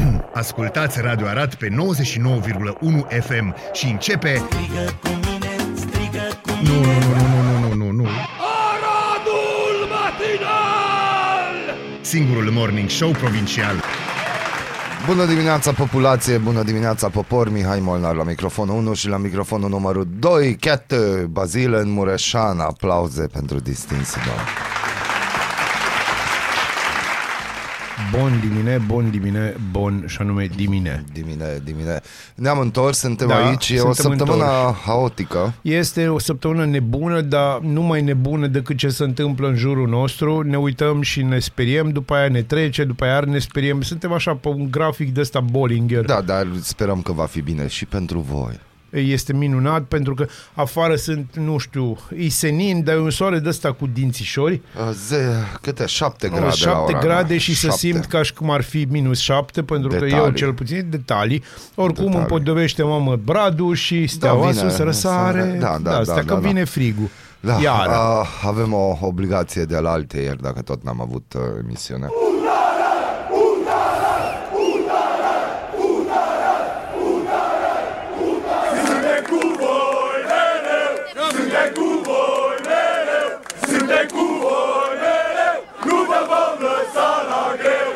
Ascultați 0.42 1.00
Radio 1.00 1.26
Arad 1.26 1.54
pe 1.54 1.68
99,1 1.68 1.74
FM 3.20 3.54
și 3.72 3.86
începe... 3.86 4.42
Strigă 4.50 4.98
cu 5.02 5.08
mine, 5.08 5.54
strigă 5.74 6.40
cu 6.42 6.50
Nu, 6.62 6.72
mine 6.72 6.98
nu, 6.98 7.14
nu, 7.14 7.42
nu, 7.42 7.58
nu, 7.58 7.74
nu, 7.74 7.74
nu, 7.74 7.90
nu. 7.90 8.08
Aradul 8.68 9.88
matinal! 9.90 11.76
Singurul 12.00 12.50
morning 12.50 12.88
show 12.88 13.10
provincial. 13.10 13.74
Bună 15.06 15.24
dimineața 15.24 15.72
populație, 15.72 16.38
bună 16.38 16.62
dimineața 16.62 17.08
popor, 17.08 17.50
Mihai 17.50 17.80
Molnar 17.80 18.14
la 18.14 18.24
microfonul 18.24 18.76
1 18.76 18.94
și 18.94 19.08
la 19.08 19.16
microfonul 19.16 19.68
numărul 19.68 20.08
2, 20.18 20.56
Cat 20.56 20.94
Bazile 21.30 21.78
în 21.78 21.90
Mureșan, 21.90 22.60
aplauze 22.60 23.26
pentru 23.26 23.58
distinsi 23.58 24.14
domn. 24.14 24.71
Bun 28.10 28.40
dimine, 28.40 28.78
bun 28.86 29.10
dimine, 29.10 29.54
bun 29.70 30.04
și 30.06 30.16
anume 30.20 30.46
dimine. 30.56 31.04
Dimine, 31.12 31.60
dimine. 31.64 32.00
Ne-am 32.34 32.58
întors, 32.58 32.98
suntem 32.98 33.28
Da, 33.28 33.46
aici, 33.46 33.68
e 33.70 33.80
o 33.80 33.92
suntem 33.92 34.18
săptămână 34.18 34.44
întorși. 34.44 34.80
haotică. 34.84 35.54
Este 35.62 36.08
o 36.08 36.18
săptămână 36.18 36.64
nebună, 36.64 37.20
dar 37.20 37.58
nu 37.60 37.82
mai 37.82 38.02
nebună 38.02 38.46
decât 38.46 38.76
ce 38.76 38.88
se 38.88 39.04
întâmplă 39.04 39.48
în 39.48 39.56
jurul 39.56 39.88
nostru. 39.88 40.40
Ne 40.42 40.56
uităm 40.56 41.02
și 41.02 41.22
ne 41.22 41.38
speriem, 41.38 41.88
după 41.90 42.14
aia 42.14 42.28
ne 42.28 42.42
trece, 42.42 42.84
după 42.84 43.04
aia 43.04 43.12
iar 43.12 43.24
ne 43.24 43.38
speriem. 43.38 43.82
Suntem 43.82 44.12
așa 44.12 44.34
pe 44.34 44.48
un 44.48 44.70
grafic 44.70 45.14
de 45.14 45.20
ăsta 45.20 45.40
Bollinger. 45.40 46.04
Da, 46.04 46.20
dar 46.20 46.46
sperăm 46.60 47.02
că 47.02 47.12
va 47.12 47.24
fi 47.24 47.40
bine 47.40 47.66
și 47.66 47.86
pentru 47.86 48.18
voi. 48.18 48.60
Este 48.94 49.32
minunat 49.32 49.82
pentru 49.82 50.14
că 50.14 50.26
afară 50.54 50.94
sunt, 50.94 51.26
nu 51.36 51.58
știu, 51.58 51.98
e 52.18 52.28
senin, 52.28 52.84
dar 52.84 52.94
e 52.94 52.98
un 52.98 53.10
soare 53.10 53.38
de 53.38 53.48
ăsta 53.48 53.72
cu 53.72 53.86
dințișori. 53.86 54.60
Uh, 54.76 54.90
Ze, 55.06 55.16
câte? 55.60 55.86
7 55.86 56.28
grade 56.28 56.44
la 56.44 56.50
7 56.50 56.76
ora 56.76 56.98
grade 56.98 57.38
și 57.38 57.54
să 57.54 57.66
Șapte. 57.66 57.78
simt 57.78 58.04
ca 58.04 58.22
și 58.22 58.32
cum 58.32 58.50
ar 58.50 58.62
fi 58.62 58.86
minus 58.90 59.18
7 59.18 59.62
pentru 59.62 59.88
că 59.88 59.94
Detalii. 59.94 60.14
eu 60.24 60.30
cel 60.30 60.52
puțin 60.52 60.86
detalii. 60.90 61.42
Oricum 61.74 62.04
Detalii. 62.04 62.20
împodovește 62.22 62.82
mamă 62.82 63.16
Bradu 63.24 63.72
și 63.72 64.06
steaua 64.06 64.40
vine, 64.50 64.52
sus 64.68 64.78
răsare. 64.78 65.38
răsare. 65.40 65.58
Da, 65.60 65.78
da, 65.82 65.96
asta 65.98 66.14
da, 66.14 66.20
că 66.20 66.26
da, 66.26 66.34
da. 66.34 66.38
vine 66.48 66.64
frigul. 66.64 67.08
Da, 67.40 67.58
Iară. 67.62 67.90
a, 67.92 68.26
avem 68.44 68.72
o 68.72 68.96
obligație 69.00 69.64
de 69.64 69.76
la 69.78 69.90
alte 69.90 70.20
ieri, 70.20 70.42
dacă 70.42 70.62
tot 70.62 70.84
n-am 70.84 71.00
avut 71.00 71.32
uh, 71.36 71.40
emisiune. 71.64 72.06
Suntem 78.86 79.22
cu 79.30 79.40
voi 79.60 80.20
mereu, 80.30 80.92
suntem 81.34 81.68
cu 81.76 81.86
voi 82.06 82.56
mereu, 82.68 83.28
suntem 83.68 84.06
cu 84.14 84.24
voi 84.42 84.92
mereu, 85.02 85.56
nu 85.86 85.96
vă 86.08 86.20
vom 86.30 86.54
lăsa 86.66 87.08
la 87.30 87.42
greu. 87.60 87.92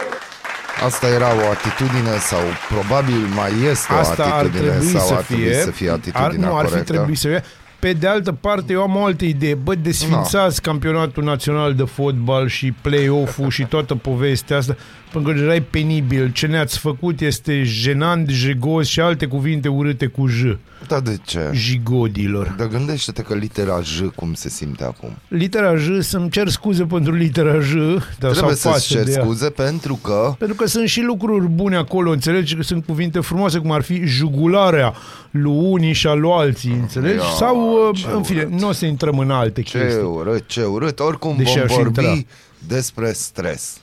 Asta 0.86 1.06
era 1.08 1.26
o 1.26 1.50
atitudine 1.50 2.14
sau 2.30 2.38
probabil 2.74 3.20
mai 3.34 3.52
este 3.70 3.92
Asta 3.92 4.22
o 4.22 4.26
ar 4.26 4.32
atitudine 4.32 4.70
trebui 4.70 4.92
sau 4.98 5.06
să 5.06 5.14
ar 5.14 5.22
trebui 5.22 5.44
fie. 5.44 5.60
să 5.62 5.70
fie 5.70 5.90
ar, 5.90 5.94
atitudinea 5.96 6.48
nu, 6.48 6.56
ar 6.56 6.64
fi 6.64 6.70
corectă. 6.70 6.92
trebuit 6.92 7.18
să 7.18 7.28
fie. 7.28 7.44
Pe 7.78 7.92
de 7.92 8.06
altă 8.06 8.32
parte, 8.32 8.72
eu 8.72 8.82
am 8.82 8.96
o 8.96 9.04
altă 9.04 9.24
idee. 9.24 9.54
Bă, 9.54 9.74
desfințați 9.74 10.62
campionatul 10.62 11.24
național 11.24 11.74
de 11.74 11.82
fotbal 11.82 12.48
și 12.48 12.72
play-off-ul 12.80 13.50
și 13.50 13.64
toată 13.64 13.94
povestea 13.94 14.56
asta, 14.56 14.76
pentru 15.12 15.32
că 15.32 15.38
deja 15.38 15.54
e 15.54 15.60
penibil. 15.62 16.30
Ce 16.32 16.46
ne-ați 16.46 16.78
făcut 16.78 17.20
este 17.20 17.62
jenant, 17.62 18.28
jegos 18.28 18.86
și 18.88 19.00
alte 19.00 19.26
cuvinte 19.26 19.68
urâte 19.68 20.06
cu 20.06 20.26
J. 20.26 20.42
Da, 20.88 21.00
de 21.00 21.16
ce? 21.24 21.50
Jigodilor. 21.52 22.54
Dar 22.58 22.66
gândește-te 22.66 23.22
că 23.22 23.34
litera 23.34 23.80
J 23.80 24.00
cum 24.14 24.34
se 24.34 24.48
simte 24.48 24.84
acum. 24.84 25.16
Litera 25.28 25.76
J, 25.76 25.88
să-mi 26.00 26.30
cer 26.30 26.48
scuze 26.48 26.84
pentru 26.84 27.12
litera 27.14 27.60
J, 27.60 27.72
dar 28.18 28.30
Trebuie 28.30 28.34
sau 28.34 28.48
să-ți 28.48 28.62
față 28.68 28.94
cer 28.94 29.04
de 29.04 29.12
ea. 29.16 29.22
scuze 29.22 29.50
pentru 29.50 29.94
că 30.02 30.34
Pentru 30.38 30.56
că 30.56 30.66
sunt 30.66 30.88
și 30.88 31.00
lucruri 31.02 31.46
bune 31.48 31.76
acolo, 31.76 32.10
înțelegi 32.10 32.54
că 32.56 32.62
sunt 32.62 32.84
cuvinte 32.84 33.20
frumoase, 33.20 33.58
cum 33.58 33.70
ar 33.70 33.82
fi 33.82 34.02
jugularea 34.06 34.94
lui 35.30 35.52
unii 35.54 35.92
și 35.92 36.06
a 36.06 36.12
lui 36.14 36.30
alții, 36.32 36.72
înțelegi? 36.72 37.16
Ia, 37.16 37.22
Sau, 37.36 37.65
ce 37.94 38.06
uh, 38.06 38.12
în 38.14 38.22
fine, 38.22 38.42
urât. 38.42 38.60
nu 38.60 38.68
o 38.68 38.72
să 38.72 38.86
intrăm 38.86 39.18
în 39.18 39.30
alte 39.30 39.62
ce 39.62 39.78
chestii. 39.78 40.02
urât, 40.02 40.46
ce 40.46 40.64
urât. 40.64 41.00
Oricum 41.00 41.36
Deși 41.36 41.54
vom 41.54 41.62
aș 41.64 41.72
vorbi 41.72 42.04
intra. 42.04 42.26
despre 42.66 43.12
stres. 43.12 43.76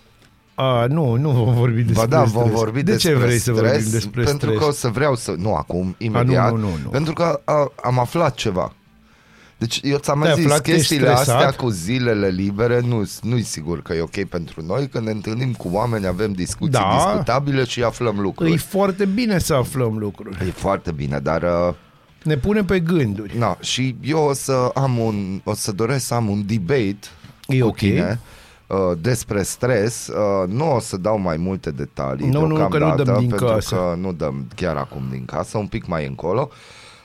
A, 0.56 0.86
nu, 0.90 1.16
nu 1.16 1.30
vom 1.30 1.54
vorbi 1.54 1.82
despre 1.82 2.06
Ba 2.08 2.16
da, 2.18 2.24
vom 2.24 2.44
stres. 2.44 2.58
vorbi 2.60 2.84
De 2.84 2.92
despre 2.92 3.10
ce 3.12 3.18
vrei 3.18 3.38
stres, 3.38 3.44
să 3.44 3.52
vorbim 3.52 3.90
despre 3.92 4.24
pentru 4.24 4.48
stres? 4.48 4.62
că 4.62 4.68
o 4.68 4.72
să 4.72 4.88
vreau 4.88 5.16
să... 5.16 5.34
Nu 5.38 5.54
acum, 5.56 5.96
imediat. 5.98 6.52
nu, 6.52 6.58
nu, 6.58 6.70
nu. 6.84 6.90
Pentru 6.90 7.14
că 7.14 7.42
a, 7.44 7.72
am 7.84 8.00
aflat 8.00 8.36
ceva. 8.36 8.74
Deci 9.58 9.80
eu 9.84 9.98
ți-am 9.98 10.18
mai 10.18 10.28
Te-ai 10.28 10.38
zis, 10.42 10.46
aflat 10.46 10.64
că 10.64 10.70
ești 10.72 10.80
chestiile 10.88 11.10
astea 11.10 11.34
stresat? 11.34 11.56
cu 11.56 11.70
zilele 11.70 12.28
libere 12.28 12.80
nu, 12.88 13.10
nu-i 13.22 13.44
sigur 13.44 13.82
că 13.82 13.94
e 13.94 14.02
ok 14.02 14.24
pentru 14.24 14.64
noi. 14.66 14.88
Când 14.88 15.06
ne 15.06 15.12
întâlnim 15.12 15.54
cu 15.54 15.70
oameni, 15.72 16.08
avem 16.08 16.32
discuții 16.32 16.72
Da. 16.72 16.94
discutabile 16.96 17.64
și 17.64 17.84
aflăm 17.84 18.20
lucruri. 18.20 18.54
E 18.54 18.58
foarte 18.58 19.06
bine 19.06 19.40
să 19.40 19.54
aflăm 19.54 19.98
lucruri. 19.98 20.38
E 20.48 20.52
foarte 20.52 20.92
bine, 20.92 21.20
dar... 21.20 21.42
Uh, 21.42 21.74
Ne 22.24 22.38
pune 22.38 22.64
pe 22.64 22.80
gânduri. 22.80 23.38
na, 23.38 23.58
și 23.60 23.96
eu 24.02 24.20
o 24.20 24.34
să 24.34 24.72
am 24.74 24.98
un... 24.98 25.42
O 25.44 25.54
să 25.54 25.72
doresc 25.72 26.06
să 26.06 26.14
am 26.14 26.30
un 26.30 26.44
debate 26.46 26.98
E 27.48 27.60
cu 27.60 27.68
ok. 27.68 27.76
tine 27.76 28.20
uh, 28.68 28.78
despre 29.02 29.44
stres. 29.44 30.08
Uh, 30.08 30.48
nu 30.50 30.76
o 30.76 30.80
să 30.80 30.98
dau 30.98 31.20
mai 31.20 31.38
multe 31.38 31.72
detalii 31.72 32.30
Nu, 32.30 32.46
nu, 32.46 32.56
că 32.56 32.62
nu 32.62 32.70
deocamdată, 32.70 33.04
dăm 33.04 33.20
din 33.20 33.28
pentru 33.28 33.46
casă. 33.46 33.76
că 33.76 33.96
nu 34.00 34.12
dăm 34.14 34.48
chiar 34.56 34.76
acum 34.76 35.02
din 35.12 35.26
casă, 35.26 35.58
un 35.58 35.68
pic 35.68 35.86
mai 35.88 36.06
încolo. 36.08 36.50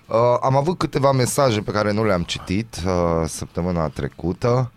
Uh, 0.06 0.16
am 0.40 0.56
avut 0.56 0.78
câteva 0.78 1.12
mesaje 1.12 1.60
pe 1.60 1.70
care 1.70 1.92
nu 1.92 2.04
le-am 2.04 2.22
citit 2.22 2.76
uh, 2.86 2.92
săptămâna 3.26 3.88
trecută. 3.88 4.70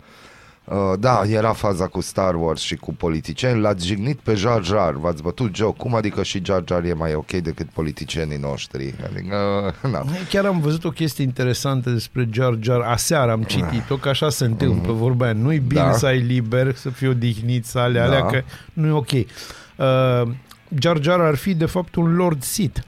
Uh, 0.64 0.92
da, 0.98 1.22
era 1.26 1.52
faza 1.52 1.86
cu 1.86 2.00
Star 2.00 2.34
Wars 2.34 2.60
și 2.60 2.76
cu 2.76 2.94
politicieni. 2.94 3.60
L-ați 3.60 3.86
jignit 3.86 4.18
pe 4.18 4.34
Jar 4.34 4.64
Jar, 4.64 4.92
v-ați 4.92 5.22
bătut 5.22 5.54
joc. 5.54 5.76
Cum 5.76 5.94
adică 5.94 6.22
și 6.22 6.40
Jar 6.44 6.62
Jar 6.68 6.84
e 6.84 6.92
mai 6.92 7.14
ok 7.14 7.30
decât 7.30 7.68
politicienii 7.68 8.36
noștri? 8.36 8.94
Adică, 9.10 9.36
na. 9.92 10.04
Chiar 10.28 10.44
am 10.44 10.60
văzut 10.60 10.84
o 10.84 10.90
chestie 10.90 11.24
interesantă 11.24 11.90
despre 11.90 12.28
Jar 12.32 12.56
Jar. 12.60 12.80
Aseară 12.80 13.30
am 13.32 13.42
citit-o, 13.42 13.96
că 13.96 14.08
așa 14.08 14.30
se 14.30 14.44
întâmplă, 14.44 14.92
vorba 14.92 15.24
aia. 15.24 15.34
Nu-i 15.34 15.58
bine 15.58 15.80
Da. 15.80 15.92
să 15.92 16.06
ai 16.06 16.18
liber, 16.18 16.74
să 16.74 16.90
fii 16.90 17.08
odihnit, 17.08 17.64
să 17.66 17.78
alea, 17.78 18.08
Da. 18.08 18.16
alea, 18.16 18.26
că 18.26 18.42
nu 18.72 18.86
e 18.86 18.90
ok. 18.90 19.10
Uh, 19.12 20.30
Jar 20.78 20.98
Jar 21.00 21.20
ar 21.20 21.34
fi, 21.34 21.54
de 21.54 21.66
fapt, 21.66 21.94
un 21.94 22.14
Lord 22.14 22.42
Sith. 22.42 22.80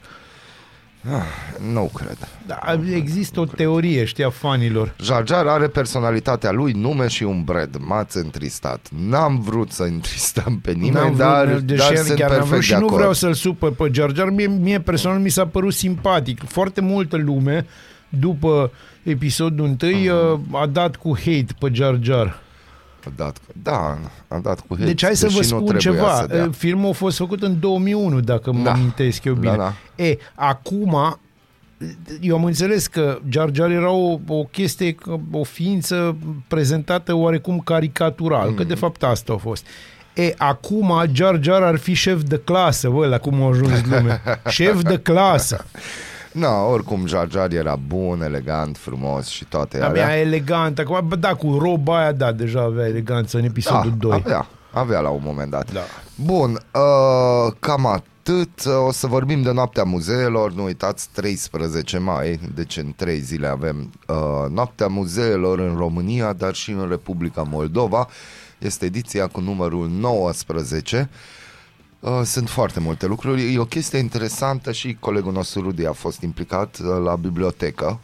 Nu 1.72 1.90
cred. 1.94 2.16
Da, 2.46 2.58
există 2.94 3.40
o 3.40 3.44
teorie, 3.44 4.04
știa 4.04 4.30
fanilor. 4.30 4.94
Jar 5.02 5.26
Jar 5.26 5.46
are 5.46 5.66
personalitatea 5.66 6.50
lui, 6.50 6.72
nume 6.72 7.08
și 7.08 7.22
un 7.22 7.42
brand. 7.44 7.76
M-ați 7.80 8.16
întristat. 8.16 8.88
N-am 9.08 9.40
vrut 9.40 9.70
să 9.70 9.82
întristăm 9.82 10.58
pe 10.62 10.72
nimeni, 10.72 10.94
N-am 10.94 11.06
vrut, 11.06 11.18
dar, 11.18 11.46
deși 11.46 11.78
dar 11.78 11.92
chiar 11.92 12.04
sunt 12.04 12.18
n-am 12.18 12.28
vrut 12.28 12.38
perfect 12.38 12.62
și 12.62 12.70
de 12.70 12.76
nu 12.76 12.80
acord. 12.82 12.96
vreau 12.96 13.12
să-l 13.12 13.34
supăr 13.34 13.72
pe 13.72 13.88
Jar 13.92 14.10
Jar. 14.14 14.30
Mie, 14.30 14.46
mie 14.46 14.80
personal 14.80 15.18
mi 15.18 15.28
s-a 15.28 15.46
părut 15.46 15.72
simpatic. 15.74 16.42
Foarte 16.48 16.80
multă 16.80 17.16
lume, 17.16 17.66
după 18.08 18.72
episodul 19.02 19.64
întâi, 19.66 20.08
Mhm. 20.08 20.48
uh, 20.52 20.60
a 20.60 20.66
dat 20.66 20.96
cu 20.96 21.16
hate 21.16 21.46
pe 21.58 21.68
Jar 21.72 21.98
Jar. 22.02 22.42
A 23.06 23.10
dat, 23.16 23.36
da, 23.62 23.98
a 24.28 24.38
dat 24.38 24.60
cu 24.60 24.74
hate, 24.74 24.84
Deci 24.84 25.04
hai 25.04 25.16
să 25.16 25.26
vă 25.28 25.38
deși 25.38 25.52
nu 25.52 25.58
spun 25.58 25.76
trebuia 25.76 26.00
ceva. 26.00 26.14
să 26.14 26.26
dea. 26.26 26.44
Uh, 26.44 26.50
Filmul 26.56 26.88
a 26.88 26.92
fost 26.92 27.16
făcut 27.16 27.42
în 27.42 27.60
2001, 27.60 28.20
dacă 28.20 28.52
mă 28.52 28.62
Da. 28.64 28.72
amintesc 28.72 29.24
eu 29.24 29.34
bine. 29.34 29.56
Da, 29.56 29.74
da. 29.96 30.04
E, 30.04 30.18
acum, 30.34 31.18
eu 32.20 32.36
am 32.36 32.44
înțeles 32.44 32.86
că 32.86 33.18
Jar 33.28 33.50
Jar 33.52 33.70
era 33.70 33.90
o, 33.90 34.18
o 34.28 34.44
chestie, 34.44 34.92
că- 34.92 35.16
o 35.30 35.42
ființă 35.44 36.16
prezentată 36.48 37.14
oarecum 37.14 37.58
caricatural, 37.60 38.48
mm. 38.48 38.54
că 38.54 38.64
de 38.64 38.74
fapt 38.74 39.02
asta 39.02 39.32
a 39.32 39.36
fost. 39.36 39.66
E, 40.14 40.34
acum 40.36 40.92
Jar 41.12 41.38
Jar 41.42 41.62
ar 41.62 41.76
fi 41.76 41.92
șef 41.94 42.22
de 42.22 42.40
clasă, 42.44 42.88
bă, 42.88 43.06
la 43.06 43.18
cum 43.18 43.42
a 43.42 43.48
ajuns 43.48 43.84
lumea. 43.84 44.20
șef 44.48 44.82
de 44.82 44.98
clasă. 44.98 45.64
No, 46.34 46.66
oricum 46.70 47.06
Jar 47.06 47.28
Jar 47.30 47.52
era 47.52 47.76
bun, 47.86 48.22
elegant, 48.22 48.76
frumos 48.76 49.26
și 49.26 49.44
toate 49.44 49.80
Abia 49.82 50.02
alea. 50.04 50.20
elegant. 50.20 50.78
Acum, 50.78 51.08
bă, 51.08 51.16
da, 51.16 51.34
cu 51.34 51.58
roba 51.60 51.98
aia, 51.98 52.12
da, 52.12 52.32
deja 52.32 52.60
avea 52.60 52.86
eleganță 52.86 53.38
în 53.38 53.44
episodul 53.44 53.90
da, 53.90 53.96
2. 53.96 54.12
avea, 54.24 54.46
avea 54.70 55.00
la 55.00 55.08
un 55.08 55.20
moment 55.24 55.50
dat. 55.50 55.72
Da. 55.72 55.80
Bun, 56.14 56.50
uh, 56.74 57.52
cam 57.58 57.86
atât. 57.86 58.66
O 58.86 58.92
să 58.92 59.06
vorbim 59.06 59.42
de 59.42 59.52
Noaptea 59.52 59.82
Muzeelor. 59.84 60.52
Nu 60.52 60.64
uitați, 60.64 61.08
13 61.12 61.98
mai, 61.98 62.40
deci 62.54 62.76
în 62.76 62.92
3 62.96 63.18
zile 63.18 63.46
avem 63.46 63.90
uh, 64.08 64.16
Noaptea 64.50 64.86
Muzeelor 64.86 65.58
în 65.58 65.74
România, 65.76 66.32
dar 66.32 66.54
și 66.54 66.70
în 66.70 66.86
Republica 66.88 67.42
Moldova. 67.42 68.08
Este 68.58 68.84
ediția 68.84 69.26
cu 69.26 69.40
numărul 69.40 69.88
19. 69.88 71.10
Uh, 72.04 72.20
Sunt 72.24 72.48
foarte 72.48 72.80
multe 72.80 73.06
lucruri. 73.06 73.54
E 73.54 73.58
o 73.58 73.64
chestie 73.64 73.98
interesantă 73.98 74.72
și 74.72 74.96
colegul 75.00 75.32
nostru 75.32 75.60
Rudi 75.60 75.86
a 75.86 75.92
fost 75.92 76.20
implicat 76.22 76.78
uh, 76.82 76.86
la 77.04 77.14
bibliotecă. 77.16 78.00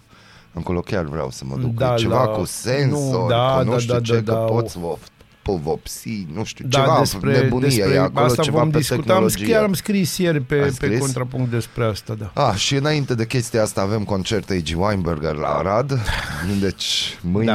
Încolo 0.53 0.81
chiar 0.81 1.05
vreau 1.05 1.31
să 1.31 1.45
mă 1.47 1.57
duc. 1.57 1.75
Da, 1.75 1.93
e 1.93 1.97
ceva 1.97 2.25
la- 2.25 2.31
cu 2.31 2.45
sensor, 2.45 3.21
nu, 3.23 3.27
da, 3.29 3.55
cu 3.59 3.65
nu 3.65 3.71
da, 3.71 3.79
știu 3.79 3.93
da, 3.95 4.01
ce, 4.01 4.21
da, 4.21 4.33
că 4.33 4.39
da, 4.39 4.45
poți 4.45 4.79
vă 4.79 4.97
povopsi, 5.43 6.27
nu 6.35 6.45
știu, 6.45 6.67
Da, 6.69 6.79
ceva 6.81 6.99
despre, 6.99 7.39
nebunie 7.39 7.69
despre 7.69 7.95
e 7.95 7.99
acolo, 7.99 8.25
asta 8.25 8.43
ceva 8.43 8.59
vom 8.59 8.71
pe 8.71 8.79
discuta. 8.79 9.01
Am, 9.01 9.05
tehnologie. 9.07 9.47
chiar 9.55 9.63
am 9.63 9.73
scris 9.73 10.17
ieri 10.19 10.41
pe, 10.41 10.55
Ai 10.55 10.61
pe 10.61 10.71
scris? 10.71 10.99
contrapunct 10.99 11.51
despre 11.51 11.85
asta, 11.85 12.15
da. 12.15 12.31
Ah, 12.49 12.55
și 12.55 12.75
înainte 12.75 13.15
de 13.15 13.27
chestia 13.27 13.63
asta 13.63 13.81
avem 13.81 14.05
concert 14.05 14.51
A.G. 14.51 14.79
Weinberger 14.81 15.35
la 15.35 15.49
Arad. 15.49 15.99
Deci 16.61 17.19
mâine 17.21 17.53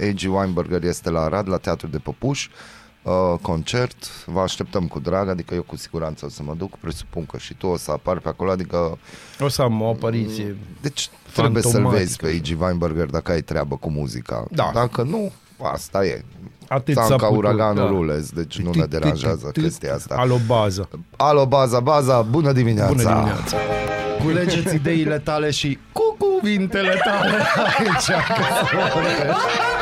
A.G. 0.00 0.20
Weinberger 0.34 0.82
este 0.84 1.10
la 1.10 1.20
Arad, 1.20 1.48
la 1.48 1.56
Teatrul 1.56 1.90
de 1.90 1.98
Păpuș. 1.98 2.48
Uh, 3.02 3.12
concert, 3.42 4.24
vă 4.26 4.40
așteptăm 4.40 4.86
cu 4.86 4.98
drag, 5.00 5.28
adică 5.28 5.54
eu 5.54 5.62
cu 5.62 5.76
siguranță 5.76 6.24
o 6.24 6.28
să 6.28 6.42
mă 6.42 6.54
duc, 6.58 6.76
presupun 6.78 7.26
că 7.26 7.38
și 7.38 7.54
tu 7.54 7.66
o 7.66 7.76
să 7.76 7.90
apar 7.90 8.18
pe 8.18 8.28
acolo, 8.28 8.50
adică 8.50 8.98
O 9.40 9.48
să 9.48 9.62
am 9.62 9.80
o 9.82 9.88
apariție. 9.88 10.56
deci 10.80 11.08
trebuie 11.32 11.62
să-l 11.62 11.70
vezi 11.70 11.82
Fantomatică. 11.82 12.26
pe 12.26 12.32
Iggy 12.32 12.56
Weinberger 12.60 13.06
dacă 13.06 13.32
ai 13.32 13.40
treabă 13.40 13.76
cu 13.76 13.90
muzica. 13.90 14.44
Da. 14.50 14.70
Dacă 14.74 15.02
nu, 15.02 15.32
asta 15.62 16.04
e. 16.04 16.24
Atât 16.68 16.94
Țan 16.94 17.06
s-a 17.06 17.16
ca 17.16 17.26
putut, 17.26 17.42
uraganul 17.42 17.82
da. 17.84 17.88
rules, 17.90 18.30
deci 18.30 18.58
nu 18.58 18.70
ne 18.74 18.84
deranjează 18.84 19.44
Tât, 19.44 19.52
tât, 19.52 19.62
chestia 19.62 19.94
asta. 19.94 20.14
Alo 20.18 20.36
bază. 20.46 20.88
Alo, 21.16 21.46
baza, 21.46 21.80
baza, 21.80 22.22
bună 22.22 22.52
dimineața! 22.52 22.92
Bună 22.92 23.02
dimineața. 23.02 23.56
Culegeți 24.22 24.74
ideile 24.74 25.18
tale 25.18 25.50
și 25.50 25.78
cu 25.92 26.16
cuvintele 26.18 27.00
tale 27.04 27.36
aici. 27.78 28.08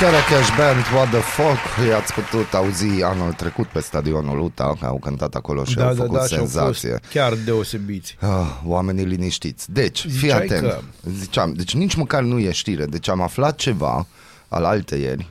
Chiar 0.00 0.12
Cash 0.28 0.56
Band, 0.56 0.84
What 0.94 1.08
the 1.10 1.20
Fuck, 1.20 1.88
i-ați 1.88 2.12
putut 2.12 2.54
auzi 2.54 3.02
anul 3.02 3.32
trecut 3.32 3.66
pe 3.66 3.80
stadionul 3.80 4.40
UTA, 4.40 4.76
că 4.80 4.86
au 4.86 4.98
cântat 4.98 5.34
acolo 5.34 5.64
și 5.64 5.74
Da, 5.74 5.86
au 5.88 5.94
da, 5.94 6.02
făcut 6.02 6.18
da, 6.18 6.26
și 6.26 6.34
au 6.34 6.40
fost 6.40 6.52
senzație. 6.52 7.00
chiar 7.10 7.34
deosebiți. 7.34 8.16
Ah, 8.20 8.60
oamenii 8.64 9.04
liniștiți. 9.04 9.72
Deci, 9.72 10.00
fii 10.00 10.10
Ziceai 10.10 10.38
atent. 10.44 10.60
că- 10.62 10.80
Ziceam, 11.10 11.52
deci 11.52 11.74
nici 11.74 11.94
măcar 11.94 12.22
nu 12.22 12.38
e 12.38 12.50
știre. 12.52 12.84
Deci 12.86 13.08
am 13.08 13.20
aflat 13.20 13.56
ceva 13.56 14.06
al 14.48 14.64
altăieri, 14.64 15.28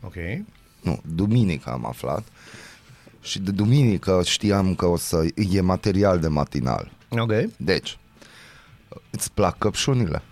Ok. 0.00 0.14
nu, 0.80 1.00
duminică 1.14 1.70
am 1.70 1.86
aflat, 1.86 2.24
și 3.22 3.38
de 3.38 3.50
duminică 3.50 4.20
știam 4.24 4.74
că 4.74 4.86
o 4.86 4.96
să 4.96 5.26
e 5.50 5.60
material 5.60 6.18
de 6.20 6.28
matinal. 6.28 6.90
Ok. 7.18 7.32
Deci, 7.56 7.98
îți 9.10 9.32
plac 9.32 9.58
căpșunile? 9.58 10.22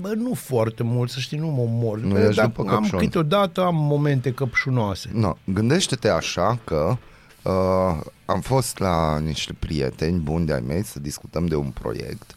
Bă, 0.00 0.12
nu 0.16 0.34
foarte 0.34 0.82
mult, 0.82 1.10
să 1.10 1.20
știi, 1.20 1.38
nu 1.38 1.46
mă 1.46 1.64
mor. 1.68 1.98
Nu 1.98 2.08
Bă, 2.12 2.18
ești 2.20 2.34
dar 2.34 2.46
după 2.46 2.60
am 2.60 2.68
căpșuni. 2.68 3.02
câteodată 3.04 3.64
am 3.64 3.74
momente 3.74 4.32
căpșunoase. 4.32 5.10
No, 5.12 5.32
gândește-te 5.44 6.08
așa 6.08 6.58
că 6.64 6.96
uh, 7.42 8.00
am 8.24 8.40
fost 8.40 8.78
la 8.78 9.18
niște 9.18 9.52
prieteni 9.58 10.18
buni 10.18 10.46
de-ai 10.46 10.62
mei 10.66 10.84
să 10.84 11.00
discutăm 11.00 11.46
de 11.46 11.54
un 11.54 11.70
proiect. 11.70 12.36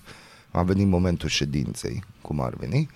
A 0.51 0.63
venit 0.63 0.87
momentul 0.87 1.29
ședinței, 1.29 2.03
cum 2.21 2.41
ar 2.41 2.53
veni, 2.57 2.89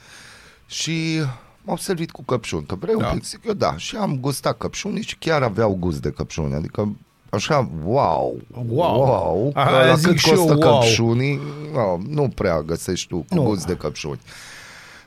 și 0.65 1.19
m-au 1.61 1.77
servit 1.77 2.11
cu 2.11 2.23
căpșuni, 2.23 2.65
că 2.65 2.75
vrei 2.75 2.95
Da. 2.95 3.07
un 3.07 3.13
pic, 3.13 3.23
zic 3.25 3.45
eu 3.45 3.53
da, 3.53 3.77
și 3.77 3.95
am 3.95 4.17
gustat 4.19 4.57
căpșuni 4.57 5.01
și 5.01 5.17
chiar 5.17 5.43
aveau 5.43 5.75
gust 5.75 6.01
de 6.01 6.11
căpșuni, 6.11 6.53
adică 6.53 6.95
așa, 7.29 7.69
wow, 7.83 8.37
Wow. 8.67 8.95
wow 8.99 9.51
că 9.53 9.59
Aia 9.59 9.85
la 9.87 9.95
zic 9.95 10.07
cât 10.07 10.17
și 10.17 10.29
eu, 10.29 10.35
costă 10.45 10.65
wow. 10.65 10.79
căpșunii, 10.79 11.39
no, 11.73 11.97
nu 12.07 12.27
prea 12.29 12.61
găsești 12.61 13.07
tu 13.07 13.17
cu 13.17 13.35
Nu. 13.35 13.43
gust 13.43 13.65
de 13.65 13.75
căpșuni. 13.75 14.19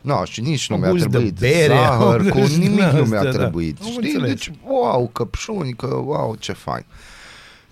No, 0.00 0.24
și 0.24 0.40
nici 0.40 0.68
nu 0.68 0.74
Cu 0.76 0.80
mi-a 0.82 0.90
gust 0.90 1.02
de 1.04 1.10
trebuit 1.10 1.38
bere, 1.38 1.74
zahăr, 1.74 2.22
cu 2.30 2.38
gust 2.38 2.58
din 2.58 2.70
nimic 2.70 2.84
nu 2.84 3.04
mi-a 3.04 3.18
astea, 3.18 3.32
da. 3.32 3.38
trebuit. 3.38 3.78
Am 3.82 3.86
Știi? 3.90 4.02
înțeles. 4.12 4.28
Deci, 4.28 4.50
wow, 4.66 5.06
căpșuni, 5.12 5.72
că 5.72 5.86
wow, 5.86 6.34
ce 6.38 6.52
fain. 6.52 6.84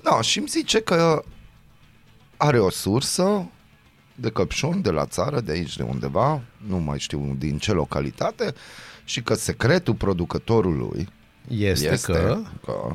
Da, 0.03 0.21
și 0.21 0.39
îmi 0.39 0.47
zice 0.49 0.81
că 0.81 1.23
are 2.37 2.59
o 2.59 2.71
sursă 2.71 3.47
de 4.15 4.31
căpșuni 4.31 4.83
de 4.83 4.91
la 4.91 5.07
țară, 5.07 5.41
de 5.41 5.53
aici, 5.53 5.77
de 5.77 5.83
undeva, 5.83 6.41
nu 6.67 6.79
mai 6.79 6.99
știu 6.99 7.35
din 7.39 7.59
ce 7.59 7.73
localitate, 7.73 8.55
și 9.05 9.23
că 9.23 9.35
secretul 9.35 9.95
producătorului 9.95 11.09
Este, 11.49 11.93
este 11.93 12.13
că... 12.13 12.39
că 12.65 12.91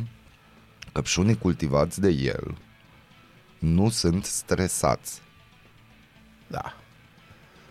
căpșunii 1.00 1.38
cultivați 1.38 2.00
de 2.02 2.10
el 2.10 2.58
nu 3.60 3.90
sunt 3.90 4.26
stresați 4.26 5.22
Da. 6.48 6.76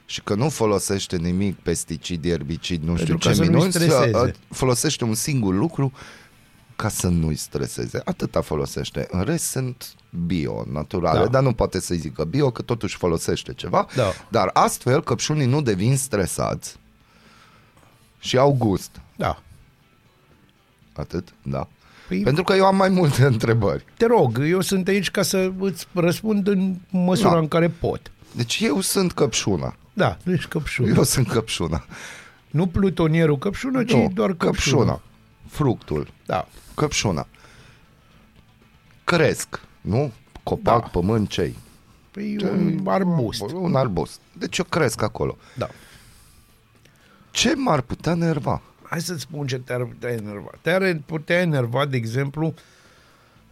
și 0.07 0.23
că 0.23 0.35
nu 0.35 0.49
folosește 0.49 1.17
nimic 1.17 1.59
pesticid, 1.61 2.25
erbicid, 2.25 2.83
nu 2.83 2.97
știu 2.97 3.07
Pentru 3.07 3.17
ce 3.17 3.29
ca 3.29 3.35
să 3.35 3.41
nu-i 3.41 3.55
minunți, 3.55 3.77
streseze. 3.79 4.17
uh, 4.17 4.35
folosește 4.51 5.05
un 5.05 5.15
singur 5.15 5.55
lucru 5.55 5.93
ca 6.77 6.89
să 6.89 7.09
nu-i 7.09 7.37
streseze. 7.37 8.01
Atâta 8.05 8.41
folosește. 8.41 9.07
În 9.11 9.23
rest 9.23 9.45
sunt 9.45 9.95
bio, 10.27 10.65
naturale, 10.71 11.19
Da. 11.19 11.27
dar 11.29 11.43
nu 11.43 11.53
poate 11.53 11.81
să 11.81 11.95
zică 11.95 12.25
bio, 12.25 12.51
că 12.51 12.63
totuși 12.63 12.97
folosește 12.97 13.55
ceva. 13.55 13.87
Da. 13.95 14.11
Dar 14.31 14.51
astfel 14.53 15.03
căpșunii 15.03 15.47
nu 15.47 15.63
devin 15.63 15.97
stresați 15.97 16.77
și 18.19 18.39
au 18.39 18.53
gust. 18.59 19.01
Da. 19.17 19.43
Atât? 20.95 21.35
Da. 21.43 21.69
Păi, 22.09 22.23
Pentru 22.23 22.43
că 22.45 22.55
eu 22.55 22.65
am 22.65 22.77
mai 22.77 22.89
multe 22.89 23.25
întrebări. 23.35 23.85
te 23.97 24.07
rog, 24.07 24.41
eu 24.47 24.61
sunt 24.61 24.89
aici 24.89 25.11
ca 25.11 25.23
să 25.23 25.53
îți 25.61 25.87
răspund 25.93 26.47
în 26.47 26.75
măsura 26.91 27.31
Da. 27.33 27.39
în 27.39 27.49
care 27.49 27.69
pot. 27.69 28.11
Deci 28.37 28.61
eu 28.63 28.81
sunt 28.81 29.13
căpșuna. 29.13 29.77
Da, 29.93 30.17
nu 30.23 30.33
ești 30.33 30.49
căpșună. 30.49 30.93
Eu 30.97 31.03
sunt 31.03 31.29
căpșuna. 31.29 31.85
Nu 32.51 32.67
plutonierul 32.67 33.39
căpșună, 33.39 33.85
ci 33.85 33.93
Nu, 33.93 34.11
doar 34.15 34.35
căpșună. 34.35 34.77
căpșuna. 34.77 35.01
Fructul. 35.49 36.09
Da. 36.27 36.49
Căpșuna. 36.75 37.27
Cresc, 39.05 39.61
nu? 39.81 40.13
Copac, 40.43 40.81
Da. 40.81 40.87
pământ, 40.89 41.29
cei. 41.29 41.57
Păi 42.11 42.37
un 42.43 42.81
arbust. 42.89 43.43
Un 43.53 43.75
arbust. 43.75 44.21
Deci 44.33 44.59
eu 44.59 44.65
cresc 44.69 45.03
acolo. 45.03 45.37
Da. 45.57 45.69
Ce 47.31 47.55
m-ar 47.57 47.81
putea 47.81 48.15
nerva? 48.15 48.63
Hai 48.95 49.03
să-ți 49.03 49.21
spun 49.21 49.47
ce 49.47 49.59
te-ar 49.59 49.85
putea 49.85 50.11
enerva. 50.11 50.51
Te-ar 50.61 51.01
putea 51.07 51.41
enerva, 51.41 51.87
de 51.87 51.97
exemplu, 51.97 52.55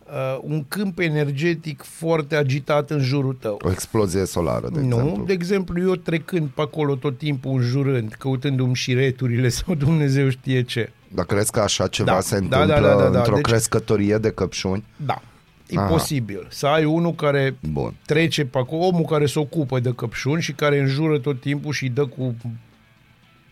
uh, 0.07 0.39
un 0.43 0.65
câmp 0.69 0.99
energetic 0.99 1.83
foarte 1.83 2.37
agitat 2.37 2.91
în 2.91 3.01
jurul 3.01 3.35
tău. 3.35 3.59
O 3.65 3.71
explozie 3.71 4.25
solară, 4.25 4.69
de 4.73 4.81
nu, 4.81 4.87
exemplu. 4.97 5.25
de 5.25 5.33
exemplu, 5.33 5.81
eu 5.83 5.95
trecând 5.95 6.49
pe 6.49 6.61
acolo 6.61 6.95
tot 6.95 7.19
timpul 7.19 7.53
înjurând, 7.53 8.13
căutându-mi 8.19 8.75
șireturile 8.75 9.49
sau 9.59 9.75
Dumnezeu 9.75 10.29
știe 10.29 10.63
ce. 10.63 10.93
Dar 11.09 11.25
crezi 11.25 11.51
că 11.51 11.61
așa 11.61 11.87
ceva 11.87 12.13
Da. 12.13 12.21
se 12.21 12.39
Da, 12.41 12.45
întâmplă 12.63 12.89
da, 12.89 12.95
da, 12.97 13.03
da, 13.03 13.09
da. 13.09 13.19
într-o 13.19 13.35
Deci- 13.35 13.43
crescătorie 13.45 14.19
de 14.19 14.31
căpșuni? 14.31 14.85
Da, 14.97 15.23
e 15.69 15.79
Aha. 15.79 15.87
posibil. 15.87 16.47
Să 16.51 16.67
ai 16.67 16.85
unul 16.85 17.15
care 17.15 17.57
Bun. 17.73 17.95
trece 18.07 18.45
pe 18.45 18.59
acolo, 18.59 18.85
omul 18.85 19.05
care 19.05 19.27
se 19.27 19.39
ocupă 19.39 19.81
de 19.81 19.93
căpșuni 19.95 20.43
și 20.43 20.53
care 20.53 20.79
înjură 20.79 21.19
tot 21.19 21.41
timpul 21.41 21.73
și 21.73 21.89
dă 21.89 22.07
cu 22.07 22.35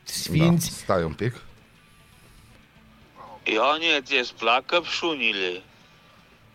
sfinți. 0.05 0.69
Da. 0.71 0.77
Stai 0.83 1.03
un 1.05 1.13
pic. 1.13 1.35
Ionie, 3.45 4.01
ți-ți 4.03 4.35
plac 4.39 4.67
căpșunile? 4.67 5.63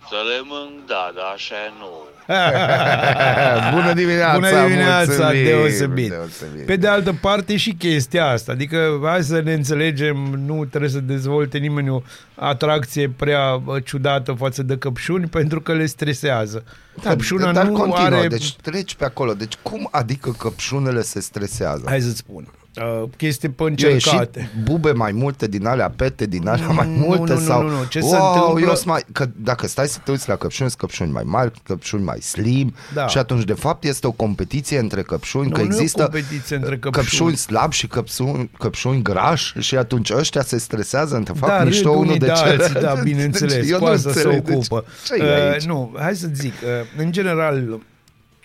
Să 0.09 0.15
le 0.29 0.41
mânc, 0.43 0.87
da, 0.87 1.11
dar 1.15 1.31
așa 1.33 1.55
nu. 1.79 1.91
Bună 3.75 3.93
dimineața! 3.93 4.33
Bună 4.33 4.65
dimineața, 4.67 5.23
mulțumim, 5.23 5.43
deosebit. 5.43 6.09
deosebit. 6.09 6.65
Pe 6.65 6.75
de 6.75 6.87
altă 6.87 7.13
parte 7.21 7.57
și 7.57 7.73
chestia 7.73 8.27
asta, 8.27 8.51
adică 8.51 8.99
hai 9.03 9.23
să 9.23 9.39
ne 9.39 9.53
înțelegem, 9.53 10.17
nu 10.45 10.65
trebuie 10.65 10.89
să 10.89 10.99
dezvolte 10.99 11.57
nimeni 11.57 11.89
o 11.89 12.01
atracție 12.35 13.09
prea 13.09 13.57
bă, 13.57 13.79
ciudată 13.79 14.31
față 14.31 14.63
de 14.63 14.77
căpșuni 14.77 15.27
pentru 15.27 15.61
că 15.61 15.73
le 15.73 15.85
stresează. 15.85 16.63
Da, 17.03 17.09
Căpșuna 17.09 17.51
dar 17.51 17.65
nu 17.65 17.73
continuă, 17.73 18.19
are... 18.19 18.27
deci 18.27 18.55
treci 18.55 18.95
pe 18.95 19.05
acolo. 19.05 19.33
Deci 19.33 19.53
cum 19.61 19.87
adică 19.91 20.31
căpșunele 20.37 21.01
se 21.01 21.19
stresează? 21.19 21.83
Hai 21.85 22.01
să-ți 22.01 22.17
spun. 22.17 22.47
Uh, 22.77 23.03
chestii 23.17 23.49
pe 23.49 23.63
Eu 23.63 23.69
ieșit 23.69 23.91
încercate. 23.93 24.49
bube 24.63 24.91
mai 24.91 25.11
multe 25.11 25.47
din 25.47 25.65
alea, 25.65 25.89
pete 25.89 26.25
din 26.25 26.47
alea 26.47 26.67
mai 26.67 26.87
Nu, 26.87 27.05
multe 27.05 27.33
nu, 27.33 27.39
nu, 27.39 27.45
sau... 27.45 27.61
nu, 27.61 27.69
nu. 27.69 27.83
Ce 27.89 27.99
se 27.99 28.15
wow, 28.15 28.33
întâmplă- 28.35 28.67
Eu 28.67 28.75
sunt 28.75 28.85
mai... 28.87 29.03
Că 29.11 29.29
dacă 29.35 29.67
stai 29.67 29.87
să 29.87 29.99
te 30.03 30.11
uiți 30.11 30.29
la 30.29 30.35
căpșuni, 30.35 30.69
sunt 30.69 30.81
căpșuni 30.81 31.11
mai 31.11 31.23
mari, 31.25 31.51
căpșuni 31.63 32.03
mai 32.03 32.19
slim 32.21 32.73
Da. 32.93 33.07
și 33.07 33.17
atunci 33.17 33.43
de 33.43 33.53
fapt 33.53 33.83
este 33.83 34.07
o 34.07 34.11
competiție 34.11 34.77
între 34.79 35.01
căpșuni, 35.01 35.47
Nu, 35.47 35.51
că 35.53 35.57
nu 35.61 35.65
e 35.65 35.69
o 35.69 35.73
există 35.73 36.01
competiție 36.01 36.55
între 36.55 36.77
căpșuni. 36.77 37.05
căpșuni 37.05 37.35
slabi 37.35 37.75
și 37.75 37.87
căpșuni, 37.87 38.49
căpșuni 38.59 39.01
grași 39.01 39.53
și 39.59 39.75
atunci 39.77 40.09
ăștia 40.11 40.41
se 40.41 40.57
stresează 40.57 41.15
între 41.15 41.33
fapt 41.37 41.57
da, 41.57 41.63
mișto 41.63 41.89
râd 41.89 41.97
unul 41.97 42.07
unii 42.07 42.19
de 42.19 42.25
de 42.25 42.31
celălalt. 42.31 42.61
alții, 42.61 42.79
da, 42.79 42.93
bineînțeles, 42.93 43.53
Deci 43.53 43.69
eu 43.69 43.77
cu 43.79 43.85
nu 43.85 43.91
asta 43.91 44.11
se 44.11 44.17
înțeleg, 44.17 44.43
deci 44.43 44.55
ocupă. 44.55 44.85
ce 45.05 45.13
e 45.23 45.51
aici? 45.51 45.63
nu, 45.63 45.95
hai 45.99 46.15
să 46.15 46.27
zic, 46.33 46.53
uh, 46.63 46.69
în 47.03 47.11
general, 47.11 47.79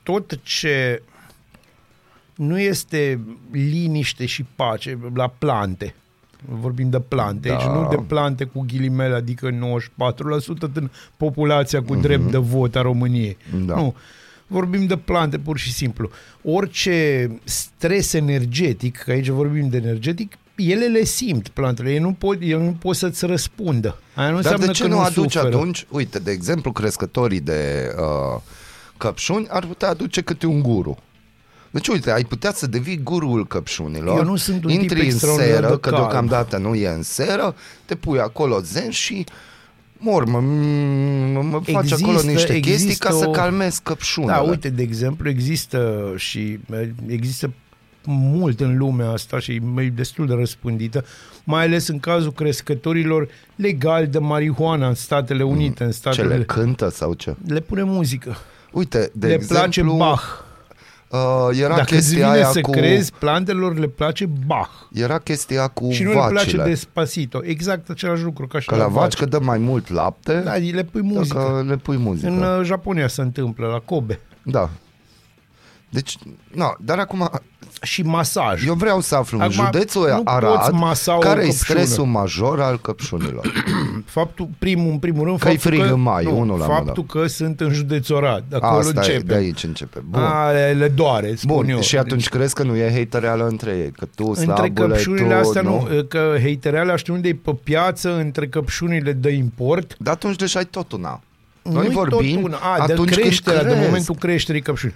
tot 0.02 0.38
ce 0.42 1.02
nu 2.40 2.61
este 2.61 3.20
liniște 3.50 4.26
și 4.26 4.44
pace 4.56 4.99
la 5.14 5.28
plante, 5.38 5.94
vorbim 6.61 6.90
de 6.90 7.00
plante, 7.00 7.49
Da. 7.49 7.56
aici 7.56 7.66
nu 7.66 7.87
de 7.90 7.97
plante 8.06 8.44
cu 8.44 8.64
ghilimele, 8.68 9.14
adică 9.14 9.50
94% 9.50 10.66
din 10.73 10.90
populația 11.16 11.82
cu 11.82 11.94
drept 11.97 12.30
de 12.30 12.37
vot 12.37 12.76
a 12.76 12.82
României. 12.82 13.37
Mhm. 13.52 13.64
Da. 13.66 13.75
Nu, 13.75 13.94
vorbim 14.47 14.87
de 14.87 14.97
plante 14.97 15.38
pur 15.38 15.59
și 15.59 15.73
simplu. 15.73 16.11
Orice 16.42 17.28
stres 17.44 18.12
energetic, 18.12 18.97
că 18.97 19.11
aici 19.11 19.28
vorbim 19.28 19.68
de 19.68 19.76
energetic, 19.76 20.32
ele 20.56 20.87
le 20.87 21.04
simt 21.04 21.49
plantele, 21.49 21.90
ele 21.90 21.99
nu 22.00 22.12
pot, 22.12 22.40
ele 22.40 22.56
nu 22.62 22.76
pot 22.78 22.97
să-ți 22.97 23.26
răspundă. 23.26 23.99
Aia 24.14 24.30
nu 24.30 24.35
Dar 24.40 24.52
înseamnă 24.52 24.66
de 24.66 24.73
ce 24.73 24.82
că 24.82 24.88
nu 24.88 24.94
nu 24.94 25.00
aduci 25.00 25.32
suferă. 25.32 25.56
atunci, 25.56 25.87
uite, 25.90 26.18
de 26.18 26.30
exemplu, 26.30 26.73
crescătorii 26.73 27.40
de 27.40 27.88
uh, 27.99 28.40
căpșuni 28.97 29.47
ar 29.50 29.66
putea 29.66 29.88
aduce 29.88 30.20
câte 30.20 30.47
un 30.47 30.61
guru. 30.62 30.99
Deci 31.71 31.89
uite, 31.89 32.11
ai 32.11 32.25
putea 32.25 32.53
să 32.53 32.67
devii 32.67 33.00
gurul 33.03 33.47
căpșunilor. 33.47 34.19
Eu 34.19 34.25
nu 34.25 34.37
sunt 34.37 34.65
un 34.65 34.71
tip 34.71 34.81
Intri 34.81 35.00
în 35.00 35.05
extraordinar 35.07 35.55
seră, 35.55 35.67
de 35.69 35.73
că 35.73 35.79
calm. 35.91 35.97
deocamdată 35.97 36.57
nu 36.59 36.75
e 36.75 36.89
în 36.89 37.03
seră, 37.03 37.55
te 37.85 37.95
pui 37.95 38.19
acolo 38.19 38.61
zen 38.61 38.91
și 38.91 39.25
mor, 39.99 40.25
mă, 40.25 40.41
mă, 40.41 41.43
mă 41.43 41.61
faci 41.65 41.85
Există- 41.85 42.11
acolo 42.11 42.21
niște 42.33 42.53
chestii 42.61 42.73
există 42.73 43.09
ca 43.09 43.15
să 43.15 43.29
o- 43.29 43.31
calmezi 43.31 43.81
căpșunile. 43.83 44.33
Da, 44.33 44.39
uite, 44.41 44.69
de 44.69 44.83
exemplu, 44.83 45.29
există 45.29 46.12
și 46.17 46.59
eh, 46.73 46.89
există 47.07 47.50
mult 48.05 48.61
în 48.61 48.77
lumea 48.77 49.09
asta 49.11 49.39
și 49.39 49.61
e 49.77 49.93
destul 49.95 50.27
de 50.27 50.35
răspândită, 50.35 51.05
mai 51.45 51.65
ales 51.65 51.89
în 51.89 51.99
cazul 51.99 52.33
crescătorilor 52.33 53.29
legali 53.57 54.07
de 54.07 54.19
marihuana 54.19 54.89
în 54.89 54.95
Statele 54.95 55.43
Unite, 55.43 55.83
în 55.85 55.91
Ce 55.91 55.97
Statele 55.97 56.37
le 56.37 56.45
cântă 56.45 56.89
sau 56.91 57.12
ce? 57.15 57.35
le 57.47 57.61
pune 57.61 57.83
muzică. 57.83 58.37
Uite, 58.73 59.11
de 59.15 59.27
le 59.27 59.33
exemplu, 59.33 59.57
place 59.57 59.83
Bach. 59.83 60.23
Uh, 61.11 61.19
era 61.61 61.69
Dacă 61.69 61.81
îți 61.81 61.93
chestia 61.93 62.17
vine 62.26 62.38
aia 62.38 62.50
să 62.50 62.61
cu 62.61 62.71
crezi, 62.71 63.12
plantelor 63.19 63.79
le 63.79 63.87
place 63.87 64.26
Bach. 64.47 64.71
era 64.93 65.19
chestia 65.19 65.69
cu 65.69 65.90
și 65.90 66.02
nu 66.02 66.09
le 66.09 66.14
place 66.14 66.33
vacile. 66.35 66.64
Despacito. 66.64 67.40
Exact 67.43 67.90
același 67.90 68.23
lucru 68.23 68.47
ca 68.47 68.59
și 68.59 68.67
Că 68.67 68.76
la 68.76 68.87
vaci 68.87 69.14
că 69.14 69.25
dă 69.25 69.38
mai 69.38 69.59
mult 69.59 69.88
lapte, 69.90 70.35
Da, 70.45 70.55
le 70.57 70.85
pui 70.85 71.02
muzică. 71.02 71.38
dacă 71.38 71.64
le 71.69 71.76
pui 71.76 71.97
muzică. 71.97 72.29
În 72.29 72.43
uh, 72.43 72.64
Japonia 72.64 73.09
se 73.09 73.21
întâmplă, 73.21 73.67
la 73.67 73.79
Kobe. 73.79 74.21
Da. 74.43 74.71
Deci, 75.92 76.16
na, 76.54 76.76
dar 76.80 76.99
acum 76.99 77.30
Și 77.82 78.02
masaj. 78.02 78.66
eu 78.66 78.75
vreau 78.75 79.00
să 79.00 79.14
aflu 79.14 79.38
în 79.38 79.42
Acum, 79.42 79.54
județul 79.64 80.09
nu 80.09 80.23
Arad 80.25 80.54
poți 80.59 80.70
masa 80.73 81.14
o 81.16 81.18
care 81.18 81.40
e 81.40 81.44
căpșună. 81.47 81.80
stresul 81.80 82.04
major 82.04 82.61
al 82.61 82.80
căpșunilor. 82.80 83.52
Faptul, 84.04 84.49
primul, 84.59 84.90
în 84.90 84.99
primul 84.99 85.25
rând, 85.25 85.38
Că-i 85.38 85.50
faptul 85.52 85.70
frig 85.70 85.82
că, 85.87 85.92
în 85.92 86.00
mai, 86.00 86.25
nu, 86.25 86.38
unul 86.38 86.59
la 86.59 86.64
faptul 86.64 87.04
că 87.04 87.26
sunt 87.26 87.61
în 87.61 87.73
județul 87.73 88.16
Arad. 88.16 88.44
De 88.49 88.56
acolo 88.56 88.78
Asta 88.78 88.92
e, 88.94 88.99
începe. 88.99 89.18
de 89.26 89.35
aici 89.35 89.62
începe. 89.64 90.02
Bun. 90.09 90.20
A, 90.23 90.50
le, 90.50 90.73
le 90.78 90.88
doare, 90.88 91.35
spun 91.35 91.56
Bun, 91.56 91.68
eu. 91.68 91.80
și 91.80 91.99
atunci 91.99 92.28
crezi 92.28 92.54
că 92.54 92.62
nu 92.62 92.76
e 92.76 92.92
hatereală 92.99 93.47
între 93.47 93.70
ei? 93.70 93.90
Că 93.90 94.04
tu, 94.14 94.25
între 94.26 94.44
slabule, 94.44 94.73
căpșunile 94.88 95.35
tu, 95.35 95.40
astea, 95.49 95.62
nu, 95.62 95.88
că 96.09 96.35
heitereala 96.40 96.97
știu 96.97 97.14
unde 97.14 97.28
e 97.28 97.35
pe 97.35 97.54
piață, 97.64 98.16
între 98.16 98.47
căpșunile 98.49 99.12
de 99.12 99.30
import. 99.30 99.94
Dar 99.99 100.14
atunci 100.14 100.37
deja 100.37 100.59
ai 100.59 100.64
tot 100.70 100.92
una. 100.92 101.20
Noi 101.62 101.75
Nu-i 101.87 101.94
vorbim 101.94 102.35
tot 102.35 102.44
una. 102.44 102.56
A, 102.56 102.87
de 102.87 102.92
atunci 102.92 103.09
când 103.11 103.20
creșterea, 103.20 103.62
de 103.62 103.68
crezi. 103.70 103.85
momentul 103.87 104.14
creșterii 104.14 104.61
căpșunii. 104.62 104.94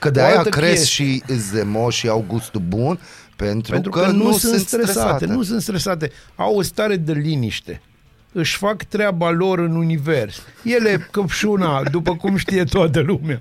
Că 0.00 0.10
de 0.10 0.20
O 0.20 0.24
aia 0.24 0.36
altă 0.36 0.48
crezi 0.48 0.72
chestie. 0.76 1.04
și 1.06 1.22
îți 1.26 1.52
de 1.52 1.62
moși 1.62 1.98
și 1.98 2.08
au 2.08 2.24
gustul 2.28 2.60
bun 2.68 2.98
pentru, 3.36 3.72
Pentru 3.72 3.90
că, 3.90 4.00
că, 4.00 4.06
nu, 4.10 4.24
nu 4.24 4.32
sunt 4.36 4.60
stresate, 4.60 4.90
stresate. 4.92 5.26
nu 5.26 5.42
sunt 5.42 5.62
stresate. 5.62 6.10
Au 6.36 6.56
o 6.56 6.62
stare 6.62 6.96
de 6.96 7.12
liniște. 7.12 7.80
Își 8.32 8.56
fac 8.56 8.82
treaba 8.82 9.30
lor 9.30 9.58
în 9.58 9.76
univers. 9.76 10.42
Ele, 10.64 11.08
căpșuna, 11.10 11.82
după 11.90 12.16
cum 12.16 12.36
știe 12.36 12.64
toată 12.64 13.00
lumea. 13.00 13.40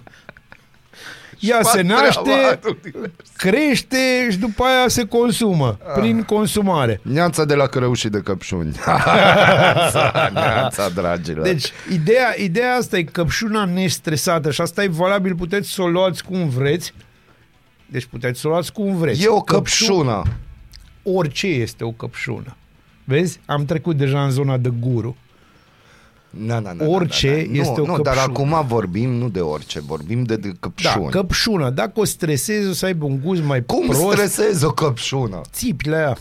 Ea 1.39 1.59
fac 1.61 1.71
se 1.73 1.81
naște, 1.81 2.21
treaba 2.23 2.59
în 2.63 2.77
univers. 2.83 3.13
crește 3.37 4.27
și 4.31 4.37
după 4.37 4.63
aia 4.63 4.87
se 4.87 5.05
consumă, 5.05 5.77
prin 5.95 6.23
consumare. 6.23 6.99
Neața 7.03 7.45
de 7.45 7.53
la 7.55 7.67
cărăușii 7.67 8.09
de 8.09 8.19
căpșuni. 8.21 8.75
neața, 8.85 10.29
neața, 10.33 10.89
dragilor. 10.89 11.43
Deci, 11.43 11.71
ideea, 11.93 12.33
ideea 12.37 12.75
asta 12.75 12.97
e 12.97 13.03
căpșuna 13.03 13.65
nestresată 13.65 14.51
și 14.51 14.61
asta 14.61 14.83
e 14.83 14.87
valabil, 14.87 15.35
puteți 15.35 15.69
să 15.69 15.81
o 15.81 15.87
luați 15.87 16.23
cum 16.23 16.49
vreți. 16.49 16.93
Deci 17.85 18.05
puteți 18.05 18.39
să 18.39 18.47
o 18.47 18.49
luați 18.49 18.71
cum 18.73 18.95
vreți. 18.97 19.23
e 19.23 19.27
o 19.27 19.41
Căpșu- 19.41 19.85
căpșună. 19.85 20.23
Orice 21.03 21.47
este 21.47 21.83
o 21.83 21.91
căpșună. 21.91 22.55
Vezi? 23.03 23.39
Am 23.45 23.65
trecut 23.65 23.97
deja 23.97 24.23
în 24.23 24.29
zona 24.31 24.57
de 24.57 24.71
guru. 24.79 25.15
Na, 26.29 26.59
na, 26.59 26.73
na, 26.73 26.85
Orice 26.85 27.27
na, 27.29 27.35
na, 27.35 27.41
na. 27.51 27.59
este 27.59 27.73
nu, 27.77 27.83
o 27.93 27.97
nu, 27.97 28.01
dar 28.03 28.13
căpșună. 28.13 28.47
acum 28.57 28.67
vorbim 28.67 29.09
nu 29.09 29.29
de 29.29 29.39
orice, 29.39 29.79
vorbim 29.79 30.23
de, 30.23 30.35
de 30.35 30.47
Da, 30.47 30.55
căpșuni. 30.59 31.09
căpșuna. 31.09 31.69
Dacă 31.69 31.91
o 31.99 32.03
stresezi, 32.05 32.67
o 32.69 32.73
să 32.73 32.85
aibă 32.85 33.05
un 33.05 33.19
gust 33.23 33.43
mai 33.43 33.63
Cum 33.65 33.85
prost. 33.87 34.01
stresezi 34.11 34.65
o 34.65 34.69
căpșună? 34.71 35.41
Țipi 35.53 35.87
la 35.89 35.97
ea. 35.97 36.17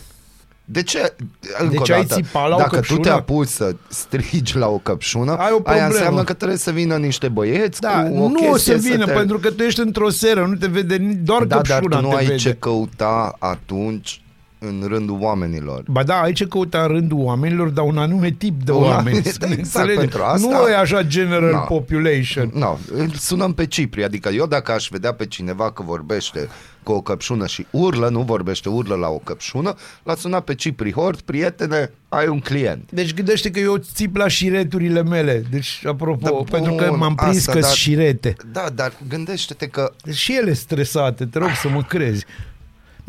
De 0.71 0.83
ce? 0.83 1.15
Încă 1.59 1.71
Deci 1.77 1.89
o 1.89 1.93
ai 1.93 2.05
dată, 2.05 2.21
țipa 2.21 2.47
la 2.47 2.55
o 2.55 2.57
Dacă 2.57 2.69
tu 2.69 2.75
căpșună? 2.75 2.99
te 3.01 3.09
apuci 3.09 3.47
să 3.47 3.75
strigi 3.87 4.57
la 4.57 4.67
o 4.67 4.77
căpșună, 4.77 5.31
Ai 5.31 5.37
o 5.37 5.41
aia 5.43 5.55
problemă. 5.61 5.85
înseamnă 5.87 6.23
că 6.23 6.33
trebuie 6.33 6.57
să 6.57 6.71
vină 6.71 6.95
niște 6.97 7.27
băieți 7.27 7.81
Da, 7.81 8.03
cu 8.03 8.17
o 8.17 8.27
nu 8.27 8.49
o 8.51 8.57
să 8.57 8.71
chestie 8.71 8.91
vină, 8.91 9.05
te... 9.05 9.11
pentru 9.11 9.39
că 9.39 9.51
tu 9.51 9.63
ești 9.63 9.79
într-o 9.79 10.09
seră, 10.09 10.45
nu 10.45 10.55
te 10.55 10.67
vede 10.67 10.95
ni- 10.95 11.15
doar 11.15 11.43
Da, 11.43 11.55
dar 11.61 11.61
căpșuna 11.79 11.95
tu 11.99 12.01
nu 12.05 12.09
te 12.09 12.15
ai 12.15 12.25
vede. 12.25 12.37
ce 12.37 12.53
căuta 12.59 13.35
atunci 13.39 14.21
în 14.59 14.83
rândul 14.87 15.17
oamenilor. 15.21 15.83
Ba 15.87 16.03
da, 16.03 16.21
ai 16.21 16.31
ce 16.33 16.45
căuta 16.45 16.81
în 16.81 16.87
rândul 16.87 17.19
oamenilor, 17.19 17.69
dar 17.69 17.85
un 17.85 17.97
anume 17.97 18.31
tip 18.31 18.63
de 18.63 18.71
Un 18.71 18.83
oameni. 18.83 19.15
anume- 19.15 19.21
să 19.31 19.37
ne 19.39 19.45
exact, 19.45 19.57
înțelegem. 19.59 19.99
pentru 19.99 20.21
asta- 20.23 20.47
Nu 20.61 20.67
e 20.69 20.75
așa 20.75 21.03
general 21.03 21.51
Da. 21.51 21.57
population. 21.57 22.51
No, 22.53 22.77
îl 22.95 23.09
sunăm 23.09 23.53
pe 23.53 23.65
Cipri, 23.65 24.03
adică 24.03 24.29
eu 24.29 24.45
dacă 24.45 24.71
aș 24.71 24.87
vedea 24.91 25.13
pe 25.13 25.25
cineva 25.25 25.71
că 25.71 25.83
vorbește 25.83 26.47
cu 26.83 26.91
o 26.91 27.01
căpșună 27.01 27.47
și 27.47 27.65
urlă, 27.71 28.09
nu 28.09 28.21
vorbește, 28.21 28.69
urlă 28.69 28.95
la 28.95 29.07
o 29.07 29.17
căpșună, 29.17 29.73
l-a 30.03 30.15
sunat 30.15 30.43
pe 30.43 30.55
Cipri 30.55 30.91
Hort, 30.93 31.21
prietene, 31.21 31.91
ai 32.09 32.27
un 32.27 32.39
client. 32.39 32.91
Deci 32.91 33.13
gândește 33.13 33.51
că 33.51 33.59
eu 33.59 33.75
țip 33.77 34.15
la 34.15 34.27
șireturile 34.27 35.03
mele. 35.03 35.43
Deci, 35.51 35.81
apropo, 35.85 36.19
Da, 36.23 36.29
bun, 36.29 36.43
pentru 36.51 36.73
că 36.73 36.93
m-am 36.97 37.15
prins 37.15 37.37
asta, 37.37 37.51
că 37.51 37.59
dar- 37.59 37.71
șirete. 37.73 38.35
Da, 38.51 38.65
dar 38.75 38.93
gândește-te 39.09 39.67
că 39.67 39.91
Deci 40.03 40.15
și 40.15 40.35
ele 40.35 40.53
stresate, 40.53 41.25
te 41.25 41.39
rog 41.39 41.49
să 41.61 41.69
mă 41.69 41.81
crezi. 41.83 42.25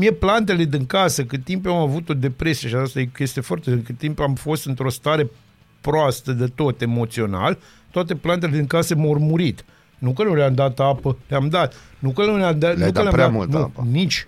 Mie 0.00 0.12
plantele 0.12 0.64
din 0.64 0.87
casă, 0.87 1.25
cât 1.25 1.45
timp 1.45 1.66
eu 1.66 1.76
am 1.76 1.88
avut 1.88 2.09
o 2.09 2.14
depresie 2.14 2.69
și 2.69 2.75
asta 2.75 3.00
e 3.00 3.04
chestie 3.04 3.42
foarte, 3.42 3.83
cât 3.85 3.99
timp 3.99 4.21
am 4.21 4.35
fost 4.35 4.66
într-o 4.66 4.90
stare 4.90 5.30
proastă 5.80 6.33
de 6.33 6.47
tot 6.47 6.80
emoțional, 6.80 7.59
toate 7.90 8.14
plantele 8.14 8.52
din 8.52 8.66
casă 8.66 8.95
m-au 8.95 9.19
murit. 9.19 9.64
Nu 9.99 10.12
că 10.12 10.23
nu 10.23 10.35
le-am 10.35 10.54
dat 10.54 10.80
apă, 10.80 11.16
le-am 11.28 11.49
dat. 11.49 11.75
Nu 11.99 12.11
că 12.11 12.25
nu 12.25 12.37
le-am 12.37 12.59
dat, 12.59 12.76
Le-ai 12.76 12.78
nu 12.78 12.85
că 12.85 12.90
dat 12.90 13.02
le-am 13.02 13.14
prea 13.14 13.25
dat, 13.25 13.35
multă 13.35 13.57
nu, 13.57 13.62
apă. 13.62 13.87
Nici. 13.90 14.26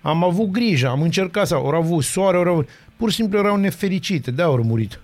Am 0.00 0.24
avut 0.24 0.50
grijă, 0.50 0.88
am 0.88 1.02
încercat 1.02 1.46
să... 1.46 1.54
Au 1.54 1.68
avut 1.68 2.04
soare, 2.04 2.36
au 2.36 2.48
avut... 2.48 2.68
Pur 2.96 3.10
și 3.10 3.16
simplu 3.16 3.38
erau 3.38 3.56
nefericite, 3.56 4.30
de-aia 4.30 4.50
au 4.50 4.62
murit. 4.62 5.00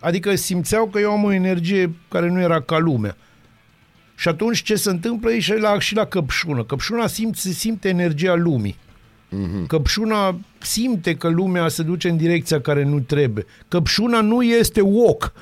Adică 0.00 0.34
simțeau 0.34 0.86
că 0.86 0.98
eu 0.98 1.10
am 1.10 1.24
o 1.24 1.32
energie 1.32 1.94
care 2.08 2.28
nu 2.28 2.40
era 2.40 2.60
ca 2.60 2.78
lumea. 2.78 3.16
Și 4.18 4.28
atunci 4.28 4.62
ce 4.62 4.74
se 4.74 4.90
întâmplă 4.90 5.30
e 5.30 5.38
și 5.38 5.52
la, 5.52 5.78
și 5.78 5.94
la 5.94 6.04
căpșună. 6.04 6.64
Căpșuna 6.64 7.06
simte, 7.06 7.38
se 7.38 7.50
simte 7.52 7.88
energia 7.88 8.34
lumii. 8.34 8.76
Mm-hmm. 9.28 9.66
Căpșuna 9.66 10.38
simte 10.58 11.14
că 11.14 11.28
lumea 11.28 11.68
se 11.68 11.82
duce 11.82 12.08
în 12.08 12.16
direcția 12.16 12.60
care 12.60 12.84
nu 12.84 13.00
trebuie. 13.00 13.46
Căpșuna 13.68 14.20
nu 14.20 14.42
este 14.42 14.80
wok. 14.80 15.32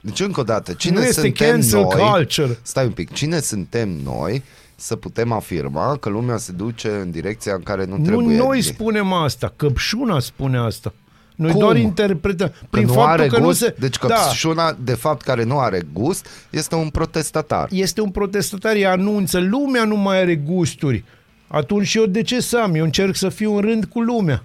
Deci 0.00 0.20
încă 0.20 0.40
o 0.40 0.42
dată, 0.42 0.72
cine 0.72 0.94
Nu 0.94 1.04
este 1.04 1.20
suntem 1.20 1.50
cancel 1.50 1.80
noi, 1.80 2.10
culture. 2.10 2.58
Stai 2.62 2.84
un 2.84 2.92
pic, 2.92 3.12
cine 3.12 3.40
suntem 3.40 3.88
noi 3.88 4.42
să 4.74 4.96
putem 4.96 5.32
afirma 5.32 5.96
că 5.96 6.08
lumea 6.08 6.36
se 6.36 6.52
duce 6.52 6.88
în 6.88 7.10
direcția 7.10 7.54
în 7.54 7.62
care 7.62 7.84
nu, 7.84 7.96
Nu 7.96 8.04
trebuie. 8.04 8.36
noi 8.36 8.62
spunem 8.62 9.12
asta, 9.12 9.52
căpșuna 9.56 10.20
spune 10.20 10.58
asta. 10.58 10.92
Noi 11.36 11.50
Cum? 11.50 11.60
doar 11.60 11.76
interpretăm. 11.76 12.48
că 12.48 12.66
Prin 12.70 12.86
nu 12.86 12.92
faptul 12.92 13.10
are 13.12 13.26
că 13.26 13.38
gust, 13.40 13.60
nu 13.60 13.66
se... 13.66 13.74
deci 13.78 13.98
da, 13.98 14.14
căpșuna, 14.14 14.76
de 14.80 14.94
fapt, 14.94 15.22
care 15.22 15.44
nu 15.44 15.58
are 15.58 15.82
gust, 15.92 16.26
este 16.50 16.74
un 16.74 16.88
protestatar. 16.88 17.68
este 17.70 18.00
un 18.00 18.10
protestatar, 18.10 18.76
ea 18.76 18.90
anunță, 18.90 19.38
lumea 19.38 19.84
nu 19.84 19.96
mai 19.96 20.20
are 20.20 20.36
gusturi. 20.36 21.04
Atunci 21.46 21.94
eu 21.94 22.06
de 22.06 22.22
ce 22.22 22.40
să 22.40 22.58
am? 22.58 22.74
Eu 22.74 22.84
încerc 22.84 23.16
să 23.16 23.28
fiu 23.28 23.54
în 23.54 23.60
rând 23.60 23.84
cu 23.84 24.00
lumea. 24.00 24.42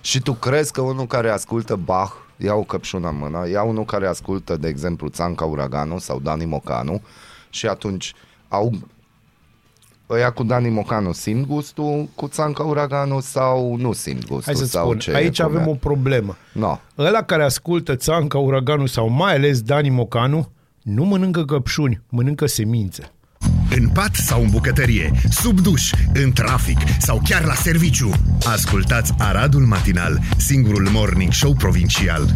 Și 0.00 0.20
tu 0.20 0.32
crezi 0.32 0.72
că 0.72 0.80
unul 0.80 1.06
care 1.06 1.30
ascultă 1.30 1.76
Bach 1.76 2.12
ia 2.36 2.54
o 2.54 2.62
căpșună 2.62 3.08
în 3.08 3.16
mână, 3.16 3.48
ia 3.48 3.62
unul 3.62 3.84
care 3.84 4.06
ascultă, 4.06 4.56
de 4.56 4.68
exemplu, 4.68 5.08
Țanca 5.08 5.44
Uraganu 5.44 5.98
sau 5.98 6.20
Dani 6.20 6.44
Mocanu 6.44 7.02
și 7.50 7.66
atunci 7.66 8.14
au 8.48 8.72
ăia 10.10 10.30
cu 10.30 10.42
Dani 10.42 10.68
Mocanu 10.68 11.12
simt 11.12 11.46
gustul 11.46 12.08
cu 12.14 12.28
Țanca 12.28 12.62
Uraganu 12.62 13.20
sau 13.20 13.76
nu 13.76 13.92
simt 13.92 14.18
gustul? 14.26 14.42
Hai 14.44 14.54
să-ți 14.54 14.70
sau 14.70 14.84
spun, 14.84 14.98
ce 14.98 15.14
aici 15.14 15.42
cum 15.42 15.54
avem 15.54 15.68
e? 15.68 15.70
o 15.70 15.74
problemă. 15.74 16.36
No. 16.52 16.78
Ăla 16.98 17.22
care 17.22 17.42
ascultă 17.44 17.96
Țanca, 17.96 18.38
Uraganul 18.38 18.86
sau 18.86 19.08
mai 19.08 19.34
ales 19.34 19.60
Dani 19.60 19.90
Mocanu, 19.90 20.50
nu 20.82 21.04
mănâncă 21.04 21.44
căpșuni, 21.44 22.02
mănâncă 22.08 22.46
semințe. 22.46 23.10
În 23.70 23.88
pat 23.88 24.14
sau 24.14 24.42
în 24.42 24.50
bucătărie, 24.50 25.12
sub 25.30 25.60
duș, 25.60 25.92
în 26.14 26.32
trafic 26.32 26.78
sau 26.98 27.20
chiar 27.24 27.44
la 27.44 27.54
serviciu. 27.54 28.10
Ascultați 28.52 29.12
Aradul 29.18 29.60
Matinal, 29.60 30.20
singurul 30.36 30.88
morning 30.92 31.32
show 31.32 31.52
provincial. 31.52 32.34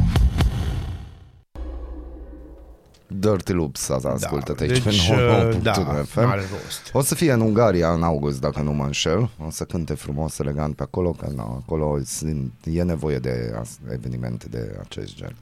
Dirty 3.12 3.52
Loops 3.52 3.88
asta 3.88 4.08
ascultă 4.08 4.52
Da, 4.52 4.62
aici 4.64 4.82
deci, 4.82 5.08
pe 5.08 5.14
uh, 5.14 5.58
da, 5.62 6.00
99.1 6.02 6.04
FM. 6.06 6.20
n-are 6.20 6.40
rost. 6.40 6.90
O 6.92 7.00
să 7.02 7.14
fie 7.14 7.32
în 7.32 7.40
Ungaria 7.40 7.92
în 7.92 8.02
august, 8.02 8.40
dacă 8.40 8.60
nu 8.60 8.72
mă 8.72 8.84
înșel. 8.84 9.30
O 9.46 9.50
să 9.50 9.64
cânte 9.64 9.94
frumos, 9.94 10.38
elegant 10.38 10.76
pe 10.76 10.82
acolo, 10.82 11.10
că 11.10 11.28
na, 11.34 11.42
acolo 11.42 11.98
sunt, 12.04 12.52
e 12.64 12.82
nevoie 12.82 13.18
de 13.18 13.54
as- 13.60 13.78
evenimente 13.92 14.46
de 14.50 14.76
acest 14.80 15.14
gen. 15.14 15.36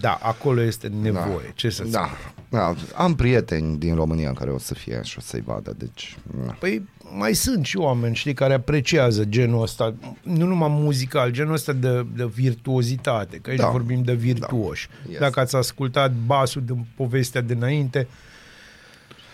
Da, 0.00 0.18
acolo 0.22 0.60
este 0.62 0.86
nevoie. 0.88 1.52
Ce 1.54 1.70
să 1.70 1.84
Da. 1.84 1.98
spun? 2.04 2.58
da. 2.58 2.74
Am 2.96 3.14
prieteni 3.14 3.78
din 3.78 3.94
România 3.94 4.32
care 4.32 4.50
o 4.50 4.58
să 4.58 4.74
fie 4.74 5.00
și 5.02 5.18
o 5.18 5.20
să-i 5.20 5.40
vadă, 5.46 5.74
deci... 5.78 6.18
na. 6.46 6.52
Păi 6.52 6.88
mai 7.16 7.34
sunt 7.34 7.64
și 7.64 7.76
oameni, 7.76 8.14
știi, 8.14 8.34
care 8.34 8.54
apreciază 8.54 9.24
genul 9.24 9.62
ăsta, 9.62 9.94
nu 10.22 10.46
numai 10.46 10.68
muzical, 10.70 11.30
genul 11.30 11.52
ăsta 11.52 11.72
de, 11.72 12.06
de 12.16 12.24
virtuozitate, 12.34 13.36
că 13.36 13.50
aici 13.50 13.58
Da. 13.58 13.68
vorbim 13.70 14.02
de 14.02 14.14
virtuoși. 14.14 14.88
Da. 14.88 14.94
Da. 15.04 15.08
Este. 15.10 15.20
Dacă 15.24 15.40
ați 15.40 15.56
ascultat 15.56 16.12
basul 16.26 16.62
din 16.66 16.86
povestea 16.96 17.40
de 17.40 17.52
înainte, 17.52 18.08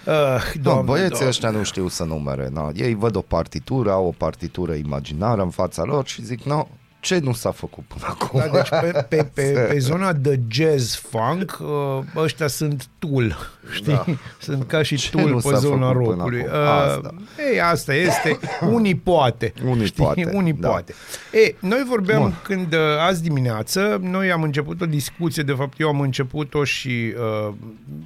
uh, 0.06 0.52
No, 0.54 0.62
doamne, 0.62 0.84
băieții 0.84 1.08
doamne. 1.10 1.28
ăștia 1.28 1.50
nu 1.50 1.62
știu 1.62 1.88
să 1.88 2.04
numere. 2.04 2.48
No. 2.52 2.68
Ei 2.74 2.94
văd 2.94 3.16
o 3.16 3.20
partitură, 3.20 3.90
au 3.90 4.06
o 4.06 4.10
partitură 4.16 4.72
imaginară 4.72 5.42
în 5.42 5.50
fața 5.50 5.82
lor 5.84 6.06
și 6.06 6.24
zic, 6.24 6.42
no, 6.42 6.66
ce 7.00 7.18
nu 7.18 7.32
s-a 7.32 7.50
făcut 7.50 7.84
până 7.84 8.04
acum? 8.08 8.40
Da, 8.40 8.48
deci 8.48 8.68
pe, 8.68 9.06
pe, 9.08 9.30
pe, 9.34 9.42
pe 9.72 9.78
zona 9.78 10.12
de 10.12 10.40
jazz 10.48 10.94
funk, 10.94 11.58
uh, 11.60 12.22
ăștia 12.22 12.46
sunt 12.46 12.86
tool, 12.98 13.36
știi? 13.76 13.92
Da. 13.92 14.04
Sunt 14.40 14.66
ca 14.66 14.82
și 14.82 14.96
Ce 14.96 15.10
tool 15.10 15.28
nu 15.30 15.36
pe 15.36 15.48
s-a 15.48 15.58
zona 15.58 15.86
făcut 15.86 16.04
până 16.04 16.16
rockului. 16.16 16.40
acum? 16.40 16.60
Uh, 16.60 16.68
Asta. 16.68 17.14
Ei, 17.52 17.60
asta 17.60 17.94
este. 17.94 18.38
Unii 18.74 18.94
poate. 18.94 19.52
Unii 19.64 19.86
știi? 19.86 20.04
poate, 20.04 20.30
Unii 20.34 20.52
da. 20.52 20.68
poate. 20.68 20.94
E, 21.32 21.54
noi 21.60 21.84
vorbeam 21.88 22.20
Bun. 22.20 22.34
când 22.42 22.72
uh, 22.72 22.78
azi 23.08 23.22
dimineață, 23.22 23.98
noi 24.02 24.30
am 24.32 24.42
început 24.42 24.80
o 24.80 24.86
discuție, 24.86 25.42
de 25.42 25.52
fapt 25.52 25.80
eu 25.80 25.88
am 25.88 26.00
început-o 26.00 26.64
și 26.64 27.14
uh, 27.48 27.52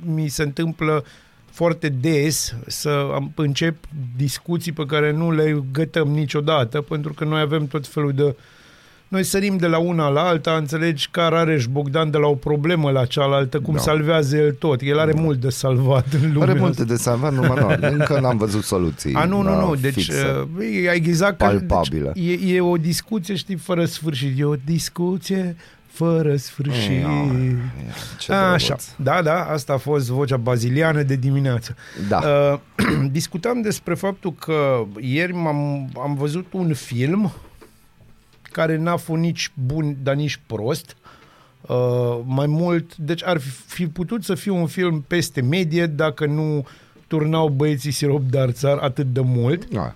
mi 0.04 0.28
se 0.28 0.42
întâmplă 0.42 1.04
foarte 1.50 1.88
des 1.88 2.54
să 2.66 3.10
am- 3.14 3.32
încep 3.34 3.76
discuții 4.16 4.72
pe 4.72 4.84
care 4.86 5.12
nu 5.12 5.32
le 5.32 5.62
gătăm 5.72 6.08
niciodată, 6.08 6.80
pentru 6.80 7.12
că 7.12 7.24
noi 7.24 7.40
avem 7.40 7.66
tot 7.66 7.86
felul 7.86 8.12
de 8.12 8.36
noi 9.14 9.24
sărim 9.24 9.56
de 9.56 9.66
la 9.66 9.78
una 9.78 10.08
la 10.08 10.20
alta, 10.22 10.52
înțelegi 10.56 11.08
că 11.10 11.26
Rareș 11.30 11.66
Bogdan 11.66 12.10
de 12.10 12.18
la 12.18 12.26
o 12.26 12.34
problemă 12.34 12.90
la 12.90 13.04
cealaltă, 13.04 13.60
cum 13.60 13.72
Da. 13.74 13.78
da. 13.78 13.84
salvează 13.84 14.36
el 14.36 14.52
tot. 14.52 14.80
El 14.82 14.98
are 14.98 15.12
da. 15.12 15.20
mult 15.20 15.40
de 15.40 15.48
salvat 15.48 16.06
în 16.22 16.32
lumea 16.32 16.48
Are 16.48 16.58
multe 16.58 16.80
asta. 16.80 16.92
de 16.92 17.00
salvat, 17.00 17.32
numai 17.32 17.76
nu, 17.80 17.88
încă 17.90 18.20
n-am 18.20 18.36
văzut 18.36 18.62
soluții. 18.64 19.14
A, 19.20 19.24
nu, 19.24 19.42
nu, 19.42 19.48
da, 19.48 19.54
nu, 19.60 19.74
deci 19.74 19.92
fixe. 19.92 20.46
uh, 20.58 20.64
e 20.84 20.90
exact 20.90 21.38
ca, 21.38 21.46
palpabilă. 21.46 22.10
deci, 22.14 22.24
e, 22.24 22.54
e 22.54 22.60
o 22.60 22.76
discuție, 22.76 23.34
știi, 23.34 23.56
fără 23.56 23.84
sfârșit. 23.84 24.38
E 24.38 24.44
o 24.44 24.54
discuție 24.64 25.56
fără 25.86 26.36
sfârșit. 26.36 26.90
Ia, 27.00 27.08
ce 28.18 28.32
Așa, 28.32 28.66
drăguț. 28.66 28.84
da, 28.96 29.22
da, 29.22 29.44
asta 29.44 29.72
a 29.72 29.76
fost 29.76 30.08
vocea 30.08 30.36
baziliană 30.36 31.02
de 31.02 31.16
dimineață. 31.16 31.76
Da. 32.08 32.20
Uh, 32.52 32.58
discutam 33.18 33.60
despre 33.60 33.94
faptul 33.94 34.32
că 34.38 34.84
ieri 35.00 35.32
m-am, 35.32 35.88
am 36.02 36.14
văzut 36.14 36.46
un 36.52 36.74
film 36.74 37.32
care 38.54 38.76
n-a 38.76 38.96
fost 38.96 39.20
nici 39.20 39.50
bun, 39.66 39.96
dar 40.02 40.14
nici 40.14 40.40
prost. 40.46 40.96
Uh, 41.60 42.20
mai 42.24 42.46
mult, 42.46 42.96
deci 42.96 43.24
ar 43.24 43.38
fi, 43.40 43.48
fi 43.50 43.86
putut 43.86 44.24
să 44.24 44.34
fie 44.34 44.52
un 44.52 44.66
film 44.66 45.04
peste 45.06 45.40
medie 45.40 45.86
dacă 45.86 46.26
nu 46.26 46.66
turnau 47.06 47.48
băieții 47.48 47.90
sirop 47.90 48.22
de 48.22 48.38
arțar 48.38 48.78
atât 48.78 49.12
de 49.12 49.20
mult. 49.20 49.68
Da. 49.68 49.92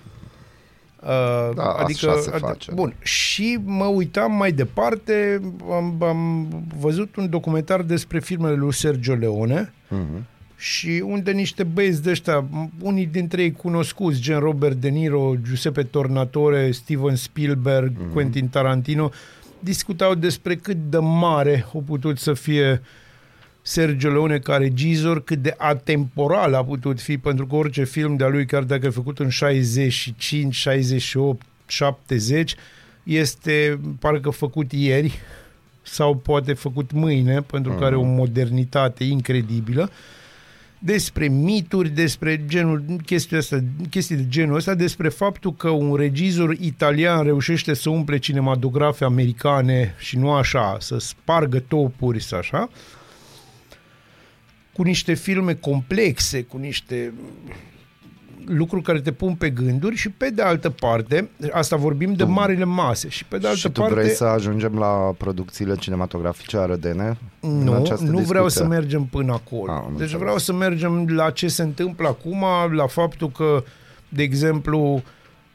Uh, 1.03 1.55
Da, 1.55 1.63
așa 1.63 2.19
se 2.21 2.31
face. 2.31 2.73
Bun, 2.73 2.95
și 3.03 3.59
mă 3.65 3.85
uitam 3.85 4.33
mai 4.33 4.53
departe, 4.53 5.41
am, 5.71 6.03
am 6.03 6.49
văzut 6.79 7.17
un 7.17 7.31
documentar 7.31 7.83
despre 7.83 8.21
filmele 8.21 8.55
lui 8.55 8.73
Sergio 8.73 9.15
Leone 9.15 9.73
Mhm. 9.89 10.25
Și 10.61 11.03
unde 11.07 11.31
niște 11.33 11.63
băieți 11.63 12.03
de 12.03 12.11
ăștia, 12.11 12.45
unii 12.81 13.07
dintre 13.07 13.43
ei 13.43 13.53
cunoscuți, 13.53 14.21
gen 14.21 14.39
Robert 14.39 14.77
De 14.77 14.89
Niro, 14.89 15.35
Giuseppe 15.47 15.83
Tornatore, 15.83 16.71
Steven 16.71 17.15
Spielberg, 17.17 17.93
Mhm. 17.99 18.13
Quentin 18.13 18.49
Tarantino, 18.49 19.11
discutau 19.59 20.15
despre 20.15 20.57
cât 20.57 20.77
de 20.91 20.99
mare 20.99 21.67
a 21.75 21.79
putut 21.87 22.19
să 22.19 22.33
fie 22.35 22.83
Sergio 23.63 24.09
Leone 24.11 24.39
ca 24.39 24.57
regizor, 24.57 25.25
cât 25.25 25.39
de 25.43 25.55
atemporal 25.59 26.55
a 26.55 26.65
putut 26.65 27.01
fi, 27.01 27.19
pentru 27.19 27.47
că 27.47 27.55
orice 27.55 27.85
film 27.85 28.17
de-a 28.17 28.29
lui, 28.29 28.47
chiar 28.47 28.63
dacă 28.63 28.87
e 28.87 28.91
făcut 28.91 29.19
în 29.19 29.29
65, 29.29 30.55
68, 30.55 31.47
70, 31.67 32.55
este 33.03 33.81
parcă 33.99 34.31
făcut 34.31 34.73
ieri 34.73 35.19
sau 35.83 36.15
poate 36.17 36.53
făcut 36.53 36.93
mâine, 36.93 37.41
pentru 37.41 37.73
că 37.73 37.85
are 37.85 37.97
o 37.97 38.03
modernitate 38.03 39.05
incredibilă 39.05 39.91
despre 40.79 41.29
mituri, 41.29 41.89
despre 41.89 42.45
genul, 42.47 42.85
chestii, 43.07 43.37
astea, 43.37 43.65
chestii 43.91 44.17
de 44.17 44.29
genul 44.29 44.57
ăsta, 44.57 44.75
despre 44.75 45.09
faptul 45.09 45.55
că 45.55 45.69
un 45.69 45.95
regizor 45.95 46.53
italian 46.61 47.23
reușește 47.23 47.75
să 47.75 47.91
umple 47.91 48.19
cinematografe 48.19 49.05
americane 49.05 49.95
și 49.99 50.19
nu 50.19 50.33
așa, 50.33 50.77
să 50.81 50.99
spargă 50.99 51.61
topuri 51.61 52.21
și 52.21 52.35
așa, 52.35 52.69
cu 54.73 54.83
niște 54.83 55.15
filme 55.15 55.55
complexe, 55.55 56.43
cu 56.43 56.57
niște 56.57 57.13
lucruri 58.49 58.83
care 58.83 59.01
te 59.01 59.13
pun 59.13 59.35
pe 59.35 59.51
gânduri 59.51 59.97
și 59.97 60.11
pe 60.11 60.31
de 60.31 60.43
altă 60.43 60.71
parte, 60.71 61.29
asta 61.53 61.77
vorbim 61.77 62.13
de 62.13 62.25
marile 62.25 62.65
mase 62.65 63.09
și 63.09 63.25
pe 63.25 63.39
de 63.39 63.47
altă 63.47 63.59
și 63.59 63.71
tu 63.71 63.81
parte 63.81 63.95
vrei 63.95 64.11
să 64.11 64.25
ajungem 64.25 64.75
la 64.79 65.15
producțiile 65.17 65.75
cinematografice 65.75 66.57
arădene? 66.57 67.19
în 67.41 67.63
nu, 67.63 67.73
această 67.73 68.05
nu 68.05 68.19
vreau 68.19 68.45
discuție? 68.45 68.71
să 68.71 68.81
mergem 68.81 69.05
până 69.05 69.33
acolo. 69.33 69.73
Ah, 69.73 69.79
am 69.79 69.85
deci 69.85 70.01
înțeles. 70.01 70.21
vreau 70.21 70.39
să 70.39 70.53
mergem 70.53 71.07
la 71.09 71.31
ce 71.31 71.49
se 71.49 71.63
întâmplă 71.63 72.09
acum, 72.09 72.45
la 72.71 72.87
faptul 72.87 73.31
că, 73.31 73.65
de 74.09 74.23
exemplu, 74.23 75.03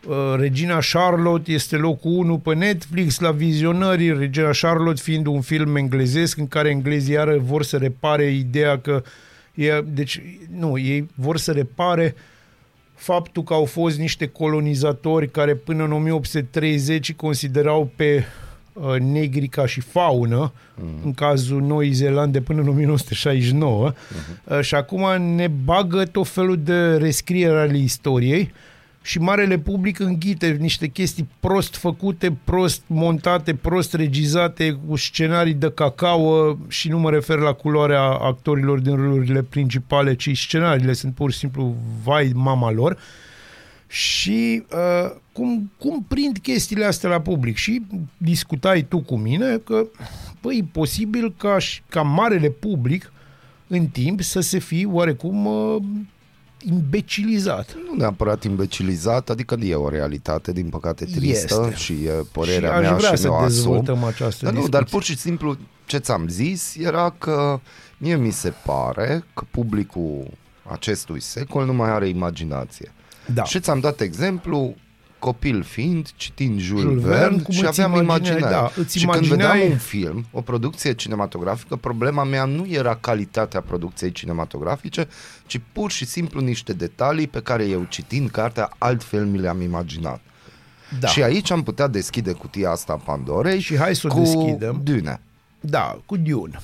uh, 0.08 0.16
Regina 0.38 0.80
Charlotte 0.92 1.52
este 1.52 1.76
locul 1.76 2.12
1 2.12 2.38
pe 2.38 2.54
Netflix 2.54 3.20
la 3.20 3.32
vizionări, 3.32 4.18
Regina 4.18 4.50
Charlotte 4.62 5.02
fiind 5.02 5.26
un 5.26 5.42
film 5.42 5.76
englezesc 5.76 6.38
în 6.38 6.48
care 6.48 6.70
englezii 6.70 7.14
iară 7.14 7.38
vor 7.42 7.64
să 7.64 7.78
repare 7.78 8.32
ideea 8.32 8.80
că 8.80 9.04
e, 9.54 9.82
deci, 9.88 10.22
nu, 10.58 10.78
ei 10.78 11.08
vor 11.16 11.38
să 11.38 11.52
repare 11.52 12.16
faptul 12.96 13.44
că 13.44 13.54
au 13.54 13.66
fost 13.66 13.98
niște 13.98 14.28
colonizatori 14.28 15.32
care 15.32 15.56
până 15.56 15.84
în 15.84 15.92
1830 15.92 17.10
îi 17.10 17.16
considerau 17.16 17.92
pe 17.96 18.24
uh, 18.74 19.00
negri 19.00 19.48
ca 19.48 19.66
și 19.66 19.80
faună, 19.80 20.54
mm. 20.76 21.00
în 21.04 21.14
cazul 21.14 21.62
Noii 21.62 21.92
Zeelande 21.92 22.42
până 22.42 22.62
în 22.62 22.68
1969, 22.68 23.92
mm-hmm. 23.92 24.58
uh, 24.58 24.62
și 24.62 24.76
acum 24.76 25.22
ne 25.22 25.48
bagă 25.48 26.06
tot 26.06 26.28
felul 26.28 26.60
de 26.64 26.96
rescriere 26.96 27.60
ale 27.60 27.78
istoriei 27.78 28.52
și 29.06 29.20
marele 29.20 29.58
public 29.58 30.00
înghite 30.00 30.58
niște 30.60 30.88
chestii 30.88 31.30
prost 31.40 31.76
făcute, 31.76 32.38
prost 32.44 32.84
montate, 32.88 33.56
prost 33.56 33.94
regizate, 33.94 34.78
cu 34.88 34.96
scenarii 34.96 35.54
de 35.54 35.72
cacao 35.72 36.58
și 36.68 36.90
nu 36.90 37.00
mă 37.00 37.10
refer 37.10 37.38
la 37.38 37.54
culoarea 37.54 38.02
actorilor 38.02 38.80
din 38.80 38.96
rolurile 38.96 39.42
principale, 39.42 40.16
ci 40.16 40.38
scenariile 40.38 40.94
sunt 40.94 41.14
pur 41.14 41.32
și 41.32 41.38
simplu 41.38 41.76
vai 42.04 42.32
mama 42.36 42.72
lor. 42.72 42.98
Și 43.88 44.64
uh, 44.72 45.16
cum, 45.32 45.72
cum 45.78 46.06
prind 46.08 46.38
chestiile 46.38 46.86
astea 46.86 47.10
la 47.10 47.22
public? 47.22 47.56
Și 47.56 47.82
discutai 48.18 48.82
tu 48.82 49.00
cu 49.00 49.16
mine 49.16 49.58
că, 49.58 49.86
băi, 50.42 50.58
e 50.58 50.70
posibil 50.72 51.34
ca, 51.38 51.60
și- 51.60 51.82
ca 51.90 52.02
marele 52.02 52.50
public 52.50 53.14
în 53.68 53.86
timp 53.86 54.22
să 54.22 54.40
se 54.40 54.60
fi 54.60 54.88
oarecum 54.92 55.46
uh, 55.46 55.82
imbecilizat. 56.66 57.76
Nu 57.90 57.96
neapărat 57.98 58.44
imbecilizat, 58.44 59.30
adică 59.30 59.56
e 59.62 59.76
o 59.76 59.90
realitate, 59.90 60.52
din 60.52 60.70
păcate, 60.70 61.06
tristă 61.06 61.66
Este. 61.70 61.76
și 61.84 61.94
e 61.94 62.12
părerea 62.32 62.70
și 62.70 62.76
aș 62.76 62.82
mea 62.82 62.94
vrea 62.94 63.10
și 63.10 63.18
să 63.22 63.28
mi-o 63.28 63.36
asum. 63.38 63.48
dezvoltăm 63.48 64.04
această 64.04 64.46
Dar 64.46 64.54
nu, 64.54 64.60
discuție. 64.60 64.80
dar 64.80 64.84
pur 64.84 65.04
și 65.04 65.18
simplu 65.18 65.58
ce 65.86 65.98
ți-am 65.98 66.28
zis 66.28 66.76
era 66.80 67.16
că 67.18 67.60
mie 67.98 68.16
mi 68.16 68.32
se 68.32 68.54
pare 68.66 69.24
că 69.34 69.44
publicul 69.52 70.28
acestui 70.72 71.20
secol 71.22 71.66
nu 71.66 71.74
mai 71.74 71.90
are 71.90 72.08
imaginație. 72.08 72.92
da. 73.34 73.44
Și 73.44 73.60
ți-am 73.60 73.80
dat 73.80 74.02
exemplu 74.02 74.76
copil 75.24 75.64
fiind, 75.64 76.10
citind 76.16 76.60
Jules, 76.60 76.84
Jules 76.84 77.02
Verne, 77.04 77.20
Verne, 77.20 77.42
cum 77.42 77.54
și 77.54 77.66
îți 77.66 77.82
aveam 77.82 78.04
imagineai, 78.04 78.38
imaginare. 78.38 78.54
da, 78.76 78.82
îți 78.82 78.98
și 78.98 79.06
când 79.06 79.26
imaginai- 79.26 79.52
vedeam 79.52 79.72
un 79.72 79.78
film, 79.78 80.26
o 80.32 80.42
producție 80.42 80.94
cinematografică, 80.94 81.76
problema 81.76 82.24
mea 82.24 82.46
nu 82.46 82.66
era 82.70 82.96
calitatea 82.96 83.62
producției 83.62 84.12
cinematografice, 84.12 85.08
ci 85.46 85.60
pur 85.72 85.92
și 85.92 86.06
simplu 86.06 86.40
niște 86.40 86.74
detalii 86.74 87.28
pe 87.28 87.40
care 87.42 87.66
eu 87.66 87.86
citind 87.90 88.30
cartea 88.30 88.70
altfel 88.78 89.26
mi 89.26 89.40
le-am 89.40 89.62
imaginat. 89.62 90.22
da. 91.00 91.08
Și 91.08 91.24
aici 91.24 91.52
am 91.52 91.64
putea 91.64 91.88
deschide 91.88 92.32
cutia 92.32 92.70
asta 92.70 92.94
a 92.94 93.02
Pandorei 93.06 93.60
Și 93.60 93.78
hai 93.78 93.96
să 93.96 94.08
o 94.08 94.14
cu 94.14 94.20
deschidem. 94.20 94.82
Dune. 94.84 95.22
Da, 95.60 96.00
cu 96.06 96.18
Dune. 96.18 96.60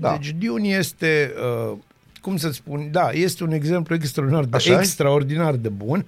Da. 0.00 0.08
Da. 0.08 0.16
Deci 0.16 0.34
Dune 0.38 0.68
este, 0.68 1.32
uh, 1.70 1.76
cum 2.20 2.36
să 2.36 2.50
spun, 2.50 2.88
da, 2.90 3.10
este 3.12 3.44
un 3.44 3.52
exemplu 3.52 3.94
extraordinar 3.94 4.44
de, 4.44 4.56
Așa-i? 4.56 4.74
extraordinar 4.78 5.54
de 5.54 5.68
bun. 5.68 6.06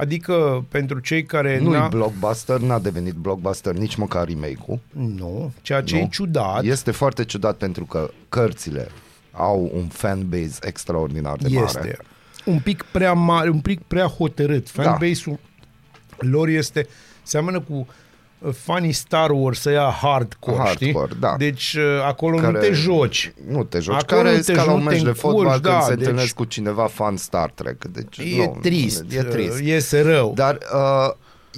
Adică 0.00 0.64
pentru 0.68 0.98
cei 0.98 1.24
care 1.24 1.58
Nu-i 1.58 1.72
n-a- 1.72 1.88
blockbuster, 1.88 2.58
n-a 2.60 2.78
devenit 2.78 3.14
blockbuster 3.14 3.74
nici 3.74 3.94
măcar 3.96 4.26
remake-ul. 4.28 4.78
Nu, 4.92 5.52
ceea 5.62 5.80
ce 5.82 5.94
Nu. 5.94 6.00
e 6.00 6.08
ciudat 6.10 6.64
Este 6.64 6.90
foarte 6.90 7.24
ciudat 7.24 7.56
pentru 7.56 7.84
că 7.84 8.10
cărțile 8.28 8.88
au 9.32 9.70
un 9.74 9.86
fanbase 9.86 10.58
extraordinar 10.62 11.36
de 11.36 11.48
este 11.48 11.78
mare. 11.78 11.98
un 12.44 12.58
pic 12.58 12.82
prea 12.92 13.12
mare, 13.12 13.48
un 13.50 13.60
pic 13.60 13.80
prea 13.82 14.06
hotărât. 14.06 14.72
Da. 14.72 14.82
Fanbase-ul 14.82 15.38
lor 16.18 16.48
este 16.48 16.86
seamănă 17.22 17.60
cu 17.60 17.86
fanii 18.52 18.92
Star 18.92 19.30
Wars 19.30 19.60
să 19.60 19.70
ia 19.70 19.90
hardcore, 20.00 20.56
Hardcore, 20.56 21.06
știi? 21.08 21.20
da. 21.20 21.34
Deci 21.38 21.74
uh, 21.78 22.04
acolo 22.06 22.36
Care- 22.36 22.52
nu 22.52 22.58
te 22.58 22.72
joci. 22.72 23.32
Nu 23.48 23.64
te 23.64 23.78
joci. 23.80 23.94
Acolo 24.02 24.20
care 24.20 24.32
nu 24.32 24.38
este 24.38 24.52
te 24.52 24.58
ca 24.58 24.64
la 24.64 24.72
un 24.72 24.78
joci, 24.80 24.88
meci 24.90 24.98
te 25.02 25.04
de 25.04 25.12
fotbal 25.12 25.40
încurci, 25.42 25.62
când 25.62 25.74
da, 25.74 25.80
se 25.80 25.88
deci- 25.94 25.98
întâlnesc 25.98 26.34
cu 26.34 26.44
cineva 26.44 26.86
fan 26.86 27.16
Star 27.16 27.50
Trek. 27.50 27.84
Deci, 27.84 28.18
E 28.18 28.36
nu, 28.44 28.58
trist, 28.62 29.04
E 29.10 29.22
trist. 29.22 29.58
uh, 29.60 29.66
iese 29.66 30.00
rău. 30.00 30.32
Dar 30.34 30.58
uh, 30.74 31.14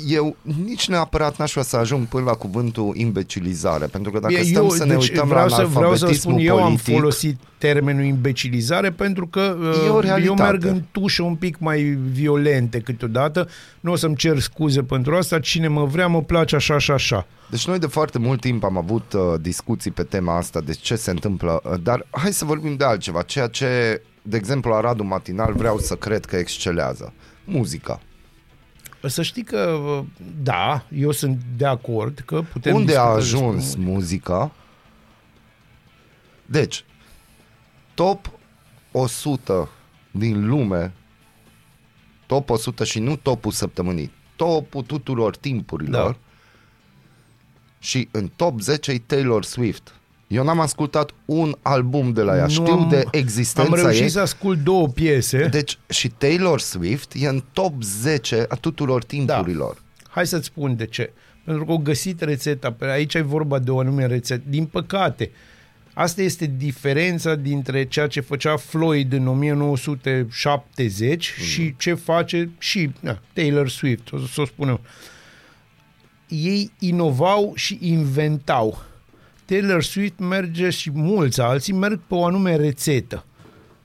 eu 0.08 0.36
nici 0.64 0.88
neapărat 0.88 1.36
n-aș 1.36 1.50
vrea 1.50 1.62
să 1.62 1.76
ajung 1.76 2.06
până 2.06 2.24
la 2.24 2.32
cuvântul 2.32 2.92
imbecilizare, 2.96 3.86
pentru 3.86 4.10
că 4.10 4.18
dacă 4.18 4.34
Bine, 4.34 4.44
stăm 4.44 4.68
să 4.68 4.84
ne 4.84 4.94
deci 4.94 5.08
uităm 5.08 5.28
vreau 5.28 5.46
la 5.46 5.56
să, 5.56 5.64
vreau 5.64 5.94
să 5.94 5.96
spun, 5.96 6.32
analfabetismul 6.32 6.40
eu 6.40 6.56
am 6.56 6.68
politic, 6.68 6.94
folosit 6.94 7.38
termenul 7.58 8.04
imbecilizare 8.04 8.90
pentru 8.90 9.26
că 9.26 9.40
E 9.40 9.66
o 9.66 9.68
uh, 9.68 9.84
eu 9.86 9.98
realitate. 10.00 10.42
merg 10.42 10.64
în 10.64 10.82
tușe 10.90 11.22
un 11.22 11.34
pic 11.34 11.58
mai 11.58 11.82
violente 12.12 12.78
câteodată. 12.80 13.48
Nu 13.80 13.92
o 13.92 13.96
să-mi 13.96 14.16
cer 14.16 14.38
scuze 14.38 14.82
pentru 14.82 15.16
asta. 15.16 15.40
Cine 15.40 15.68
mă 15.68 15.84
vrea, 15.84 16.06
mă 16.06 16.22
place 16.22 16.56
așa 16.56 16.78
și 16.78 16.90
așa. 16.90 17.26
Deci 17.50 17.66
noi 17.66 17.78
de 17.78 17.86
foarte 17.86 18.18
mult 18.18 18.40
timp 18.40 18.64
am 18.64 18.76
avut 18.76 19.12
uh, 19.12 19.20
discuții 19.40 19.90
pe 19.90 20.02
tema 20.02 20.36
asta, 20.36 20.60
de 20.60 20.72
ce 20.72 20.94
se 20.96 21.10
întâmplă, 21.10 21.60
uh, 21.64 21.72
dar 21.82 22.06
hai 22.10 22.32
să 22.32 22.44
vorbim 22.44 22.76
de 22.76 22.84
altceva, 22.84 23.22
ceea 23.22 23.46
ce, 23.46 24.02
de 24.22 24.36
exemplu, 24.36 24.70
la 24.70 24.80
Radu 24.80 25.04
Matinal 25.04 25.52
vreau 25.52 25.78
să 25.78 25.94
cred 25.94 26.24
că 26.24 26.36
excelează. 26.36 27.12
Muzica. 27.44 28.00
Să 29.08 29.22
știi 29.22 29.42
că, 29.44 29.58
uh, 29.58 30.04
da, 30.42 30.84
eu 30.94 31.10
sunt 31.10 31.40
de 31.56 31.66
acord 31.66 32.18
că 32.18 32.42
putem 32.42 32.74
Unde 32.74 32.96
a 32.96 33.14
discuta 33.14 33.14
despre 33.14 33.38
ajuns 33.38 33.74
muzica? 33.74 34.52
Deci, 36.46 36.84
top 37.94 38.30
100 38.92 39.68
din 40.10 40.48
lume, 40.48 40.92
top 42.26 42.50
100 42.50 42.84
și 42.84 42.98
nu 42.98 43.16
topul 43.16 43.50
săptămânii, 43.52 44.12
topul 44.36 44.82
tuturor 44.82 45.36
timpurilor 45.36 46.12
Da. 46.12 46.18
și 47.78 48.08
în 48.10 48.30
top 48.36 48.60
10 48.60 48.90
e 48.90 48.98
Taylor 48.98 49.44
Swift. 49.44 49.94
Eu 50.32 50.44
n-am 50.44 50.60
ascultat 50.60 51.10
un 51.24 51.54
album 51.62 52.12
de 52.12 52.22
la 52.22 52.36
ea, 52.36 52.42
Nu 52.42 52.48
știu 52.48 52.64
am- 52.64 52.88
de 52.88 53.04
existența 53.10 53.70
Am 53.70 53.74
reușit 53.82 54.02
ei. 54.02 54.08
să 54.08 54.20
ascult 54.20 54.58
două 54.58 54.88
piese. 54.88 55.46
Deci 55.46 55.78
și 55.88 56.08
Taylor 56.08 56.60
Swift 56.60 57.12
e 57.16 57.28
în 57.28 57.42
top 57.52 57.82
10 57.82 58.44
a 58.48 58.54
tuturor 58.54 59.04
timpurilor. 59.04 59.82
Hai 60.08 60.26
să-ți 60.26 60.46
spun 60.46 60.76
de 60.76 60.86
ce. 60.86 61.12
Pentru 61.44 61.64
că 61.64 61.70
au 61.70 61.78
găsit 61.78 62.20
rețeta. 62.20 62.72
Pe 62.72 62.84
aici 62.90 63.14
e 63.14 63.20
vorba 63.20 63.58
de 63.58 63.70
o 63.70 63.78
anume 63.78 64.06
rețetă. 64.06 64.42
Din 64.48 64.64
păcate, 64.64 65.30
asta 65.94 66.22
este 66.22 66.52
diferența 66.56 67.34
dintre 67.34 67.84
ceea 67.84 68.06
ce 68.06 68.20
făcea 68.20 68.56
Floyd 68.56 69.12
în 69.12 69.26
1970 69.26 71.34
Mhm. 71.36 71.44
și 71.46 71.74
ce 71.78 71.94
face 71.94 72.50
și 72.58 72.90
na, 73.00 73.18
Taylor 73.32 73.68
Swift, 73.68 74.12
o 74.12 74.18
să 74.18 74.40
o 74.40 74.44
spunem. 74.44 74.80
Ei 76.28 76.70
inovau 76.78 77.52
și 77.56 77.78
inventau. 77.80 78.82
Taylor 79.52 79.82
Swift 79.82 80.18
merge 80.18 80.70
și 80.70 80.90
mulți 80.94 81.40
alții 81.40 81.72
merg 81.72 82.00
pe 82.06 82.14
o 82.14 82.24
anume 82.24 82.56
rețetă 82.56 83.24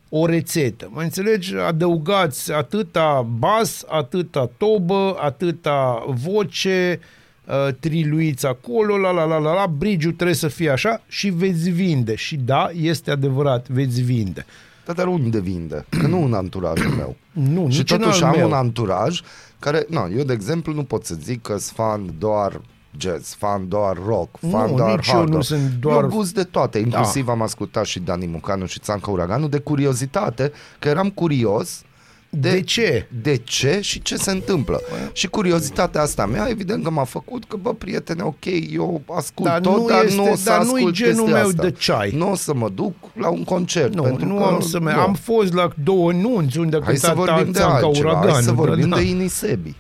o 0.10 0.26
rețetă. 0.26 0.90
Mă 0.94 1.02
înțelegi? 1.02 1.56
Adăugați 1.56 2.52
atâta 2.52 3.28
bas, 3.38 3.84
atâta 3.88 4.50
tobă, 4.58 5.16
atâta 5.20 6.06
voce, 6.08 7.00
uh, 7.46 7.74
triluiți 7.80 8.46
acolo, 8.46 8.98
la 8.98 9.12
la 9.12 9.26
la 9.26 9.38
la 9.38 9.54
la, 9.54 9.68
bridge 9.68 10.12
trebuie 10.12 10.36
să 10.36 10.48
fie 10.48 10.70
așa 10.70 11.02
și 11.08 11.30
veți 11.30 11.70
vinde. 11.70 12.16
Și 12.16 12.36
da, 12.36 12.70
este 12.74 13.12
adevărat, 13.12 13.68
veți 13.68 14.02
vinde. 14.02 14.46
Da, 14.86 14.94
dar 14.94 15.08
unde 15.08 15.40
vinde? 15.40 15.86
Că 15.90 16.08
nu 16.08 16.24
în 16.24 16.34
anturajul 16.34 16.92
meu. 16.92 17.16
Nu, 17.54 17.70
și 17.70 17.78
nici 17.78 17.92
în 17.92 17.98
totuși 17.98 18.24
al 18.24 18.30
am 18.30 18.38
meu. 18.38 18.48
un 18.48 18.54
anturaj 18.54 19.22
care, 19.60 19.86
na, 19.90 20.08
eu 20.18 20.24
de 20.24 20.34
exemplu 20.34 20.74
nu 20.74 20.84
pot 20.84 21.06
să 21.06 21.16
zic 21.24 21.42
că 21.42 21.58
sunt 21.58 21.76
fan 21.76 22.14
doar 22.20 22.62
jazz, 22.98 23.34
fan 23.34 23.68
doar 23.68 23.98
rock, 24.08 24.30
fan 24.52 24.70
Nu, 24.70 24.76
doar 24.76 24.96
nici 24.96 25.08
eu 25.08 25.14
hard 25.14 25.28
nu 25.28 25.34
rock. 25.34 25.44
sunt 25.46 25.72
doar- 25.80 26.04
Eu 26.04 26.10
gust 26.10 26.34
de 26.34 26.44
toate, 26.44 26.78
inclusiv 26.80 27.26
da. 27.26 27.32
am 27.32 27.42
ascultat 27.42 27.86
și 27.86 28.00
Dani 28.00 28.26
Mucanu 28.28 28.66
și 28.66 28.80
Țanca 28.80 29.12
Uraganu 29.12 29.48
de 29.48 29.60
curiozitate, 29.60 30.52
că 30.80 30.88
eram 30.88 31.10
curios 31.10 31.82
De, 32.30 32.50
de 32.50 32.62
ce? 32.62 33.08
de 33.22 33.36
ce 33.38 33.80
și 33.82 34.02
ce 34.02 34.16
se 34.16 34.32
întâmplă. 34.32 34.82
Și 35.12 35.28
curiozitatea 35.28 36.02
asta 36.02 36.26
mea, 36.26 36.48
evident 36.50 36.84
că 36.84 36.90
m-a 36.90 37.04
făcut 37.04 37.44
că, 37.46 37.58
bă, 37.62 37.74
prietene, 37.74 38.22
ok, 38.24 38.46
eu 38.72 39.02
ascult 39.16 39.50
Dar 39.50 39.60
tot, 39.60 39.76
nu 39.78 39.86
dar 39.88 40.04
este- 40.04 40.16
nu 40.16 40.32
o 40.32 40.36
să 40.36 40.44
dar 40.50 40.64
nu-i 40.64 40.74
ascult 40.76 40.94
genul 40.94 41.14
chestia 41.24 41.34
meu 41.38 41.48
asta. 41.48 41.62
de 41.64 41.72
ceai. 41.72 42.12
Nu 42.16 42.32
o 42.32 42.36
să 42.36 42.54
mă 42.54 42.70
duc 42.70 42.94
la 43.14 43.30
un 43.30 43.44
concert. 43.44 43.94
Nu, 43.96 44.02
pentru 44.02 44.26
nu 44.26 44.36
că, 44.38 44.44
am 44.44 44.60
să 44.60 44.80
merg. 44.80 44.98
nu. 44.98 45.02
Am 45.04 45.14
fost 45.14 45.54
la 45.54 45.70
două 45.84 46.12
nunți 46.12 46.58
unde 46.58 46.76
a 46.78 46.80
Hai 46.84 46.98
să 46.98 47.08
cântat 47.08 47.26
vorbim 47.36 47.52
de 47.52 47.60
Țanca 47.60 47.74
altceva, 47.86 48.08
Uraganul. 48.10 48.32
hai 48.34 48.42
să 48.44 48.52
vorbim 48.52 48.90
da, 48.90 48.96
de 48.96 49.02
Inisebi. 49.02 49.76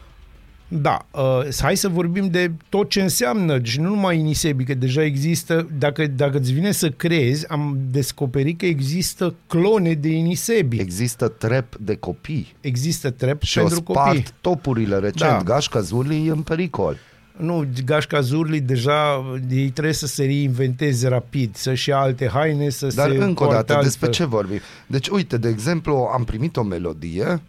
Da, 0.67 1.05
uh, 1.11 1.47
hai 1.61 1.77
să 1.77 1.87
vorbim 1.87 2.27
de 2.29 2.51
tot 2.69 2.89
ce 2.89 3.01
înseamnă 3.01 3.59
și 3.63 3.79
nu 3.79 3.89
numai 3.89 4.19
Inisebi, 4.19 4.63
că 4.63 4.73
deja 4.73 5.03
există, 5.03 5.67
dacă, 5.77 6.07
dacă 6.07 6.37
îți 6.37 6.51
vine 6.53 6.71
să 6.71 6.89
crezi, 6.89 7.47
am 7.49 7.77
descoperit 7.91 8.57
că 8.59 8.65
există 8.65 9.35
clone 9.47 9.93
de 9.93 10.09
Inisebi. 10.09 10.79
Există 10.79 11.27
trep 11.27 11.75
de 11.75 11.95
copii 11.95 12.55
Există 12.61 13.09
trep 13.09 13.41
și 13.41 13.57
pentru 13.59 13.83
o 13.85 13.91
spart 13.91 14.07
copii. 14.07 14.25
topurile 14.41 14.95
recent. 14.95 15.31
Da. 15.31 15.37
Da. 15.37 15.43
Gașca 15.43 15.79
Zurli 15.79 16.27
e 16.27 16.31
în 16.31 16.41
pericol. 16.41 16.97
Nu, 17.37 17.65
Gașca 17.85 18.19
Zurli 18.21 18.59
deja 18.61 19.25
ei 19.49 19.69
trebuie 19.69 19.93
să 19.93 20.07
se 20.07 20.23
reinventeze 20.23 21.07
rapid, 21.07 21.55
să-și 21.55 21.89
ia 21.89 21.97
alte 21.97 22.27
haine, 22.33 22.69
să 22.69 22.87
Dar 22.95 23.09
se 23.09 23.15
încă 23.17 23.43
o 23.43 23.45
poarte 23.47 23.73
dată, 23.73 23.83
despre 23.83 24.05
altfel. 24.05 24.25
ce 24.25 24.31
vorbim? 24.35 24.59
Deci, 24.87 25.07
uite, 25.07 25.37
de 25.37 25.49
exemplu, 25.49 26.09
am 26.13 26.23
primit 26.23 26.57
o 26.57 26.63
melodie 26.63 27.41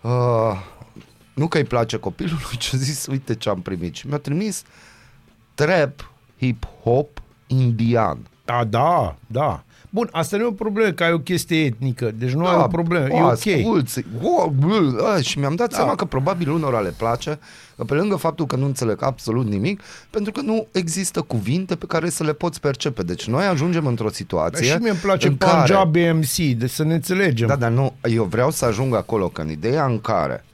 uh, 0.00 0.10
nu 1.34 1.48
că 1.48 1.58
îi 1.58 1.64
place 1.64 1.96
copilului, 1.96 2.56
ci 2.58 2.74
a 2.74 2.76
zis, 2.76 3.06
uite 3.06 3.34
ce 3.34 3.48
am 3.48 3.60
primit. 3.60 3.94
Și 3.94 4.06
mi-a 4.06 4.18
trimis 4.18 4.62
trap, 5.54 6.10
hip-hop, 6.40 7.08
indian. 7.46 8.18
Da, 8.44 8.64
da, 8.64 9.16
da. 9.26 9.64
Bun, 9.90 10.08
asta 10.12 10.36
nu 10.36 10.42
e 10.42 10.46
o 10.46 10.52
problemă, 10.52 10.90
că 10.90 11.04
ai 11.04 11.12
o 11.12 11.18
chestie 11.18 11.64
etnică, 11.64 12.10
deci 12.16 12.32
nu 12.32 12.46
ai 12.46 12.56
o 12.56 12.66
problemă, 12.66 13.06
e 13.06 13.20
o, 13.20 13.24
ok. 13.24 13.30
Asculți, 13.30 14.04
o, 14.22 14.50
bl, 14.50 14.98
a, 14.98 15.20
și 15.20 15.38
mi-am 15.38 15.54
dat 15.54 15.68
Da. 15.68 15.76
da. 15.76 15.76
seama 15.76 15.94
că 15.94 16.04
probabil 16.04 16.50
unora 16.50 16.80
le 16.80 16.94
place, 16.96 17.38
că 17.76 17.84
pe 17.84 17.94
lângă 17.94 18.16
faptul 18.16 18.46
că 18.46 18.56
nu 18.56 18.64
înțeleg 18.64 19.02
absolut 19.02 19.46
nimic, 19.46 19.82
pentru 20.10 20.32
că 20.32 20.40
nu 20.40 20.66
există 20.72 21.20
cuvinte 21.20 21.76
pe 21.76 21.86
care 21.86 22.08
să 22.08 22.24
le 22.24 22.32
poți 22.32 22.60
percepe. 22.60 23.02
Deci 23.02 23.26
noi 23.26 23.44
ajungem 23.44 23.86
într-o 23.86 24.04
Dar 24.04 24.14
situație 24.14 24.66
și 24.66 24.76
mie 24.80 24.90
îmi 24.90 24.98
place 24.98 25.28
în 25.28 25.36
care... 25.36 25.56
Punjab 25.56 25.96
MC, 25.96 26.36
deci 26.58 26.70
să 26.70 26.84
ne 26.84 26.94
înțelegem. 26.94 27.48
Da, 27.48 27.56
dar 27.56 27.70
nu, 27.70 27.94
eu 28.02 28.24
vreau 28.24 28.50
să 28.50 28.64
ajung 28.64 28.94
acolo, 28.94 29.28
că 29.28 29.40
în 29.40 29.50
ideea 29.50 29.84
în 29.84 30.00
care 30.00 30.44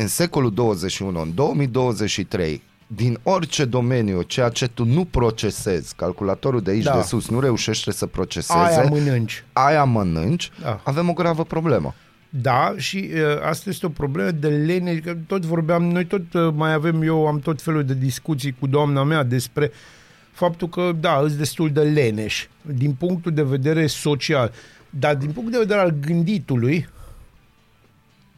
în 0.00 0.06
secolul 0.06 0.52
21, 0.54 1.20
în 1.20 1.34
2023, 1.34 2.62
din 2.86 3.18
orice 3.22 3.64
domeniu, 3.64 4.22
ceea 4.22 4.48
ce 4.48 4.66
tu 4.68 4.84
nu 4.84 5.04
procesezi, 5.04 5.94
calculatorul 5.94 6.60
de 6.60 6.70
aici 6.70 6.84
Da. 6.84 6.94
de 6.96 7.02
sus 7.02 7.28
nu 7.28 7.40
reușește 7.40 7.90
să 7.92 8.06
proceseze, 8.06 8.58
Aia 8.58 8.82
mănânci. 8.88 9.44
aia 9.52 9.84
mănânci, 9.84 10.50
Da. 10.62 10.80
avem 10.84 11.08
o 11.08 11.12
gravă 11.12 11.44
problemă. 11.44 11.94
Da, 12.28 12.74
și 12.76 13.10
uh, 13.14 13.20
asta 13.48 13.70
este 13.70 13.86
o 13.86 13.88
problemă 13.88 14.30
de 14.30 14.48
lene, 14.48 14.94
că 14.94 15.16
tot 15.26 15.44
vorbeam, 15.44 15.84
noi 15.84 16.04
tot 16.06 16.32
uh, 16.34 16.48
mai 16.54 16.72
avem, 16.72 17.02
eu 17.02 17.26
am 17.26 17.38
tot 17.38 17.62
felul 17.62 17.84
de 17.84 17.94
discuții 17.94 18.56
cu 18.60 18.66
doamna 18.66 19.02
mea 19.04 19.22
despre 19.22 19.70
faptul 20.32 20.68
că, 20.68 20.92
da, 21.00 21.20
îți 21.24 21.36
destul 21.36 21.70
de 21.70 21.80
leneș, 21.80 22.46
din 22.62 22.92
punctul 22.92 23.32
de 23.32 23.42
vedere 23.42 23.86
social, 23.86 24.52
dar 24.90 25.14
din 25.16 25.30
punct 25.30 25.52
de 25.52 25.58
vedere 25.58 25.80
al 25.80 25.94
gânditului 26.06 26.88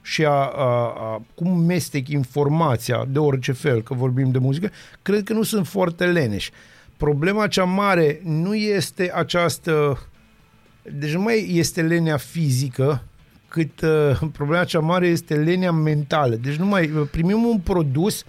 și 0.03 0.25
a, 0.25 0.31
a, 0.31 0.93
a 0.97 1.23
cum 1.35 1.59
mestec 1.59 2.09
informația 2.09 3.05
de 3.09 3.19
orice 3.19 3.53
fel, 3.53 3.83
că 3.83 3.95
vorbim 3.95 4.31
de 4.31 4.39
muzică, 4.39 4.71
cred 5.03 5.25
că 5.25 5.33
nu 5.33 5.43
sunt 5.43 5.67
foarte 5.67 6.07
leneși. 6.07 6.51
Problema 6.97 7.47
cea 7.47 7.65
mare 7.65 8.21
nu 8.25 8.55
este 8.55 9.13
această 9.15 9.99
deci 10.83 11.13
nu 11.13 11.21
mai 11.21 11.51
este 11.53 11.83
lenea 11.83 12.17
fizică, 12.17 13.03
cât 13.49 13.81
uh, 13.81 14.21
problema 14.33 14.65
cea 14.65 14.81
mare 14.81 15.07
este 15.07 15.35
lenea 15.35 15.73
mentală. 15.73 16.35
Deci 16.35 16.55
nu 16.55 16.67
mai 16.67 16.91
uh, 16.91 17.09
primim 17.11 17.45
un 17.45 17.59
produs 17.59 18.25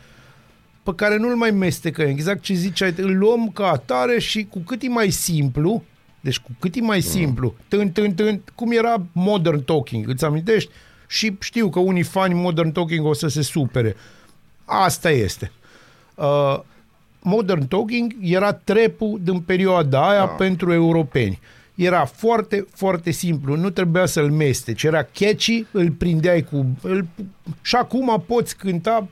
pe 0.83 0.91
care 0.95 1.17
nu-l 1.17 1.35
mai 1.35 1.51
mestecăm. 1.51 2.07
Exact 2.07 2.41
ce 2.41 2.53
ziceai, 2.53 2.93
îl 2.97 3.17
luăm 3.17 3.49
ca 3.49 3.67
atare 3.67 4.19
și 4.19 4.47
cu 4.49 4.59
cât 4.59 4.81
e 4.81 4.87
mai 4.87 5.09
simplu, 5.09 5.83
deci 6.19 6.39
cu 6.39 6.51
cât 6.59 6.75
e 6.75 6.81
mai 6.81 7.01
simplu, 7.01 7.55
tân, 7.67 7.91
tân, 7.91 8.13
tân, 8.13 8.41
cum 8.55 8.71
era 8.71 9.05
Modern 9.11 9.63
Talking, 9.63 10.09
îți 10.09 10.25
amintești? 10.25 10.71
Și 11.11 11.37
știu 11.39 11.69
că 11.69 11.79
unii 11.79 12.03
fani 12.03 12.33
Modern 12.33 12.71
Talking 12.71 13.05
o 13.05 13.13
să 13.13 13.27
se 13.27 13.41
supere. 13.41 13.95
Asta 14.65 15.09
este. 15.09 15.51
Uh, 16.15 16.59
Modern 17.21 17.67
Talking 17.67 18.15
era 18.21 18.53
trepul 18.53 19.19
din 19.23 19.39
perioada 19.39 20.09
aia 20.09 20.25
da. 20.25 20.31
pentru 20.31 20.73
europeni. 20.73 21.39
Era 21.75 22.05
foarte, 22.05 22.67
foarte 22.73 23.11
simplu, 23.11 23.55
nu 23.55 23.69
trebuia 23.69 24.05
să-l 24.05 24.31
mesteci, 24.31 24.83
era 24.83 25.03
catchy, 25.03 25.65
îl 25.71 25.91
prindeai 25.91 26.43
cu... 26.43 26.65
Îl, 26.81 27.07
și 27.61 27.75
acum 27.75 28.23
poți 28.27 28.55
cânta 28.55 29.07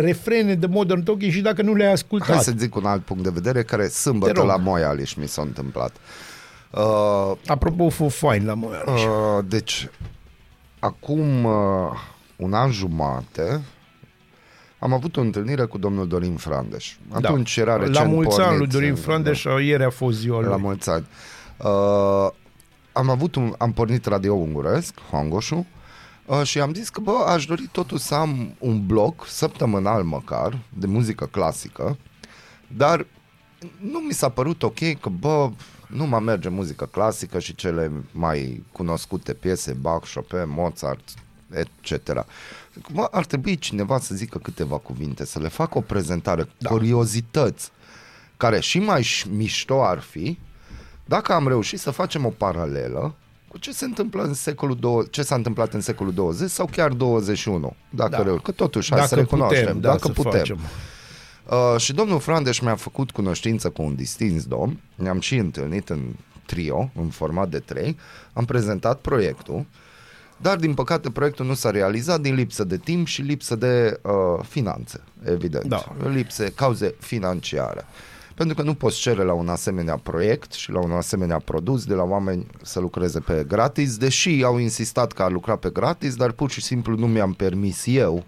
refrene 0.00 0.54
de 0.54 0.66
Modern 0.66 1.02
Talking 1.02 1.32
și 1.32 1.40
dacă 1.40 1.62
nu 1.62 1.74
le-ai 1.74 1.92
ascultat. 1.92 2.34
Hai 2.34 2.44
să 2.44 2.52
zic 2.56 2.74
un 2.74 2.84
alt 2.84 3.02
punct 3.02 3.22
de 3.22 3.30
vedere 3.30 3.62
care 3.62 3.82
Te 3.82 3.88
sâmbătă 3.88 4.32
rog. 4.32 4.46
la 4.46 4.56
Moialiș 4.56 5.14
mi 5.14 5.28
s-a 5.28 5.42
întâmplat. 5.42 5.96
Uh, 6.70 7.32
Apropo, 7.46 7.88
fu 7.88 8.08
fain 8.08 8.46
la 8.46 8.54
Moialiș. 8.54 9.04
Uh, 9.04 9.44
deci, 9.48 9.88
acum 10.82 11.44
uh, 11.44 11.90
un 12.36 12.52
an 12.54 12.70
jumate 12.70 13.60
am 14.78 14.92
avut 14.92 15.16
o 15.16 15.20
întâlnire 15.20 15.64
cu 15.64 15.78
domnul 15.78 16.08
Dorin 16.08 16.36
Frandeș. 16.36 16.96
Atunci 17.10 17.56
era 17.56 17.76
recent 17.76 17.94
Da. 17.94 18.02
La 18.02 18.08
mulți 18.08 18.40
ani 18.40 18.48
lui 18.48 18.56
pornit 18.56 18.72
Dorin 18.72 18.88
în- 18.88 18.96
Frandeș, 18.96 19.44
ieri 19.44 19.84
a 19.84 19.90
fost 19.90 20.18
ziua 20.18 20.40
lui. 20.40 20.48
La 20.48 20.56
mulți 20.56 20.90
ani. 20.90 21.06
Uh, 21.56 22.30
am 22.92 23.10
avut 23.10 23.34
un, 23.34 23.54
am 23.58 23.72
pornit 23.72 24.06
radio 24.06 24.34
unguresc, 24.34 24.94
Hongoșu, 25.10 25.66
uh, 26.26 26.42
și 26.42 26.60
am 26.60 26.74
zis 26.74 26.88
că, 26.88 27.00
bă, 27.00 27.24
aș 27.26 27.44
dori 27.44 27.68
totuși 27.72 28.02
să 28.02 28.14
am 28.14 28.54
un 28.58 28.86
bloc 28.86 29.26
săptămânal 29.26 30.02
măcar 30.02 30.58
de 30.78 30.86
muzică 30.86 31.26
clasică, 31.26 31.96
dar 32.66 33.06
nu 33.80 33.98
mi 33.98 34.12
s-a 34.12 34.28
părut 34.28 34.62
ok 34.62 34.78
că, 35.00 35.08
bă, 35.08 35.50
nu 35.92 36.06
mă 36.06 36.18
merge 36.18 36.48
muzică 36.48 36.84
clasică 36.84 37.38
și 37.38 37.54
cele 37.54 37.90
mai 38.12 38.62
cunoscute 38.72 39.32
piese, 39.34 39.72
Bach, 39.80 40.12
Chopin, 40.14 40.44
Mozart, 40.46 41.00
etc. 41.50 42.24
Bă, 42.92 43.08
ar 43.10 43.24
trebui 43.24 43.58
cineva 43.58 43.98
să 43.98 44.14
zică 44.14 44.38
câteva 44.38 44.76
cuvinte, 44.78 45.24
să 45.24 45.38
le 45.38 45.48
facă 45.48 45.78
o 45.78 45.80
prezentare, 45.80 46.48
da. 46.58 46.68
curiozități, 46.68 47.70
care 48.36 48.60
și 48.60 48.78
mai 48.78 49.02
ș- 49.02 49.30
mișto 49.30 49.84
ar 49.84 49.98
fi 49.98 50.38
dacă 51.04 51.32
am 51.32 51.48
reușit 51.48 51.78
să 51.78 51.90
facem 51.90 52.26
o 52.26 52.28
paralelă 52.28 53.14
cu 53.48 53.58
ce 53.58 53.72
se 53.72 53.84
întâmplă 53.84 54.22
în 54.22 54.34
secolul 54.34 54.76
20, 54.76 55.12
ce 55.14 55.22
s-a 55.22 55.34
întâmplat 55.34 55.72
în 55.74 55.80
secolul 55.80 56.12
20 56.12 56.50
sau 56.50 56.66
chiar 56.72 56.90
21, 56.92 57.74
dacă 57.90 58.10
Da. 58.10 58.16
da. 58.16 58.22
reu- 58.22 58.38
că 58.38 58.50
totuși 58.50 58.88
hai 58.90 58.98
Dacă 58.98 59.10
să 59.14 59.20
recunoaștem, 59.20 59.60
putem, 59.64 59.80
da, 59.80 59.88
dacă 59.88 60.06
să 60.06 60.12
putem. 60.12 60.30
facem. 60.32 60.58
Uh, 61.50 61.80
și 61.80 61.92
domnul 61.92 62.20
Frandeș 62.20 62.58
mi-a 62.58 62.74
făcut 62.74 63.10
cunoștință 63.10 63.70
cu 63.70 63.82
un 63.82 63.94
distins 63.94 64.44
domn, 64.44 64.80
ne-am 64.94 65.20
și 65.20 65.36
întâlnit 65.36 65.88
în 65.88 66.00
trio, 66.46 66.90
în 66.94 67.08
format 67.08 67.48
de 67.48 67.58
trei, 67.58 67.96
am 68.32 68.44
prezentat 68.44 69.00
proiectul, 69.00 69.66
dar 70.36 70.56
din 70.56 70.74
păcate 70.74 71.10
proiectul 71.10 71.46
nu 71.46 71.54
s-a 71.54 71.70
realizat 71.70 72.20
din 72.20 72.34
lipsă 72.34 72.64
de 72.64 72.76
timp 72.76 73.06
și 73.06 73.22
lipsă 73.22 73.56
de 73.56 74.00
uh, 74.02 74.44
finanțe, 74.48 75.00
evident. 75.24 75.64
Da. 75.64 75.84
Lipse, 76.12 76.52
cauze 76.54 76.94
financiare. 76.98 77.84
Pentru 78.34 78.54
că 78.54 78.62
nu 78.62 78.74
poți 78.74 78.98
cere 78.98 79.22
la 79.22 79.32
un 79.32 79.48
asemenea 79.48 79.96
proiect 79.96 80.52
și 80.52 80.70
la 80.70 80.80
un 80.80 80.90
asemenea 80.90 81.38
produs 81.38 81.84
de 81.84 81.94
la 81.94 82.02
oameni 82.02 82.46
să 82.62 82.80
lucreze 82.80 83.20
pe 83.20 83.44
gratis, 83.48 83.96
deși 83.96 84.42
au 84.44 84.58
insistat 84.58 85.12
că 85.12 85.22
ar 85.22 85.30
lucra 85.30 85.56
pe 85.56 85.70
gratis, 85.70 86.14
dar 86.14 86.30
pur 86.30 86.50
și 86.50 86.62
simplu 86.62 86.96
nu 86.96 87.06
mi-am 87.06 87.32
permis 87.32 87.86
eu 87.86 88.24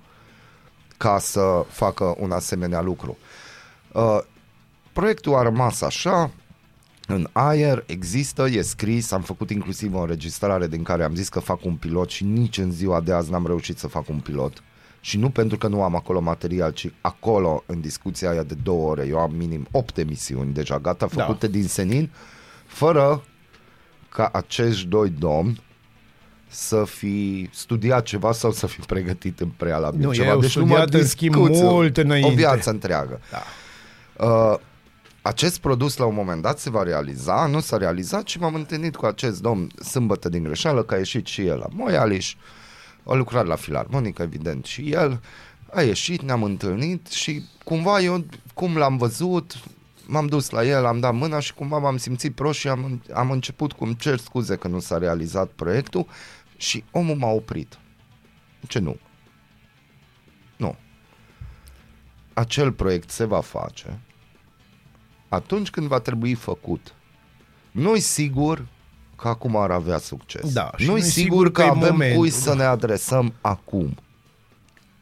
ca 0.97 1.19
să 1.19 1.65
facă 1.69 2.15
un 2.19 2.31
asemenea 2.31 2.81
lucru. 2.81 3.19
Uh, 3.93 4.19
proiectul 4.93 5.35
a 5.35 5.43
rămas 5.43 5.81
așa, 5.81 6.31
în 7.07 7.29
aer, 7.33 7.85
există, 7.87 8.49
e 8.49 8.63
scris, 8.63 9.11
am 9.11 9.23
făcut 9.23 9.51
inclusiv 9.51 9.95
o 9.95 10.01
înregistrare 10.01 10.67
din 10.67 10.83
care 10.83 11.05
am 11.05 11.15
zis 11.15 11.29
că 11.29 11.41
fac 11.41 11.65
un 11.65 11.75
pilot 11.75 12.11
și 12.11 12.25
nici 12.25 12.59
în 12.59 12.73
ziua 12.73 13.01
de 13.01 13.13
azi 13.13 13.31
n-am 13.31 13.47
reușit 13.47 13.79
să 13.79 13.87
fac 13.87 14.09
un 14.09 14.19
pilot. 14.19 14.63
Și 15.01 15.19
nu 15.19 15.31
pentru 15.31 15.59
că 15.59 15.69
nu 15.69 15.83
am 15.83 15.95
acolo 15.95 16.21
material, 16.21 16.73
ci 16.73 16.93
acolo, 17.01 17.63
în 17.67 17.81
discuția 17.81 18.31
aia 18.31 18.43
de 18.43 18.55
două 18.63 18.91
ore, 18.91 19.07
eu 19.07 19.19
am 19.19 19.35
minim 19.35 19.67
8 19.71 19.99
emisiuni 19.99 20.53
deja 20.53 20.79
gata, 20.79 21.07
Da. 21.15 21.25
făcute 21.25 21.49
din 21.49 21.67
senin, 21.67 22.11
fără 22.67 23.25
ca 24.09 24.31
acești 24.33 24.87
doi 24.87 25.09
domni 25.11 25.63
să 26.55 26.85
fi 26.85 27.49
studiat 27.53 28.05
ceva 28.05 28.33
sau 28.33 28.53
să 28.53 28.67
fi 28.67 28.81
pregătit 28.81 29.41
în 29.41 29.49
prealabil 29.57 30.01
Nu, 30.01 30.13
ceva. 30.13 30.27
ei 30.27 30.33
au 30.33 30.39
mă 30.41 30.47
studiat, 30.47 30.95
în 30.95 31.07
schimb, 31.07 31.35
discuți 31.35 31.63
mult 31.63 31.97
înainte. 31.97 32.29
O 32.29 32.35
viață 32.35 32.71
întreagă. 32.71 33.21
Da. 33.31 33.43
Uh, 34.27 34.59
acest 35.23 35.59
produs 35.59 35.97
la 35.97 36.05
un 36.05 36.15
moment 36.15 36.43
dat 36.43 36.59
se 36.59 36.71
va 36.71 36.83
realiza, 36.83 37.47
nu 37.47 37.61
s-a 37.61 37.77
realizat 37.77 38.29
și 38.29 38.39
m-am 38.39 38.55
întâlnit 38.55 38.97
cu 38.97 39.07
acest 39.07 39.41
domn 39.43 39.71
sâmbătă 39.85 40.29
din 40.29 40.43
greșeală, 40.43 40.83
că 40.83 40.95
a 40.95 40.97
ieșit 40.97 41.27
și 41.27 41.47
el 41.47 41.59
la 41.59 41.67
Moialiș, 41.71 42.35
a 43.05 43.15
lucrat 43.15 43.47
la 43.47 43.55
filarmonică, 43.55 44.23
evident, 44.23 44.65
și 44.65 44.91
el 44.91 45.21
a 45.73 45.83
ieșit, 45.83 46.23
ne-am 46.23 46.43
întâlnit 46.43 47.07
și 47.07 47.43
cumva 47.65 48.01
eu, 48.01 48.25
cum 48.55 48.77
l-am 48.77 48.97
văzut, 48.97 49.55
m-am 50.07 50.27
dus 50.27 50.51
la 50.51 50.65
el, 50.65 50.87
am 50.87 51.01
dat 51.01 51.15
mâna 51.15 51.41
și 51.41 51.55
cumva 51.55 51.79
m-am 51.79 51.97
simțit 51.97 52.35
prost 52.35 52.59
și 52.59 52.69
am, 52.69 53.03
am 53.15 53.31
început 53.31 53.73
cu 53.73 53.85
îmi 53.85 53.97
cer 53.97 54.19
scuze 54.19 54.57
că 54.57 54.69
nu 54.69 54.81
s-a 54.81 54.99
realizat 54.99 55.51
proiectul 55.57 56.07
și 56.65 56.85
omul 56.91 57.17
m-a 57.17 57.29
oprit. 57.31 57.79
Ce 58.69 58.79
nu? 58.79 58.97
Nu. 60.57 60.77
Acel 62.33 62.73
proiect 62.73 63.11
se 63.11 63.25
va 63.25 63.41
face 63.41 63.99
atunci 65.29 65.71
când 65.71 65.87
va 65.87 65.99
trebui 65.99 66.35
făcut. 66.35 66.95
Nu-i 67.71 68.01
sigur 68.01 68.67
că 69.17 69.29
acum 69.29 69.57
ar 69.57 69.71
avea 69.71 69.99
succes. 69.99 70.53
Da, 70.53 70.71
și 70.77 70.85
Nu-i 70.87 70.93
nu-i 71.01 71.03
sigur, 71.03 71.23
sigur 71.31 71.51
că 71.53 71.61
că 71.61 71.67
e 71.67 71.71
avem 71.71 71.91
momentul, 71.91 72.19
cui 72.19 72.31
da. 72.31 72.37
să 72.37 72.55
ne 72.55 72.63
adresăm 72.63 73.35
acum. 73.41 73.97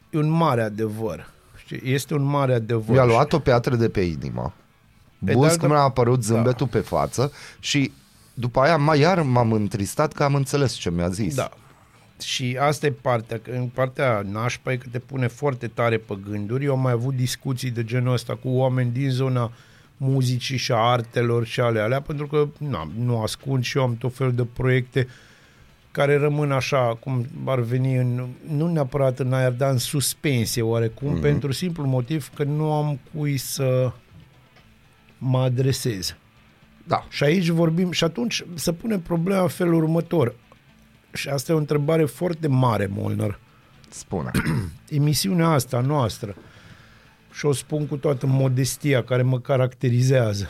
E 0.09 0.17
un 0.17 0.29
mare 0.29 0.61
adevăr. 0.61 1.29
Știi? 1.57 1.79
Este 1.83 2.13
un 2.13 2.23
mare 2.23 2.53
adevăr. 2.53 2.95
Mi-a 2.95 3.05
luat 3.05 3.33
o 3.33 3.39
piatră 3.39 3.75
de 3.75 3.89
pe 3.89 4.01
inimă. 4.01 4.53
Pe 5.25 5.33
Busc 5.33 5.47
de 5.47 5.51
altă- 5.53 5.67
mi-a 5.67 5.79
apărut 5.83 6.15
Da. 6.19 6.21
zâmbetul 6.33 6.67
pe 6.67 6.79
față 6.79 7.31
și 7.59 7.91
după 8.33 8.59
aia 8.59 8.77
mai 8.77 8.99
iar 8.99 9.21
m-am 9.21 9.51
întristat 9.51 10.13
că 10.13 10.23
am 10.23 10.35
înțeles 10.35 10.73
ce 10.73 10.91
mi-a 10.91 11.09
zis. 11.09 11.35
Da. 11.35 11.49
Și 12.21 12.57
asta 12.59 12.85
e 12.85 12.91
partea, 12.91 13.39
că 13.39 13.51
în 13.51 13.67
partea 13.67 14.23
nașpa 14.31 14.71
e 14.71 14.77
că 14.77 14.87
te 14.91 14.99
pune 14.99 15.27
foarte 15.27 15.67
tare 15.67 15.97
pe 15.97 16.17
gânduri. 16.29 16.65
Eu 16.65 16.73
am 16.73 16.81
mai 16.81 16.91
avut 16.91 17.15
discuții 17.15 17.71
de 17.71 17.83
genul 17.83 18.13
ăsta 18.13 18.35
cu 18.35 18.49
oameni 18.49 18.91
din 18.91 19.09
zona 19.09 19.51
muzicii 19.97 20.57
și 20.57 20.71
a 20.71 20.75
artelor 20.75 21.45
și 21.45 21.59
ale 21.59 21.79
alea, 21.79 22.01
pentru 22.01 22.27
că 22.27 22.47
na, 22.57 22.89
nu 22.97 23.21
ascund 23.21 23.63
și 23.63 23.77
eu 23.77 23.83
am 23.83 23.97
tot 23.97 24.15
felul 24.15 24.33
de 24.33 24.45
proiecte 24.53 25.07
care 25.91 26.17
rămân 26.17 26.51
așa, 26.51 26.97
cum 26.99 27.25
ar 27.45 27.59
veni 27.59 27.95
în, 27.95 28.27
nu 28.47 28.67
neapărat 28.67 29.19
în 29.19 29.33
aer, 29.33 29.51
dar 29.51 29.71
în 29.71 29.77
suspensie 29.77 30.61
oarecum, 30.61 31.17
mm-hmm. 31.17 31.21
pentru 31.21 31.51
simplu 31.51 31.85
motiv 31.85 32.29
că 32.35 32.43
nu 32.43 32.71
am 32.71 32.99
cui 33.15 33.37
să 33.37 33.91
mă 35.17 35.39
adresez. 35.39 36.15
Da. 36.83 37.05
Și 37.09 37.23
aici 37.23 37.47
vorbim, 37.47 37.91
și 37.91 38.03
atunci 38.03 38.43
să 38.53 38.71
punem 38.71 38.99
problema 38.99 39.41
în 39.41 39.47
felul 39.47 39.73
următor. 39.73 40.35
Și 41.13 41.29
asta 41.29 41.51
e 41.51 41.55
o 41.55 41.57
întrebare 41.57 42.05
foarte 42.05 42.47
mare, 42.47 42.89
Molnar. 42.91 43.39
Spune. 43.89 44.31
Emisiunea 44.89 45.47
asta 45.47 45.79
noastră, 45.79 46.35
și 47.33 47.45
o 47.45 47.51
spun 47.51 47.87
cu 47.87 47.97
toată 47.97 48.27
modestia 48.27 49.03
care 49.03 49.21
mă 49.21 49.39
caracterizează, 49.39 50.47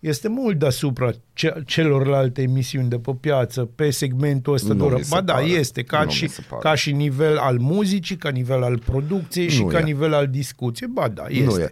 este 0.00 0.28
mult 0.28 0.58
deasupra 0.58 1.10
ce- 1.32 1.62
celorlalte 1.66 2.42
emisiuni 2.42 2.88
de 2.88 2.98
pe 2.98 3.12
piață, 3.20 3.64
pe 3.74 3.90
segmentul 3.90 4.52
ăsta 4.54 4.72
Nu 4.72 4.78
de 4.78 4.82
oră. 4.82 4.94
mi 4.96 5.02
se 5.04 5.08
Ba 5.14 5.20
da, 5.20 5.32
pare. 5.32 5.44
este, 5.46 5.82
ca 5.82 6.02
Nu 6.02 6.10
și, 6.10 6.22
mi 6.22 6.28
se 6.28 6.40
pare. 6.48 6.60
ca 6.62 6.74
și 6.74 6.92
nivel 6.92 7.36
al 7.38 7.58
muzicii, 7.58 8.16
ca 8.16 8.28
nivel 8.28 8.62
al 8.62 8.78
producției 8.78 9.48
și 9.48 9.60
Nu 9.62 9.66
ca 9.68 9.78
e. 9.78 9.82
nivel 9.82 10.14
al 10.14 10.28
discuției. 10.28 10.88
Ba 10.92 11.08
da, 11.08 11.24
este. 11.28 11.44
Nu 11.44 11.58
e. 11.60 11.70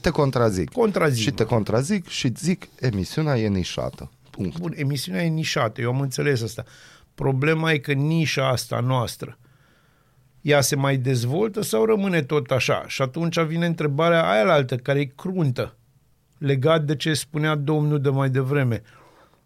Te 0.00 0.10
contrazic. 0.10 0.70
Contrazic. 0.72 1.22
Și 1.22 1.30
te 1.30 1.44
contrazic 1.44 2.08
și 2.08 2.32
zic 2.38 2.68
emisiunea 2.80 3.38
e 3.38 3.48
nișată. 3.48 4.10
Punct. 4.30 4.58
Bun, 4.58 4.72
emisiunea 4.76 5.22
e 5.22 5.28
nișată, 5.28 5.80
eu 5.80 5.90
am 5.92 6.00
înțeles 6.00 6.42
asta. 6.42 6.64
Problema 7.14 7.72
e 7.72 7.78
că 7.78 7.92
nișa 7.92 8.48
asta 8.48 8.80
noastră, 8.80 9.38
ea 10.40 10.60
se 10.60 10.76
mai 10.76 10.96
dezvoltă 10.96 11.62
sau 11.62 11.84
rămâne 11.84 12.22
tot 12.22 12.50
așa? 12.50 12.84
Și 12.86 13.02
atunci 13.02 13.40
vine 13.40 13.66
întrebarea 13.66 14.30
aia 14.30 14.42
la 14.42 14.52
altă, 14.52 14.76
care 14.76 15.00
e 15.00 15.04
cruntă, 15.16 15.76
legat 16.40 16.84
de 16.84 16.96
ce 16.96 17.14
spunea 17.14 17.54
domnul 17.54 18.00
de 18.00 18.08
mai 18.08 18.30
devreme. 18.30 18.82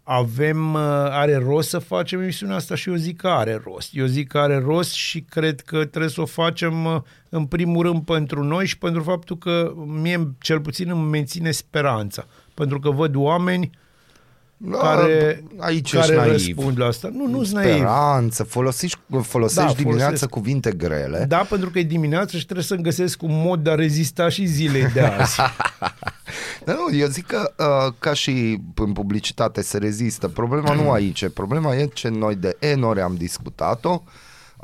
Avem, 0.03 0.75
uh, 0.75 0.81
are 1.11 1.37
rost 1.37 1.69
să 1.69 1.79
facem 1.79 2.21
emisiunea 2.21 2.57
asta 2.57 2.75
și 2.75 2.89
eu 2.89 2.95
zic 2.95 3.17
că 3.17 3.29
are 3.29 3.61
rost. 3.65 3.91
Eu 3.93 4.07
zic 4.07 4.29
că 4.29 4.39
are 4.39 4.59
rost 4.59 4.93
și 4.93 5.21
cred 5.21 5.61
că 5.61 5.85
trebuie 5.85 6.11
să 6.11 6.21
o 6.21 6.27
facem 6.27 6.85
uh, 6.85 7.01
în 7.29 7.47
primul 7.47 7.83
rând 7.83 8.05
pentru 8.05 8.43
noi 8.43 8.67
și 8.67 8.79
pentru 8.79 9.03
faptul 9.03 9.39
că 9.39 9.73
mie 9.87 10.31
cel 10.41 10.61
puțin 10.61 10.91
îmi 10.91 11.09
menține 11.09 11.51
speranța. 11.51 12.27
Pentru 12.55 12.79
că 12.79 12.91
văd 12.91 13.15
oameni 13.15 13.71
Da, 14.71 14.79
care, 14.79 15.43
aici 15.59 15.93
care 15.93 16.05
ești 16.07 16.17
naiv. 16.17 16.33
răspund 16.33 16.79
la 16.79 16.87
asta. 16.87 17.09
Nu, 17.13 17.27
nu-s 17.27 17.53
naiv. 17.53 17.73
Speranță, 17.75 18.43
folosești, 18.43 18.99
folosești 19.23 19.67
Da, 19.69 19.75
dimineața 19.77 20.05
folosesc. 20.05 20.31
cuvinte 20.31 20.73
grele. 20.73 21.25
Da, 21.29 21.47
pentru 21.49 21.71
că 21.71 21.79
e 21.79 21.83
dimineață 21.83 22.37
și 22.37 22.45
trebuie 22.45 22.65
să-mi 22.65 22.83
găsesc 22.83 23.23
un 23.23 23.43
mod 23.45 23.61
de 23.63 23.71
a 23.71 23.75
rezista 23.75 24.29
și 24.29 24.45
zilei 24.47 24.87
de 24.93 25.01
azi. 25.01 25.37
Dar 26.65 26.77
nu, 26.77 26.97
eu 26.97 27.07
zic 27.09 27.27
că 27.27 27.53
uh, 27.59 27.93
ca 27.99 28.13
și 28.13 28.61
în 28.75 28.93
publicitate 28.93 29.63
se 29.63 29.79
rezistă. 29.79 30.29
Problema 30.29 30.73
nu 30.75 30.91
aici. 30.91 31.21
e. 31.23 31.29
Problema 31.29 31.75
e 31.77 31.85
ce 31.93 32.09
noi 32.09 32.35
de 32.35 32.57
N 32.77 32.83
ori 32.83 33.01
am 33.01 33.15
discutat-o, 33.19 34.03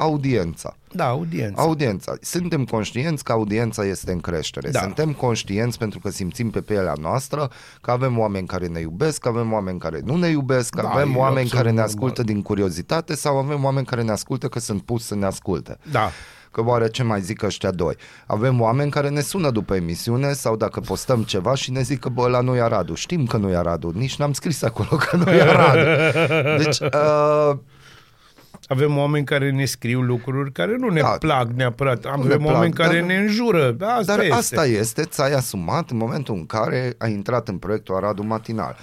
audiența. 0.00 0.76
Da, 0.92 1.06
audiență. 1.06 1.60
Audiența. 1.60 2.12
Suntem 2.20 2.64
conștienți 2.64 3.24
că 3.24 3.32
audiența 3.32 3.84
este 3.84 4.12
în 4.12 4.20
creștere. 4.20 4.70
Da. 4.70 4.80
Suntem 4.80 5.12
conștienți 5.12 5.78
pentru 5.78 5.98
că 5.98 6.10
simțim 6.10 6.50
pe 6.50 6.60
pielea 6.60 6.94
noastră 7.00 7.50
că 7.80 7.90
avem 7.90 8.18
oameni 8.18 8.46
care 8.46 8.66
ne 8.66 8.80
iubesc, 8.80 9.20
că 9.20 9.28
avem 9.28 9.52
oameni 9.52 9.78
care 9.78 10.00
nu 10.04 10.16
ne 10.16 10.28
iubesc, 10.28 10.74
că 10.74 10.82
Da, 10.82 10.88
avem 10.88 11.12
e 11.12 11.16
oameni 11.16 11.40
absolut 11.40 11.52
care 11.52 11.64
ne 11.68 11.70
normal. 11.74 11.88
ascultă 11.88 12.22
din 12.22 12.42
curiozitate 12.42 13.14
sau 13.14 13.36
avem 13.38 13.64
oameni 13.64 13.86
care 13.86 14.02
ne 14.02 14.10
ascultă 14.10 14.48
că 14.48 14.58
sunt 14.58 14.82
pus 14.82 15.06
să 15.06 15.14
ne 15.14 15.26
asculte. 15.26 15.76
Da. 15.90 16.10
Că 16.52 16.62
oare 16.64 16.88
ce 16.88 17.02
mai 17.02 17.20
zic 17.20 17.42
ăștia 17.42 17.70
doi? 17.70 17.94
Avem 18.26 18.60
oameni 18.60 18.90
care 18.90 19.08
ne 19.08 19.20
sună 19.20 19.50
după 19.50 19.74
emisiune 19.74 20.32
sau 20.32 20.56
dacă 20.56 20.80
postăm 20.80 21.22
ceva 21.22 21.54
și 21.54 21.70
ne 21.70 21.80
zic 21.82 21.98
că 21.98 22.08
bă, 22.08 22.22
ăla 22.22 22.40
nu 22.40 22.56
e 22.56 22.60
Radu. 22.68 22.94
Știm 22.94 23.26
că 23.26 23.36
nu 23.36 23.50
e 23.50 23.56
Radu, 23.56 23.90
nici 23.94 24.16
n-am 24.16 24.32
scris 24.32 24.62
acolo 24.62 24.88
că 24.96 25.16
nu 25.16 25.30
e 25.30 25.42
Radu. 25.42 25.84
Deci, 26.62 26.78
uh, 26.94 27.56
Avem 28.70 28.96
oameni 28.96 29.24
care 29.24 29.50
ne 29.50 29.64
scriu 29.64 30.00
lucruri 30.00 30.52
care 30.52 30.76
nu 30.76 30.88
ne 30.88 31.00
Da. 31.00 31.08
plac 31.08 31.48
neapărat. 31.48 32.04
Avem 32.04 32.26
ne 32.28 32.36
plac, 32.36 32.54
oameni 32.54 32.72
care 32.72 32.98
dar- 32.98 33.06
ne 33.06 33.16
înjură. 33.16 33.76
Asta 33.80 34.02
Dar 34.16 34.18
este. 34.20 34.34
asta 34.34 34.66
este, 34.66 35.02
ți-ai 35.02 35.32
asumat 35.32 35.90
în 35.90 35.96
momentul 35.96 36.34
în 36.34 36.46
care 36.46 36.94
ai 36.98 37.12
intrat 37.12 37.48
în 37.48 37.58
proiectul 37.58 37.94
Aradul 37.94 38.24
Matinal. 38.24 38.76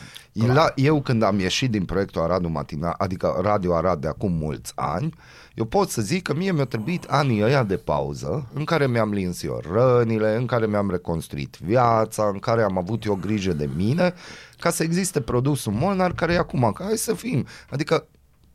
La, 0.54 0.71
eu 0.76 1.02
când 1.02 1.23
am 1.23 1.39
ieșit 1.39 1.71
din 1.71 1.86
proiectul 1.86 2.21
Aradul 2.21 2.50
Matinal, 2.50 2.95
adică 2.97 3.39
Radio 3.41 3.76
Arad 3.76 4.02
de 4.02 4.08
acum 4.08 4.32
mulți 4.32 4.71
ani, 4.76 5.13
eu 5.54 5.65
pot 5.65 5.89
să 5.89 6.02
zic 6.02 6.21
că 6.23 6.34
mie 6.34 6.52
mi-a 6.52 6.65
trebuit 6.65 7.04
anii 7.04 7.43
ăia 7.43 7.63
de 7.63 7.76
pauză 7.76 8.47
în 8.54 8.63
care 8.63 8.88
mi-am 8.88 9.12
lins 9.12 9.43
eu 9.43 9.62
rănile, 9.71 10.36
în 10.36 10.45
care 10.45 10.65
mi-am 10.65 10.89
reconstruit 10.89 11.58
viața, 11.62 12.30
în 12.34 12.39
care 12.39 12.62
am 12.62 12.78
avut 12.78 13.04
eu 13.06 13.17
grijă 13.21 13.54
de 13.54 13.69
mine, 13.76 14.13
ca 14.60 14.69
să 14.69 14.84
existe 14.84 15.21
produsul 15.21 15.71
Molnar 15.73 16.13
care 16.13 16.34
e 16.34 16.38
acum, 16.38 16.71
că 16.76 16.84
hai 16.84 16.97
să 16.97 17.13
fim. 17.13 17.45
Adică 17.69 18.06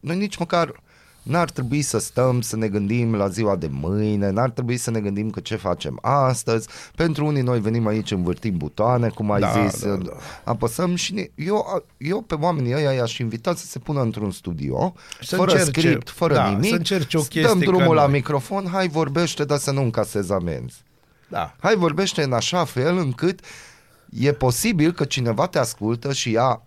noi 0.01 0.17
nici 0.17 0.37
măcar 0.39 0.73
N-ar 1.23 1.51
trebui 1.51 1.83
să 1.83 1.99
stăm 1.99 2.41
să 2.41 2.57
ne 2.57 2.69
gândim 2.69 3.15
la 3.15 3.29
ziua 3.29 3.57
de 3.57 3.69
mâine, 3.71 4.31
n-ar 4.31 4.51
trebui 4.51 4.77
să 4.77 4.91
ne 4.91 5.01
gândim 5.01 5.31
că 5.31 5.41
ce 5.41 5.57
facem 5.57 5.99
astăzi. 6.03 6.69
Pentru 6.97 7.27
unii 7.27 7.43
noi 7.43 7.61
venim 7.61 7.87
aici, 7.87 8.11
învârtim 8.11 8.57
butoane, 8.57 9.09
cum 9.09 9.31
ai 9.31 9.41
Da, 9.41 9.67
zis, 9.67 9.85
da, 9.85 9.95
da. 9.97 10.13
apăsăm 10.45 10.95
și 10.95 11.15
ne, 11.15 11.31
eu, 11.35 11.85
eu 11.97 12.21
pe 12.21 12.35
oamenii 12.35 12.75
ăia 12.75 12.93
i-aș 12.93 13.19
invita 13.19 13.55
să 13.55 13.67
se 13.67 13.79
pună 13.79 14.01
într-un 14.01 14.31
studio, 14.31 14.95
Să 15.21 15.37
fără 15.37 15.51
încerce, 15.53 15.81
script, 15.81 16.11
fără 16.11 16.35
da, 16.35 16.49
nimic, 16.49 16.71
să 16.71 16.77
încerce 16.77 17.17
o 17.17 17.21
dăm 17.21 17.29
chestie 17.29 17.67
drumul 17.67 17.87
ca 17.87 17.93
la 17.95 18.03
noi. 18.07 18.13
microfon, 18.13 18.67
hai 18.73 18.89
vorbește, 18.89 19.45
dar 19.45 19.59
să 19.59 19.71
nu 19.71 19.83
încasezi 19.83 20.33
amenzi. 20.33 20.83
Da. 21.29 21.55
Hai 21.61 21.75
vorbește 21.75 22.23
în 22.23 22.33
așa 22.33 22.65
fel 22.65 22.97
încât 22.99 23.41
e 24.11 24.33
posibil 24.33 24.93
că 24.93 25.05
cineva 25.05 25.47
te 25.47 25.59
ascultă 25.59 26.13
și 26.13 26.31
ia 26.31 26.63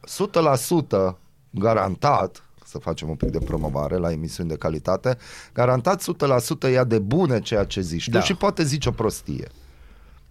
100% 1.11 1.15
garantat 1.49 2.43
să 2.75 2.81
facem 2.81 3.09
un 3.09 3.15
pic 3.15 3.29
de 3.29 3.39
promovare 3.39 3.95
la 3.97 4.11
emisiuni 4.11 4.49
de 4.49 4.55
calitate, 4.55 5.17
garantat 5.53 6.03
100% 6.67 6.71
ia 6.71 6.83
de 6.83 6.99
bune 6.99 7.39
ceea 7.41 7.63
ce 7.63 7.81
zici 7.81 8.07
Da. 8.09 8.19
tu 8.19 8.25
și 8.25 8.33
poate 8.35 8.63
zici 8.63 8.85
o 8.85 8.91
prostie. 8.91 9.47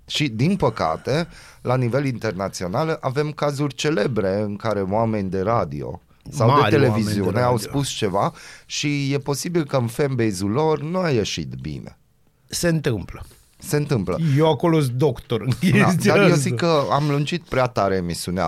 Și, 0.06 0.28
din 0.28 0.56
păcate, 0.56 1.28
la 1.62 1.76
nivel 1.76 2.04
internațional 2.06 2.98
avem 3.00 3.30
cazuri 3.30 3.74
celebre 3.74 4.40
în 4.40 4.56
care 4.56 4.80
oameni 4.80 5.30
de 5.30 5.40
radio 5.40 6.00
sau 6.30 6.48
Mari 6.48 6.70
de 6.70 6.76
oameni 6.76 6.92
televiziune 6.94 7.30
de 7.32 7.40
au 7.40 7.50
radio. 7.56 7.68
spus 7.68 7.88
ceva 7.88 8.32
și 8.66 9.12
e 9.12 9.18
posibil 9.18 9.64
că 9.64 9.76
în 9.76 9.86
fanbase-ul 9.86 10.50
lor 10.50 10.80
nu 10.82 10.98
a 10.98 11.10
ieșit 11.10 11.52
bine. 11.60 11.98
Se 12.46 12.68
întâmplă. 12.68 13.22
Se 13.66 13.76
întâmplă. 13.76 14.18
Eu 14.36 14.50
acolo 14.50 14.80
sunt 14.80 14.92
doctor 14.92 15.40
în 15.40 15.48
Da, 15.78 15.84
chestia 15.84 16.12
dar 16.14 16.22
eu 16.22 16.28
asta. 16.28 16.36
zic 16.40 16.54
că 16.54 16.80
am 16.92 17.04
lungit 17.10 17.42
prea 17.42 17.66
tare 17.66 17.94
emisiunea 17.96 18.46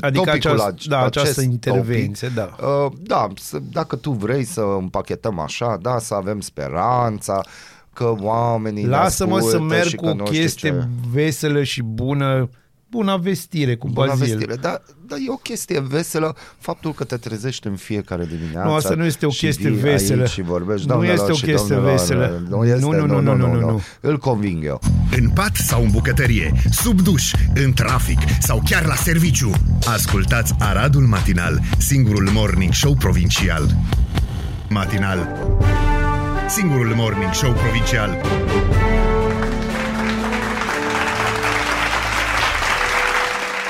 Adică 0.00 0.24
topicul 0.24 0.50
aceast- 0.60 0.72
ac- 0.74 0.86
da, 0.88 1.04
această 1.04 1.30
acest 1.40 1.50
intervenție, 1.50 2.28
topic. 2.34 2.56
da. 2.60 2.66
Uh, 2.66 2.92
da, 3.00 3.26
să, 3.36 3.58
dacă 3.72 3.96
tu 3.96 4.10
vrei 4.10 4.44
să 4.44 4.60
împachetăm 4.78 5.38
așa, 5.38 5.78
da, 5.82 5.98
să 5.98 6.14
avem 6.14 6.40
speranța 6.40 7.40
că 7.92 8.14
oamenii 8.20 8.82
ne 8.82 8.88
Lasă-mă 8.88 9.38
să 9.40 9.46
ascultă 9.46 9.64
merg 9.74 9.88
și 9.88 9.96
cu 9.96 10.04
că 10.04 10.10
o 10.10 10.14
nu 10.14 10.26
știu 10.26 10.40
chestie 10.40 10.70
ce. 10.70 10.86
veselă 11.12 11.62
și 11.62 11.82
bună, 11.82 12.48
bună 12.96 13.18
vestire 13.22 13.74
cu 13.76 13.88
Bună 13.88 14.06
Bazil. 14.06 14.26
vestire, 14.26 14.54
dar, 14.54 14.82
dar 15.06 15.18
e 15.18 15.30
o 15.30 15.34
chestie 15.36 15.80
veselă 15.80 16.36
faptul 16.58 16.92
că 16.92 17.04
te 17.04 17.16
trezești 17.16 17.66
în 17.66 17.76
fiecare 17.76 18.24
dimineață 18.24 18.68
Nu, 18.68 18.74
asta 18.74 18.94
nu 18.94 19.04
este 19.04 19.26
o 19.26 19.30
și 19.30 19.44
chestie 19.44 19.70
vii 19.70 19.80
veselă. 19.80 20.20
aici 20.22 20.30
și 20.30 20.42
vorbești, 20.42 20.86
Nu 20.86 20.92
doamnelor 20.92 21.18
este 21.18 21.30
o 21.32 21.34
și 21.34 21.44
chestie 21.44 21.74
domnilor, 21.74 21.98
veselă. 21.98 22.42
Nu, 22.48 22.64
este, 22.64 22.80
Nu, 22.80 22.92
nu, 22.92 23.06
nu, 23.06 23.20
nu, 23.20 23.34
nu, 23.36 23.52
nu, 23.52 23.60
nu. 23.60 23.82
Îl 24.00 24.18
conving 24.18 24.64
eu. 24.64 24.80
În 25.16 25.28
pat 25.30 25.54
sau 25.56 25.82
în 25.82 25.90
bucătărie, 25.90 26.52
sub 26.70 27.00
duș, 27.00 27.32
în 27.54 27.72
trafic 27.72 28.18
sau 28.40 28.62
chiar 28.64 28.84
la 28.86 28.94
serviciu. 28.94 29.50
Ascultați 29.86 30.54
Aradul 30.58 31.02
Matinal, 31.06 31.60
singurul 31.78 32.28
morning 32.32 32.72
show 32.72 32.94
provincial. 32.94 33.76
Matinal. 34.68 35.46
Singurul 36.48 36.92
morning 36.94 37.32
show 37.34 37.52
provincial. 37.52 38.18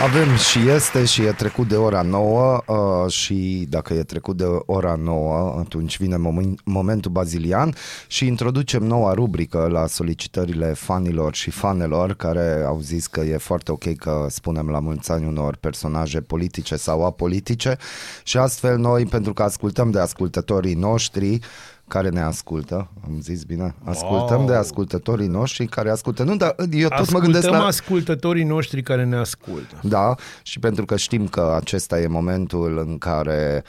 Avem 0.00 0.36
și 0.36 0.68
este 0.68 1.04
și 1.04 1.22
e 1.22 1.32
trecut 1.32 1.68
de 1.68 1.76
ora 1.76 2.02
9 2.02 2.62
uh, 2.66 3.12
și 3.12 3.66
dacă 3.68 3.94
e 3.94 4.02
trecut 4.02 4.36
de 4.36 4.44
ora 4.66 4.94
9 4.94 5.56
atunci 5.58 5.98
vine 5.98 6.16
momen- 6.16 6.62
momentul 6.64 7.10
bazilian 7.10 7.74
și 8.06 8.26
introducem 8.26 8.82
noua 8.82 9.12
rubrică 9.12 9.68
la 9.70 9.86
solicitările 9.86 10.72
fanilor 10.72 11.34
și 11.34 11.50
fanelor 11.50 12.14
care 12.14 12.64
au 12.66 12.80
zis 12.80 13.06
că 13.06 13.20
e 13.20 13.36
foarte 13.36 13.72
ok 13.72 13.94
că 13.94 14.26
spunem 14.28 14.68
la 14.68 14.80
mulți 14.80 15.10
ani 15.10 15.26
unor 15.26 15.56
personaje 15.56 16.20
politice 16.20 16.76
sau 16.76 17.04
apolitice. 17.04 17.76
Și 18.22 18.36
astfel 18.36 18.78
noi 18.78 19.06
pentru 19.06 19.32
că 19.32 19.42
ascultăm 19.42 19.90
de 19.90 19.98
ascultătorii 19.98 20.74
noștri 20.74 21.38
care 21.88 22.08
ne 22.08 22.20
ascultă, 22.22 22.88
am 23.04 23.18
zis 23.20 23.42
bine, 23.42 23.74
ascultăm 23.84 24.36
Wow. 24.38 24.46
de 24.46 24.54
ascultătorii 24.54 25.26
noștri 25.26 25.66
care 25.66 25.90
ascultă. 25.90 26.22
Nu, 26.22 26.36
dar 26.36 26.54
eu 26.70 26.88
tot 26.88 26.90
mă 26.90 26.96
Ascultăm 26.96 27.20
gândesc 27.20 27.48
la... 27.48 27.64
ascultătorii 27.64 28.44
noștri 28.44 28.82
care 28.82 29.04
ne 29.04 29.16
ascultă. 29.16 29.74
Da, 29.82 30.14
și 30.42 30.58
pentru 30.58 30.84
că 30.84 30.96
știm 30.96 31.26
că 31.28 31.52
acesta 31.60 32.00
e 32.00 32.06
momentul 32.06 32.84
în 32.88 32.98
care 32.98 33.64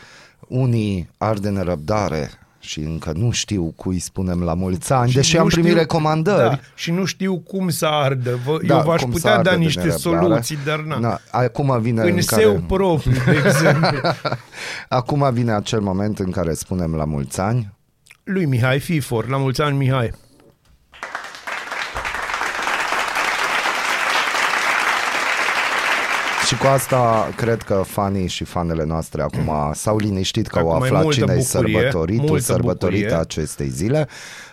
unii 0.48 1.10
ar 1.18 1.38
de 1.38 1.50
nerăbdare 1.50 2.30
și 2.60 2.80
încă 2.80 3.12
nu 3.16 3.32
știu 3.32 3.74
cui 3.76 4.00
spunem 4.00 4.44
la 4.44 4.54
mulți 4.54 4.94
ani, 4.94 5.12
deși 5.12 5.36
Nu 5.36 5.42
am 5.42 5.48
primit 5.48 5.68
știu- 5.68 5.80
recomandări. 5.80 6.50
Da, 6.50 6.60
și 6.76 6.92
nu 6.92 7.06
știu 7.06 7.38
cum 7.40 7.70
să 7.70 7.86
ardă. 7.86 8.40
Vă, 8.46 8.58
Da, 8.68 8.76
eu 8.78 8.84
v-aș 8.84 9.02
cum 9.02 9.12
să 9.12 9.18
putea 9.18 9.32
ardă 9.36 9.50
da 9.50 9.56
de 9.56 9.62
niște 9.62 9.80
nerăbdare. 9.84 10.18
soluții, 10.26 10.58
dar 10.66 10.80
na. 10.80 10.98
Na, 10.98 11.20
acum 11.32 11.82
vine 11.82 12.02
În 12.02 12.12
în 12.16 12.22
seu 12.22 12.52
care, 12.52 12.64
propriu, 12.68 13.12
de 13.26 13.42
exemplu. 13.46 13.98
acum 14.90 15.30
vine 15.34 15.52
acel 15.54 15.80
moment 15.80 16.20
în 16.20 16.32
care 16.32 16.54
spunem 16.54 16.96
la 16.96 17.06
mulți 17.06 17.40
ani. 17.40 17.76
Lui 18.30 18.46
Mihai 18.46 18.80
Fifor. 18.80 19.28
La 19.28 19.38
mulți 19.38 19.62
ani, 19.62 19.78
Mihai. 19.78 20.12
Și 26.46 26.58
cu 26.58 26.66
asta 26.66 27.30
cred 27.36 27.62
că 27.62 27.84
fanii 27.86 28.28
și 28.28 28.44
fanele 28.44 28.84
noastre 28.84 29.22
acum 29.22 29.52
s-au 29.74 29.98
liniștit 29.98 30.48
că 30.48 30.60
au 30.60 30.70
Acum 30.70 30.84
e 30.84 30.86
aflat 30.86 31.04
multă 31.04 31.20
cine 31.20 31.34
e 31.34 31.36
bucurie, 31.36 31.74
sărbătoritul, 31.74 32.28
multă 32.28 32.44
sărbătorită 32.44 33.02
bucurie. 33.02 33.22
acestei 33.22 33.68
zile. 33.68 34.08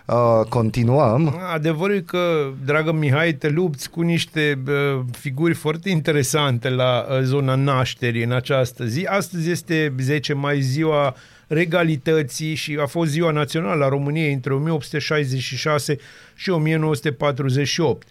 Uh, 0.04 0.46
continuăm. 0.48 1.40
Adevărul 1.52 1.96
e 1.96 2.00
că, 2.00 2.50
dragă 2.64 2.92
Mihai, 2.92 3.32
te 3.32 3.48
lupți 3.48 3.90
cu 3.90 4.00
niște 4.00 4.62
uh, 4.68 5.00
figuri 5.10 5.54
foarte 5.54 5.90
interesante 5.90 6.68
la 6.68 7.06
uh, 7.10 7.20
zona 7.22 7.54
nașterii 7.54 8.24
în 8.24 8.32
această 8.32 8.84
zi. 8.84 9.04
Astăzi 9.04 9.50
este 9.50 9.94
10 10.00 10.32
mai, 10.32 10.60
ziua 10.60 11.14
regalității 11.54 12.54
și 12.54 12.78
a 12.80 12.86
fost 12.86 13.10
ziua 13.10 13.30
națională 13.30 13.84
a 13.84 13.88
României 13.88 14.32
între 14.32 14.54
1866 14.54 15.96
și 16.34 16.50
1948. 16.50 18.06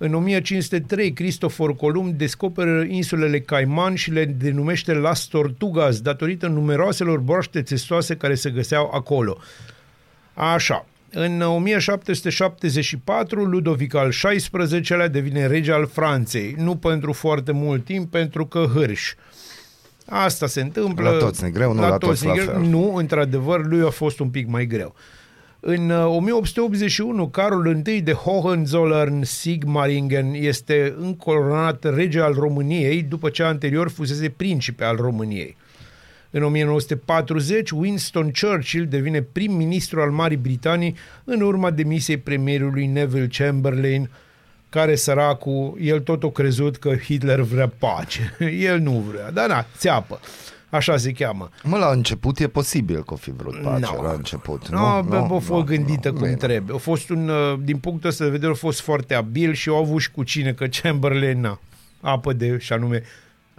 În 0.00 0.14
1503, 0.14 1.12
Cristofor 1.12 1.76
Columb 1.76 2.14
descoperă 2.14 2.84
insulele 2.88 3.40
Caiman 3.40 3.94
și 3.94 4.10
le 4.10 4.24
denumește 4.24 4.92
Las 4.92 5.24
Tortugas, 5.24 6.00
datorită 6.00 6.46
numeroaselor 6.46 7.18
broaște 7.18 7.62
țestoase 7.62 8.16
care 8.16 8.34
se 8.34 8.50
găseau 8.50 8.90
acolo. 8.94 9.38
Așa. 10.34 10.86
În 11.10 11.40
1774, 11.40 13.44
Ludovic 13.44 13.94
al 13.94 14.08
XVI-lea 14.08 15.08
devine 15.08 15.46
rege 15.46 15.72
al 15.72 15.86
Franței. 15.86 16.54
Nu 16.58 16.76
pentru 16.76 17.12
foarte 17.12 17.52
mult 17.52 17.84
timp, 17.84 18.10
pentru 18.10 18.46
că 18.46 18.70
hârș. 18.74 19.14
Asta 20.08 20.46
se 20.46 20.60
întâmplă. 20.60 21.10
La 21.10 21.16
toți 21.16 21.42
ne 21.42 21.50
greu, 21.50 21.72
nu 21.72 21.80
la 21.80 21.96
toți 21.96 22.26
la 22.26 22.32
ne 22.32 22.38
greu. 22.38 22.52
fel. 22.52 22.62
Nu, 22.62 22.94
într-adevăr, 22.94 23.66
lui 23.66 23.82
a 23.82 23.90
fost 23.90 24.18
un 24.18 24.28
pic 24.28 24.48
mai 24.48 24.66
greu. 24.66 24.94
În 25.60 25.90
uh, 25.90 26.06
1881, 26.06 27.28
Carol 27.28 27.82
I 27.86 28.00
de 28.00 28.12
Hohenzollern-Sigmaringen 28.12 30.34
este 30.34 30.94
încoronat 31.00 31.94
rege 31.94 32.20
al 32.20 32.32
României, 32.32 33.02
după 33.02 33.28
ce 33.28 33.42
anterior 33.42 33.88
fusese 33.88 34.28
principe 34.28 34.84
al 34.84 34.96
României. 34.96 35.56
În 36.30 36.42
1940, 36.42 37.70
Winston 37.70 38.30
Churchill 38.40 38.86
devine 38.86 39.22
prim-ministru 39.22 40.00
al 40.00 40.10
Marii 40.10 40.36
Britanii 40.36 40.96
în 41.24 41.40
urma 41.40 41.70
demisiei 41.70 42.16
premierului 42.16 42.86
Neville 42.86 43.28
Chamberlain, 43.38 44.10
care 44.68 44.94
săracul, 44.94 45.76
el 45.80 46.00
tot 46.00 46.22
a 46.22 46.30
crezut 46.30 46.76
că 46.76 46.96
Hitler 46.96 47.40
vrea 47.40 47.68
pace. 47.78 48.36
El 48.70 48.78
nu 48.78 49.04
vrea, 49.10 49.30
dar 49.30 49.48
na, 49.48 49.66
țeapă. 49.76 50.20
Așa 50.70 50.96
se 50.96 51.12
cheamă. 51.12 51.48
Mă, 51.62 51.76
la 51.76 51.90
început 51.90 52.38
e 52.38 52.48
posibil 52.48 53.04
că 53.04 53.12
o 53.12 53.16
fi 53.16 53.30
vrut 53.30 53.62
pace 53.62 53.90
Nu. 53.96 54.02
la 54.02 54.12
început. 54.12 54.68
Nu, 54.68 55.02
no, 55.02 55.34
a 55.36 55.38
fost 55.38 55.64
gândită 55.64 56.10
cum 56.10 56.20
bine. 56.22 56.34
trebuie. 56.34 56.76
A 56.76 56.78
fost 56.78 57.08
un, 57.10 57.28
uh, 57.28 57.58
din 57.62 57.78
punctul 57.78 58.08
ăsta 58.08 58.24
de 58.24 58.30
vedere, 58.30 58.52
a 58.52 58.54
fost 58.54 58.80
foarte 58.80 59.14
abil 59.14 59.52
și 59.52 59.68
au 59.68 59.76
avut 59.76 60.00
și 60.00 60.10
cu 60.10 60.22
cine, 60.22 60.52
că 60.52 60.66
Chamberlain, 60.82 61.40
na, 61.40 61.60
apă 62.00 62.32
de, 62.32 62.58
și 62.58 62.72
anume, 62.72 63.02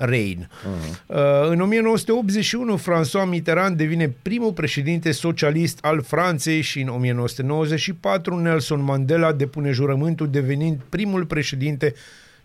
Rein. 0.01 0.49
Uh-huh. 0.49 1.05
Uh, 1.05 1.17
în 1.49 1.61
1981, 1.61 2.77
François 2.77 3.27
Mitterrand 3.27 3.77
devine 3.77 4.15
primul 4.21 4.53
președinte 4.53 5.11
socialist 5.11 5.79
al 5.81 6.01
Franței 6.01 6.61
și 6.61 6.81
în 6.81 6.87
1994 6.87 8.39
Nelson 8.39 8.83
Mandela 8.83 9.31
depune 9.31 9.71
jurământul 9.71 10.29
devenind 10.29 10.79
primul 10.89 11.25
președinte 11.25 11.93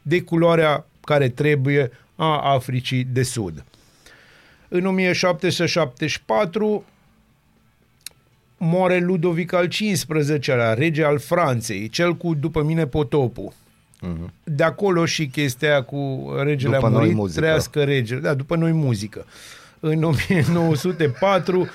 de 0.03 0.21
culoarea 0.21 0.87
care 1.01 1.29
trebuie 1.29 1.91
a 2.17 2.53
Africii 2.55 3.07
de 3.13 3.23
Sud. 3.23 3.65
În 4.69 4.87
1774, 4.87 6.85
moare 8.57 8.99
Ludovic 8.99 9.53
al 9.53 9.69
XV-lea, 9.69 10.75
rege 10.75 11.05
al 11.05 11.19
Franței, 11.19 11.89
cel 11.89 12.15
cu 12.15 12.35
după 12.35 12.63
mine 12.63 12.87
potopul. 12.87 13.53
De 14.45 14.63
acolo 14.63 15.05
și 15.05 15.27
chestia 15.27 15.71
aia 15.71 15.83
cu 15.83 16.33
regele 16.43 16.75
După 16.75 16.87
a 16.87 16.89
noi 16.89 17.01
murit, 17.01 17.15
muzică. 17.15 17.41
trăiască 17.41 17.85
regele. 17.85 18.21
Da, 18.21 18.35
după 18.35 18.57
noi 18.57 18.73
muzică. 18.73 19.25
În 19.81 20.03
1904 20.03 21.61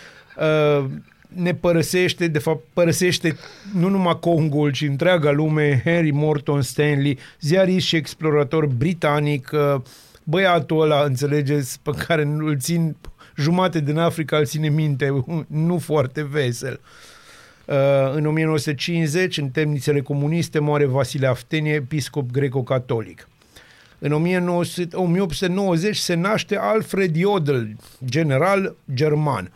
uh, 0.75 0.85
ne 1.27 1.53
părăsește, 1.53 2.27
de 2.27 2.39
fapt 2.39 2.63
părăsește 2.73 3.37
nu 3.73 3.89
numai 3.89 4.17
Congoul, 4.19 4.71
ci 4.71 4.81
întreaga 4.81 5.31
lume, 5.31 5.81
Henry 5.83 6.11
Morton 6.11 6.61
Stanley, 6.61 7.17
ziarist 7.41 7.85
și 7.85 7.95
explorator 7.95 8.65
britanic, 8.65 9.49
uh, 9.53 9.81
băiatul 10.23 10.81
ăla, 10.81 11.03
înțelegeți, 11.03 11.79
pe 11.81 11.91
care 12.07 12.21
îl 12.21 12.57
țin 12.59 12.95
jumate 13.35 13.79
din 13.79 13.97
Africa, 13.97 14.37
îl 14.37 14.45
ține 14.45 14.69
minte, 14.69 15.23
nu 15.47 15.77
foarte 15.77 16.23
vesel. 16.23 16.79
Uh, 16.83 17.17
în 18.13 18.25
1950, 18.25 19.37
în 19.37 19.49
temnițele 19.49 20.01
comuniste, 20.01 20.59
moare 20.59 20.85
Vasile 20.85 21.27
Aftenie, 21.27 21.73
episcop 21.73 22.31
greco-catolic. 22.31 23.27
În 23.99 24.11
1900 24.11 24.95
1890 24.95 25.97
se 25.97 26.13
naște 26.13 26.57
Alfred 26.57 27.15
Jodl, 27.15 27.59
general 28.05 28.75
german. 28.93 29.51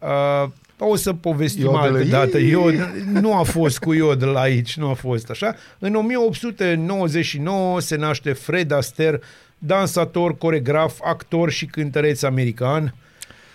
Uh, 0.00 0.48
o 0.78 0.96
să 0.96 1.12
povestim 1.12 1.62
Jodl, 1.62 1.76
altă 1.76 1.98
ii! 1.98 2.10
dată. 2.10 2.38
Jodl, 2.38 2.82
nu 3.20 3.36
a 3.38 3.42
fost 3.42 3.78
cu 3.78 3.94
Jodl 3.94 4.34
aici, 4.34 4.76
nu 4.76 4.88
a 4.88 4.94
fost 4.94 5.30
așa. 5.30 5.54
În 5.78 5.94
1899 5.94 7.80
se 7.80 7.96
naște 7.96 8.32
Fred 8.32 8.70
Astaire, 8.70 9.20
dansator, 9.58 10.36
coregraf, 10.36 10.98
actor 11.04 11.50
și 11.50 11.66
cântăreț 11.66 12.22
american. 12.22 12.94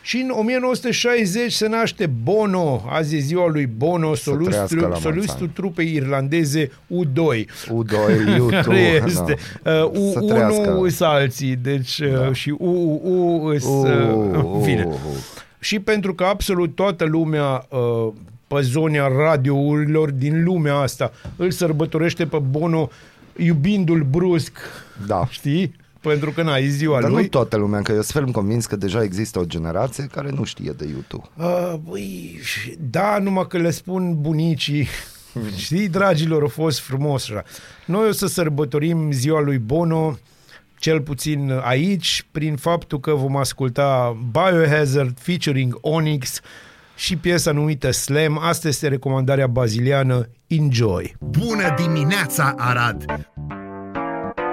Și 0.02 0.18
în 0.18 0.30
1960 0.30 1.52
se 1.52 1.68
naște 1.68 2.06
Bono, 2.24 2.84
azi 2.90 3.16
e 3.16 3.20
ziua 3.20 3.50
lui 3.50 3.66
Bono, 3.66 4.14
trăiască 4.14 4.32
la 4.32 4.46
solistul, 4.46 4.80
mulți 4.88 5.02
solistul 5.02 5.44
ani. 5.46 5.52
trupei 5.54 5.94
irlandeze 5.94 6.72
U2. 6.72 7.46
U2, 7.46 8.50
U2, 8.50 8.64
Care 8.64 9.04
este? 9.06 9.36
da. 9.64 9.72
Uh, 9.84 10.12
Să 10.14 10.20
U1 10.24 10.28
trăiască. 10.28 10.78
îs 10.82 11.00
alții, 11.00 11.56
deci 11.56 12.00
uh, 12.00 12.34
și 12.34 12.56
UUU 12.58 13.44
îs... 13.46 13.66
Uh, 13.66 13.84
Uh, 14.44 14.62
bine. 14.66 14.84
uh, 14.88 14.94
uh. 14.94 15.18
Și 15.60 15.80
pentru 15.80 16.14
că 16.16 16.24
absolut 16.24 16.76
toată 16.76 17.06
lumea 17.06 17.66
uh, 17.70 18.08
pe 18.48 18.62
zonia 18.62 19.08
radiourilor 19.18 20.12
din 20.12 20.44
lumea 20.44 20.76
asta 20.76 21.12
îl 21.36 21.52
sărbătorește 21.52 22.26
pe 22.26 22.38
Bono 22.50 22.90
iubindu-l 23.36 24.08
brusc, 24.10 24.58
Da. 25.08 25.28
știi? 25.30 25.76
Pentru 26.02 26.32
că 26.32 26.42
n-ai 26.44 26.68
ziua 26.68 27.02
Dar 27.02 27.10
lui. 27.10 27.22
nu 27.22 27.28
toată 27.28 27.58
lumea, 27.58 27.82
că 27.82 27.92
eu 27.92 28.02
sunt 28.02 28.12
ferm 28.12 28.32
convins 28.32 28.66
că 28.66 28.76
deja 28.76 29.04
există 29.04 29.40
o 29.40 29.44
generație 29.46 30.08
care 30.12 30.30
nu 30.30 30.44
știe 30.44 30.72
de 30.72 30.86
YouTube. 30.86 31.24
Uh, 31.38 31.74
băi, 31.90 32.40
da, 32.80 33.18
numai 33.22 33.48
că 33.48 33.58
le 33.58 33.72
spun 33.72 34.22
bunicii. 34.22 34.88
Știi, 35.56 35.88
dragilor, 35.88 36.44
a 36.44 36.48
fost 36.48 36.80
frumos 36.80 37.24
așa. 37.30 37.44
Noi 37.86 38.08
o 38.08 38.12
să 38.12 38.28
sărbătorim 38.28 39.12
ziua 39.12 39.42
lui 39.42 39.58
Bono, 39.58 40.18
cel 40.78 41.02
puțin 41.02 41.60
aici, 41.64 42.26
prin 42.32 42.56
faptul 42.56 43.00
că 43.00 43.14
vom 43.14 43.36
asculta 43.36 44.18
Biohazard 44.32 45.20
featuring 45.20 45.78
Onyx 45.82 46.40
și 46.96 47.16
piesa 47.18 47.52
numită 47.52 47.92
Slam. 47.92 48.40
Asta 48.42 48.68
este 48.68 48.88
recomandarea 48.88 49.48
baziliană. 49.48 50.30
Enjoy! 50.48 51.16
Bună 51.20 51.76
dimineața, 51.78 52.54
Arad! 52.58 53.06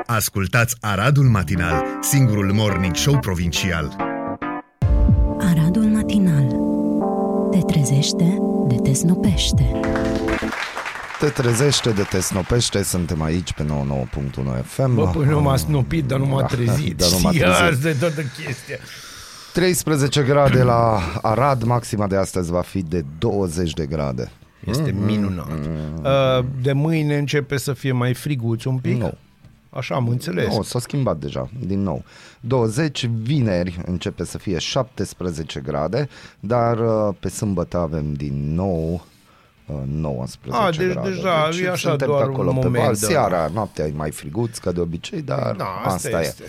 Ascultați 0.07 0.77
Aradul 0.81 1.25
Matinal, 1.25 1.85
singurul 2.01 2.53
morning 2.53 2.95
show 2.95 3.19
provincial. 3.19 3.97
Aradul 5.39 5.83
matinal. 5.85 6.47
Te 7.51 7.73
trezește, 7.73 8.39
de 8.69 8.75
te 8.83 8.93
snopește. 8.93 9.71
Te 11.21 11.27
trezește 11.29 11.91
de 11.91 12.03
te 12.03 12.21
snopește, 12.21 12.83
suntem 12.83 13.23
aici 13.23 13.53
pe 13.53 13.65
99.1 13.65 14.65
FM. 14.65 14.95
Bă, 14.95 15.07
păi 15.15 15.25
nu 15.27 15.41
m-a 15.41 15.57
snopit, 15.57 16.05
dar 16.05 16.19
nu 16.19 16.27
m-a 16.27 16.41
Da, 16.41 16.47
trezit. 16.47 16.97
dar 16.97 17.09
nu 17.11 17.19
m-a 17.23 17.31
Știi, 17.31 17.41
trezit. 17.43 17.63
asta 17.73 17.89
e 17.89 17.93
toată 17.93 18.21
chestia. 18.45 18.77
13 19.53 20.23
grade 20.23 20.63
la 20.63 20.99
Arad, 21.23 21.63
maxima 21.63 22.07
de 22.07 22.17
astăzi 22.17 22.51
va 22.51 22.61
fi 22.61 22.83
de 22.83 23.05
20 23.19 23.73
de 23.73 23.87
grade. 23.87 24.31
Este 24.67 24.95
minunat. 25.05 25.49
Uh, 26.03 26.45
De 26.63 26.73
mâine 26.73 27.17
începe 27.19 27.57
să 27.57 27.73
fie 27.73 27.93
mai 27.93 28.15
friguț 28.15 28.65
un 28.65 28.77
pic? 28.79 29.01
Nu. 29.01 29.13
Așa 29.77 29.95
am 29.95 30.09
înțeles. 30.09 30.55
Nu, 30.55 30.63
s-a 30.63 30.79
schimbat 30.79 31.17
deja, 31.17 31.49
din 31.67 31.83
nou. 31.83 32.05
20, 32.41 33.07
vineri 33.07 33.81
începe 33.87 34.25
să 34.25 34.39
fie 34.39 34.59
17 34.59 35.61
grade, 35.61 36.09
dar 36.41 36.79
uh, 36.79 37.15
pe 37.21 37.29
sâmbătă 37.29 37.79
avem 37.79 38.13
din 38.13 38.55
nou 38.55 39.05
uh, 39.67 39.77
19 39.87 40.63
A, 40.63 40.71
deci 40.71 40.93
grade. 40.93 41.09
deja 41.09 41.49
e 41.63 41.71
așa 41.71 41.89
suntem 41.89 42.09
doar 42.09 42.23
pe 42.25 42.31
acolo 42.33 42.49
un 42.51 42.57
pe 42.59 42.65
moment, 42.65 42.85
val. 42.85 42.95
da. 43.01 43.07
Seara, 43.07 43.51
noaptea 43.53 43.87
e 43.87 43.93
mai 43.97 44.11
friguț 44.11 44.59
ca 44.59 44.73
de 44.73 44.81
obicei, 44.81 45.23
dar 45.23 45.55
Da, 45.57 45.65
asta, 45.65 45.89
asta 46.09 46.21
este. 46.21 46.43
e. 46.43 46.47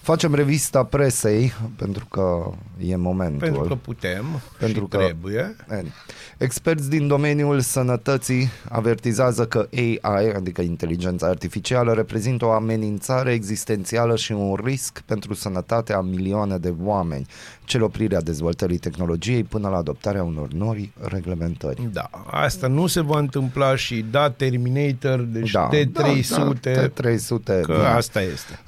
Facem 0.00 0.34
revista 0.34 0.84
presei 0.84 1.52
pentru 1.76 2.06
că 2.06 2.50
e 2.78 2.96
momentul. 2.96 3.38
Pentru 3.38 3.60
că 3.60 3.74
putem 3.74 4.24
Pentru 4.58 4.82
și 4.82 4.88
că- 4.90 4.96
trebuie. 4.96 5.56
Ani. 5.68 5.92
Experți 6.38 6.90
din 6.90 7.06
domeniul 7.06 7.60
sănătății 7.60 8.48
avertizează 8.68 9.46
că 9.46 9.68
AI, 9.72 10.32
adică 10.36 10.62
inteligența 10.62 11.26
artificială, 11.26 11.92
reprezintă 11.92 12.44
o 12.44 12.50
amenințare 12.50 13.32
existențială 13.32 14.16
și 14.16 14.32
un 14.32 14.58
risc 14.64 15.00
pentru 15.06 15.34
sănătatea 15.34 15.96
a 15.96 16.00
milioane 16.00 16.58
de 16.58 16.74
oameni, 16.82 17.26
cel 17.64 17.82
oprirea 17.82 18.20
dezvoltării 18.20 18.78
tehnologiei 18.78 19.44
până 19.44 19.68
la 19.68 19.76
adoptarea 19.76 20.22
unor 20.22 20.48
noi 20.52 20.92
reglementări. 21.00 21.88
Da, 21.92 22.10
asta 22.30 22.66
nu 22.66 22.86
se 22.86 23.00
va 23.00 23.18
întâmpla 23.18 23.76
și 23.76 24.04
da, 24.10 24.30
Terminator, 24.30 25.20
deci 25.20 25.50
Da, 25.50 25.68
T300, 25.72 26.60
da, 26.60 26.70
da, 26.72 26.88
T300, 26.88 27.60
că 27.62 27.76
da. 27.82 27.94
asta 27.94 28.20
este. 28.22 28.58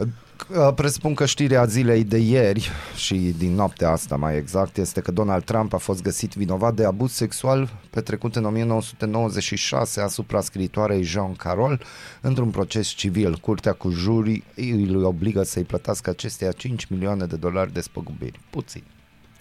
Uh, 0.49 0.75
Presupun 0.75 1.15
că 1.15 1.27
știrea 1.27 1.65
zilei 1.65 2.05
de 2.05 2.19
ieri 2.19 2.71
și 2.97 3.35
din 3.39 3.55
noaptea 3.55 3.91
asta 3.91 4.17
mai 4.17 4.37
exact 4.37 4.77
este 4.77 5.01
că 5.01 5.11
Donald 5.11 5.45
Trump 5.45 5.73
a 5.75 5.77
fost 5.77 6.03
găsit 6.03 6.35
vinovat 6.35 6.75
de 6.75 6.85
abuz 6.85 7.13
sexual 7.13 7.71
petrecut 7.91 8.37
în 8.37 8.45
1996 8.45 10.01
asupra 10.01 10.41
scriitoarei 10.41 11.03
Jean 11.03 11.35
Carroll 11.35 11.83
într-un 12.21 12.51
proces 12.51 12.89
civil. 12.89 13.37
Curtea 13.37 13.73
cu 13.73 13.91
jurii 13.91 14.45
îi 14.55 15.03
obligă 15.03 15.43
să-i 15.43 15.65
plătească 15.65 16.11
acesteia 16.11 16.53
5 16.53 16.85
milioane 16.85 17.25
de 17.25 17.37
dolari 17.37 17.73
de 17.73 17.81
spăgubiri. 17.81 18.41
Puțin. 18.51 18.83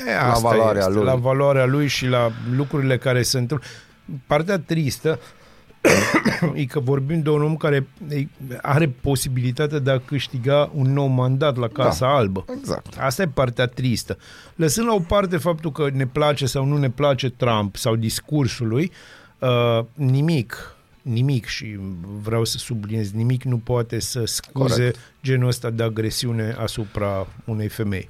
E, 0.07 0.17
asta 0.19 0.49
valoarea 0.49 0.81
este, 0.81 0.93
lui. 0.93 1.03
La 1.03 1.15
valoarea 1.15 1.65
lui 1.65 1.87
și 1.87 2.05
la 2.05 2.31
lucrurile 2.55 2.97
care 2.97 3.21
se 3.21 3.37
întâmplă. 3.37 3.67
Partea 4.27 4.59
tristă 4.59 5.19
e 6.53 6.65
că 6.65 6.79
vorbim 6.79 7.21
de 7.21 7.29
un 7.29 7.41
om 7.41 7.55
care 7.57 7.87
are 8.61 8.87
posibilitatea 9.01 9.79
de 9.79 9.91
a 9.91 9.99
câștiga 9.99 10.71
un 10.73 10.93
nou 10.93 11.07
mandat 11.07 11.57
la 11.57 11.67
Casa 11.67 12.05
Da, 12.05 12.15
Albă. 12.15 12.45
exact. 12.57 12.97
Asta 12.99 13.21
e 13.21 13.27
partea 13.27 13.65
tristă. 13.67 14.17
Lăsând 14.55 14.87
la 14.87 14.93
o 14.93 14.99
parte 14.99 15.37
faptul 15.37 15.71
că 15.71 15.89
ne 15.93 16.07
place 16.07 16.45
sau 16.45 16.65
nu 16.65 16.77
ne 16.77 16.89
place 16.89 17.29
Trump 17.29 17.75
sau 17.75 17.95
discursul 17.95 18.67
lui, 18.67 18.91
uh, 19.39 19.85
nimic, 19.93 20.75
nimic 21.01 21.45
și 21.45 21.79
vreau 22.21 22.45
să 22.45 22.57
subliniez, 22.57 23.11
nimic 23.11 23.43
nu 23.43 23.57
poate 23.57 23.99
să 23.99 24.25
scuze 24.25 24.73
Corect. 24.75 24.99
genul 25.23 25.47
ăsta 25.47 25.69
de 25.69 25.83
agresiune 25.83 26.55
asupra 26.59 27.27
unei 27.45 27.67
femei. 27.67 28.09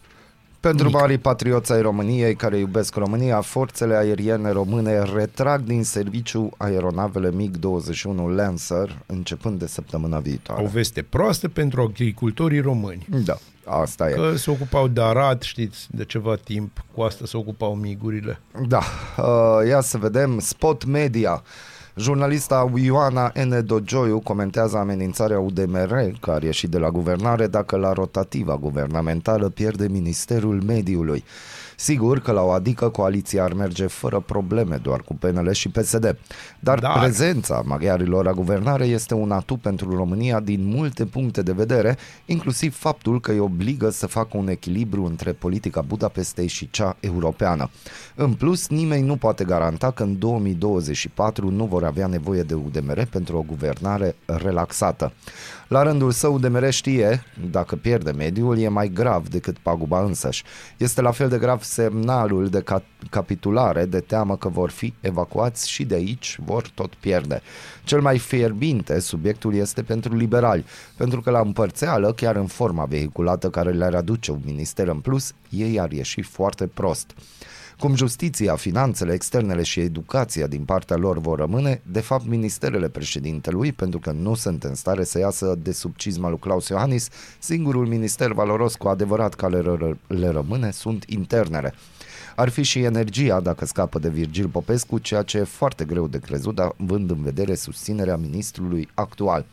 Pentru 0.59 0.85
Mic. 0.85 0.95
marii 0.95 1.17
patrioți 1.17 1.71
ai 1.71 1.81
României 1.81 2.35
care 2.35 2.57
iubesc 2.57 2.95
România, 2.95 3.41
forțele 3.41 3.95
aeriene 3.95 4.51
române 4.51 5.03
retrag 5.15 5.61
din 5.61 5.83
serviciu 5.83 6.49
aeronavele 6.57 7.29
MiG-21 7.29 8.35
Lancer 8.35 9.01
începând 9.05 9.59
de 9.59 9.67
săptămâna 9.67 10.19
viitoare. 10.19 10.63
O 10.63 10.67
veste 10.67 11.01
proastă 11.01 11.47
pentru 11.47 11.81
agricultorii 11.81 12.59
români. 12.59 13.07
Da, 13.25 13.37
asta 13.65 14.09
e. 14.09 14.13
Că 14.13 14.35
se 14.35 14.51
ocupau 14.51 14.87
de 14.87 15.01
arat, 15.01 15.41
știți, 15.41 15.87
de 15.91 16.05
ceva 16.05 16.35
timp. 16.35 16.83
Cu 16.95 17.01
asta 17.01 17.25
se 17.25 17.37
ocupau 17.37 17.75
migurile. 17.75 18.39
Da, 18.67 18.81
uh, 19.17 19.67
ia 19.67 19.81
să 19.81 19.97
vedem. 19.97 20.39
Spot 20.39 20.85
Media. 20.85 21.43
Jurnalista 21.99 22.71
Ioana 22.75 23.31
N. 23.35 23.65
Dogioiu 23.65 24.19
comentează 24.19 24.77
amenințarea 24.77 25.39
UDMR, 25.39 26.11
care 26.19 26.43
a 26.43 26.45
ieșit 26.45 26.69
de 26.69 26.77
la 26.77 26.89
guvernare, 26.89 27.47
dacă 27.47 27.77
la 27.77 27.93
rotativa 27.93 28.57
guvernamentală 28.57 29.49
pierde 29.49 29.87
Ministerul 29.87 30.61
Mediului. 30.61 31.23
Sigur 31.81 32.19
că 32.19 32.31
la 32.31 32.41
o 32.41 32.51
adică 32.51 32.89
coaliția 32.89 33.43
ar 33.43 33.53
merge 33.53 33.87
fără 33.87 34.19
probleme, 34.19 34.75
doar 34.75 35.01
cu 35.01 35.15
PNL 35.15 35.51
și 35.51 35.69
PSD. 35.69 36.17
Dar, 36.59 36.79
Dar- 36.79 36.99
prezența 36.99 37.61
maghiarilor 37.65 38.25
la 38.25 38.31
guvernare 38.31 38.85
este 38.85 39.13
un 39.13 39.31
atu 39.31 39.57
pentru 39.57 39.95
România 39.95 40.39
din 40.39 40.65
multe 40.65 41.05
puncte 41.05 41.41
de 41.41 41.51
vedere, 41.51 41.97
inclusiv 42.25 42.77
faptul 42.77 43.19
că 43.19 43.31
îi 43.31 43.39
obligă 43.39 43.89
să 43.89 44.07
facă 44.07 44.37
un 44.37 44.47
echilibru 44.47 45.05
între 45.05 45.31
politica 45.31 45.81
Budapestei 45.81 46.47
și 46.47 46.69
cea 46.69 46.97
europeană. 46.99 47.69
În 48.15 48.33
plus, 48.33 48.67
nimeni 48.67 49.05
nu 49.05 49.15
poate 49.15 49.43
garanta 49.43 49.91
că 49.91 50.03
în 50.03 50.19
2024 50.19 51.49
nu 51.49 51.65
vor 51.65 51.83
avea 51.83 52.07
nevoie 52.07 52.41
de 52.41 52.53
UDMR 52.53 53.05
pentru 53.05 53.37
o 53.37 53.41
guvernare 53.41 54.15
relaxată. 54.25 55.13
La 55.67 55.83
rândul 55.83 56.11
său, 56.11 56.33
UDMR 56.33 56.71
știe, 56.71 57.23
dacă 57.51 57.75
pierde 57.75 58.11
mediul, 58.11 58.57
e 58.57 58.67
mai 58.67 58.87
grav 58.87 59.27
decât 59.27 59.57
paguba 59.57 60.03
însăși. 60.03 60.43
Este 60.77 61.01
la 61.01 61.11
fel 61.11 61.29
de 61.29 61.37
grav 61.37 61.61
semnalul 61.69 62.47
de 62.47 62.61
ca- 62.61 62.83
capitulare 63.09 63.85
de 63.85 63.99
teamă 63.99 64.37
că 64.37 64.49
vor 64.49 64.69
fi 64.69 64.93
evacuați 65.01 65.69
și 65.69 65.85
de 65.85 65.95
aici 65.95 66.37
vor 66.45 66.69
tot 66.73 66.93
pierde. 66.95 67.41
Cel 67.83 68.01
mai 68.01 68.17
fierbinte 68.17 68.99
subiectul 68.99 69.55
este 69.55 69.81
pentru 69.83 70.15
liberali, 70.15 70.65
pentru 70.97 71.21
că 71.21 71.29
la 71.29 71.39
împărțeală, 71.39 72.13
chiar 72.13 72.35
în 72.35 72.47
forma 72.47 72.85
vehiculată 72.85 73.49
care 73.49 73.71
le-ar 73.71 73.95
aduce 73.95 74.31
un 74.31 74.41
minister 74.45 74.87
în 74.87 74.99
plus, 74.99 75.33
ei 75.49 75.79
ar 75.79 75.91
ieși 75.91 76.21
foarte 76.21 76.67
prost. 76.67 77.11
Cum 77.79 77.95
justiția, 77.95 78.55
finanțele, 78.55 79.13
externele 79.13 79.63
și 79.63 79.79
educația 79.79 80.47
din 80.47 80.63
partea 80.63 80.95
lor 80.95 81.19
vor 81.19 81.39
rămâne, 81.39 81.81
de 81.91 81.99
fapt 81.99 82.25
ministerele 82.25 82.89
președintelui, 82.89 83.71
pentru 83.71 83.99
că 83.99 84.11
nu 84.11 84.35
sunt 84.35 84.63
în 84.63 84.75
stare 84.75 85.03
să 85.03 85.19
iasă 85.19 85.55
de 85.61 85.71
sub 85.71 85.95
cizma 85.95 86.29
lui 86.29 86.39
Claus 86.39 86.67
Iohannis, 86.67 87.09
singurul 87.39 87.87
minister 87.87 88.31
valoros 88.31 88.75
cu 88.75 88.87
adevărat 88.87 89.33
care 89.33 89.61
le, 89.61 89.77
ră- 89.77 90.07
le 90.07 90.27
rămâne 90.27 90.71
sunt 90.71 91.03
internele. 91.07 91.73
Ar 92.35 92.49
fi 92.49 92.63
și 92.63 92.79
energia 92.79 93.39
dacă 93.39 93.65
scapă 93.65 93.99
de 93.99 94.09
Virgil 94.09 94.47
Popescu, 94.47 94.97
ceea 94.97 95.21
ce 95.21 95.37
e 95.37 95.43
foarte 95.43 95.85
greu 95.85 96.07
de 96.07 96.19
crezut, 96.19 96.55
dar 96.55 96.75
având 96.81 97.09
în 97.09 97.21
vedere 97.21 97.55
susținerea 97.55 98.15
ministrului 98.15 98.89
actual. 98.93 99.45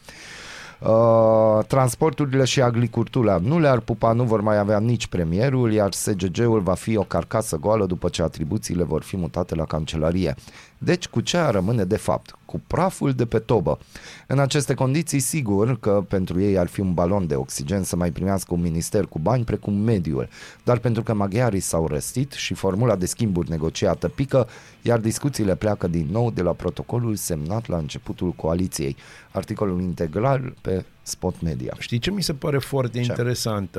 Uh, 0.81 1.65
transporturile 1.67 2.45
și 2.45 2.63
agricultura 2.63 3.39
nu 3.43 3.59
le-ar 3.59 3.81
pupa, 3.81 4.13
nu 4.13 4.25
vor 4.25 4.41
mai 4.41 4.59
avea 4.59 4.79
nici 4.79 5.07
premierul, 5.07 5.73
iar 5.73 5.93
SGG-ul 5.93 6.61
va 6.61 6.75
fi 6.75 6.97
o 6.97 7.03
carcasă 7.03 7.57
goală 7.57 7.87
după 7.87 8.09
ce 8.09 8.23
atribuțiile 8.23 8.85
vor 8.85 9.03
fi 9.03 9.17
mutate 9.17 9.55
la 9.55 9.65
cancelarie. 9.65 10.35
Deci 10.79 11.09
cu 11.09 11.21
ce 11.21 11.37
ar 11.37 11.53
rămâne 11.53 11.85
de 11.85 11.97
fapt? 11.97 12.39
Cu 12.45 12.61
praful 12.67 13.13
de 13.13 13.27
pe 13.27 13.39
tobă. 13.39 13.79
În 14.27 14.39
aceste 14.39 14.75
condiții, 14.75 15.19
sigur 15.19 15.79
că 15.79 16.05
pentru 16.09 16.41
ei 16.41 16.59
ar 16.59 16.67
fi 16.67 16.81
un 16.81 16.95
balon 16.95 17.27
de 17.27 17.35
oxigen 17.35 17.83
să 17.83 17.97
mai 17.97 18.11
primească 18.11 18.55
un 18.55 18.61
minister 18.61 19.05
cu 19.05 19.19
bani 19.19 19.45
precum 19.45 19.75
mediul, 19.75 20.29
dar 20.65 20.79
pentru 20.79 21.03
că 21.03 21.15
maghiarii 21.15 21.61
s-au 21.61 21.87
răstit 21.87 22.33
și 22.33 22.55
formula 22.55 22.97
de 22.97 23.07
schimburi 23.07 23.51
negociată 23.51 24.09
pică, 24.09 24.49
iar 24.83 24.99
discuțiile 24.99 25.55
pleacă 25.55 25.87
din 25.87 26.09
nou 26.11 26.31
de 26.31 26.43
la 26.43 26.53
protocolul 26.53 27.15
semnat 27.17 27.69
la 27.69 27.77
începutul 27.77 28.31
coaliției. 28.31 28.97
Articolul 29.33 29.81
integral 29.81 30.55
pe 30.61 30.85
Spot 31.03 31.41
Media. 31.41 31.75
Știi 31.79 31.99
ce 31.99 32.11
mi 32.11 32.23
se 32.23 32.35
pare 32.35 32.59
foarte 32.59 33.01
Ce? 33.01 33.05
interesant? 33.09 33.77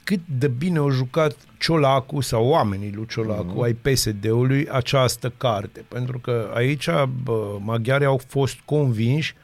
Uh, 0.00 0.04
Cât 0.04 0.20
de 0.38 0.48
bine 0.48 0.78
au 0.78 0.90
jucat 0.90 1.36
Ciolacu 1.58 2.20
sau 2.20 2.46
oamenii 2.46 2.92
lui 2.94 3.06
Ciolacu 3.06 3.52
Mhm. 3.52 3.60
ai 3.62 3.72
PSD-ului 3.72 4.68
această 4.68 5.32
carte. 5.36 5.84
Pentru 5.88 6.18
că 6.18 6.50
aici 6.54 6.88
bă, 7.22 7.58
maghiarii 7.64 8.06
au 8.06 8.20
fost 8.28 8.56
convinși 8.64 9.34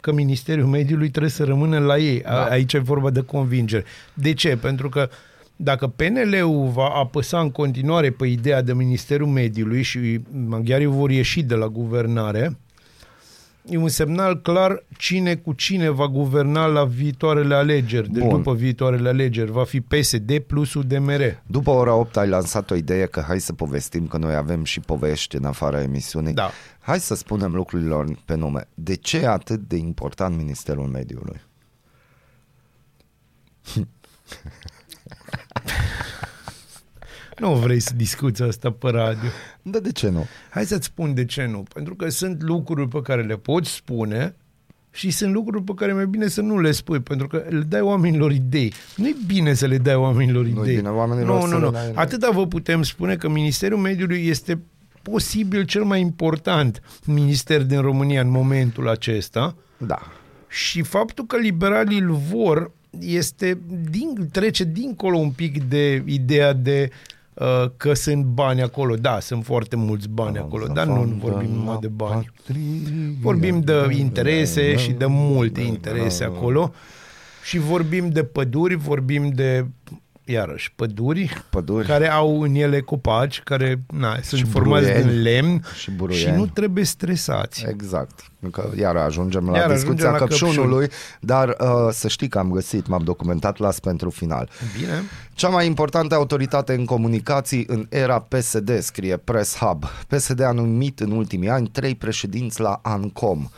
că 0.00 0.12
Ministerul 0.12 0.66
Mediului 0.66 1.08
trebuie 1.10 1.30
să 1.30 1.44
rămână 1.44 1.78
la 1.78 1.98
ei. 1.98 2.20
Da. 2.20 2.44
Aici 2.44 2.72
e 2.72 2.78
vorba 2.78 3.10
de 3.10 3.20
convingere. 3.22 3.84
De 4.14 4.32
ce? 4.34 4.56
Pentru 4.56 4.88
că 4.88 5.08
dacă 5.56 5.86
PNL-ul 5.86 6.68
va 6.68 6.88
apăsa 6.88 7.40
în 7.40 7.50
continuare 7.50 8.10
pe 8.10 8.26
ideea 8.26 8.62
de 8.62 8.72
Ministerul 8.74 9.26
Mediului 9.26 9.82
și 9.82 10.20
maghiarii 10.46 10.86
vor 10.86 11.10
ieși 11.10 11.42
de 11.42 11.54
la 11.54 11.66
guvernare, 11.68 12.58
e 13.70 13.76
un 13.76 13.88
semnal 13.88 14.40
clar 14.40 14.84
cine 14.96 15.36
cu 15.36 15.52
cine 15.52 15.88
va 15.88 16.06
guverna 16.06 16.66
la 16.66 16.84
viitoarele 16.84 17.54
alegeri. 17.54 18.10
Deci 18.10 18.22
Bun. 18.22 18.36
după 18.36 18.54
viitoarele 18.54 19.08
alegeri 19.08 19.50
va 19.50 19.64
fi 19.64 19.80
PSD 19.80 20.38
plus 20.38 20.74
UDMR. 20.74 21.42
După 21.46 21.70
ora 21.70 21.94
8 21.94 22.16
ai 22.16 22.28
lansat 22.28 22.70
o 22.70 22.74
idee 22.74 23.06
că 23.06 23.20
hai 23.20 23.40
să 23.40 23.52
povestim 23.52 24.06
că 24.06 24.16
noi 24.16 24.34
avem 24.34 24.64
și 24.64 24.80
povești 24.80 25.36
în 25.36 25.44
afara 25.44 25.82
emisiunii. 25.82 26.32
Da. 26.32 26.50
Hai 26.80 27.00
să 27.00 27.14
spunem 27.14 27.54
lucrurilor 27.54 28.16
pe 28.24 28.34
nume. 28.34 28.68
De 28.74 28.94
ce 28.94 29.18
e 29.18 29.28
atât 29.28 29.60
de 29.60 29.76
important 29.76 30.36
Ministerul 30.36 30.86
Mediului? 30.86 31.40
Nu 37.40 37.54
vrei 37.54 37.80
să 37.80 37.92
discuți 37.96 38.42
asta 38.42 38.70
pe 38.70 38.88
radio. 38.90 39.28
Da, 39.62 39.78
de 39.78 39.92
ce 39.92 40.08
nu? 40.08 40.26
Hai 40.50 40.64
să-ți 40.64 40.84
spun 40.86 41.14
de 41.14 41.24
ce 41.24 41.46
nu. 41.46 41.64
Pentru 41.74 41.94
că 41.94 42.08
sunt 42.08 42.42
lucruri 42.42 42.88
pe 42.88 43.00
care 43.02 43.22
le 43.22 43.36
poți 43.36 43.70
spune 43.74 44.34
și 44.92 45.10
sunt 45.10 45.32
lucruri 45.32 45.64
pe 45.64 45.72
care 45.76 45.92
mai 45.92 46.06
bine 46.06 46.26
să 46.28 46.40
nu 46.40 46.60
le 46.60 46.70
spui, 46.72 47.00
pentru 47.00 47.26
că 47.26 47.44
le 47.48 47.60
dai 47.68 47.80
oamenilor 47.80 48.32
idei. 48.32 48.72
Nu 48.96 49.06
e 49.08 49.14
bine 49.26 49.54
să 49.54 49.66
le 49.66 49.78
dai 49.78 49.94
oamenilor 49.94 50.44
Nu-i 50.44 50.62
idei. 50.62 50.74
bine 50.76 50.88
oamenilor 50.88 51.40
nu, 51.40 51.46
să 51.48 51.54
nu, 51.54 51.58
le 51.60 51.64
nu. 51.64 51.70
dai- 51.70 51.92
Atâta 51.94 52.30
vă 52.30 52.46
putem 52.46 52.82
spune 52.82 53.16
că 53.16 53.28
Ministerul 53.28 53.78
Mediului 53.78 54.26
este 54.26 54.60
posibil 55.02 55.64
cel 55.64 55.82
mai 55.84 56.00
important 56.00 56.82
minister 57.04 57.62
din 57.62 57.80
România 57.80 58.20
în 58.20 58.30
momentul 58.30 58.88
acesta 58.88 59.54
Da. 59.76 59.98
și 60.48 60.82
faptul 60.82 61.26
că 61.26 61.36
liberalii 61.36 61.98
îl 62.00 62.10
vor 62.12 62.70
este 63.00 63.58
din, 63.90 64.28
trece 64.32 64.64
dincolo 64.64 65.16
un 65.16 65.30
pic 65.30 65.62
de 65.64 66.02
ideea 66.06 66.52
de 66.52 66.88
uh, 66.90 67.18
că 67.76 67.94
sunt 67.94 68.24
bani 68.24 68.62
acolo. 68.62 68.94
Da, 68.94 69.20
sunt 69.20 69.44
foarte 69.44 69.76
mulți 69.76 70.08
bani 70.08 70.38
acolo, 70.38 70.66
dar 70.66 70.86
nu 70.86 71.18
vorbim 71.18 71.50
numai 71.50 71.78
de 71.80 71.88
bani. 71.88 72.30
Vorbim 73.20 73.60
de 73.60 73.86
interese 73.98 74.76
și 74.76 74.92
de 74.92 75.06
multe 75.06 75.60
interese 75.60 76.24
acolo 76.24 76.72
și 77.44 77.58
vorbim 77.58 78.08
de 78.08 78.24
păduri, 78.24 78.74
vorbim 78.74 79.28
de 79.28 79.66
iarăși 80.30 80.72
păduri, 80.76 81.42
Păduri. 81.50 81.86
care 81.86 82.10
au 82.10 82.40
în 82.42 82.54
ele 82.54 82.80
copaci 82.80 83.40
care 83.44 83.82
na, 83.86 84.18
sunt 84.22 84.48
formați 84.50 84.84
buruieni. 84.86 85.10
din 85.10 85.22
lemn 85.22 85.62
Și 85.74 85.80
și 85.80 85.90
buruieni. 85.90 86.36
nu 86.36 86.46
trebuie 86.46 86.84
stresați. 86.84 87.64
Exact. 87.68 88.24
Că 88.52 88.70
iar 88.78 88.96
ajungem 88.96 89.44
la 89.44 89.50
Iar 89.50 89.60
iar 89.60 89.70
ajungem 89.70 89.94
discuția 89.94 90.10
la 90.10 90.16
căpșunului, 90.26 90.88
dar 91.20 91.48
uh, 91.48 91.66
să 91.90 92.08
știi 92.08 92.28
că 92.28 92.38
am 92.38 92.50
găsit, 92.50 92.86
m-am 92.86 93.02
documentat, 93.04 93.58
las 93.58 93.78
pentru 93.80 94.10
final. 94.10 94.48
Bine. 94.78 95.02
Cea 95.34 95.48
mai 95.48 95.66
importantă 95.66 96.14
autoritate 96.14 96.74
în 96.74 96.84
comunicații 96.84 97.64
în 97.68 97.86
era 97.88 98.18
PSD, 98.18 98.78
scrie 98.80 99.16
Press 99.16 99.56
Hub. 99.56 99.84
PSD 100.08 100.40
a 100.40 100.52
numit 100.52 101.00
în 101.00 101.10
ultimii 101.10 101.48
ani 101.48 101.68
trei 101.68 101.94
președinți 101.94 102.60
la 102.60 102.80
ANCOM. 102.82 103.50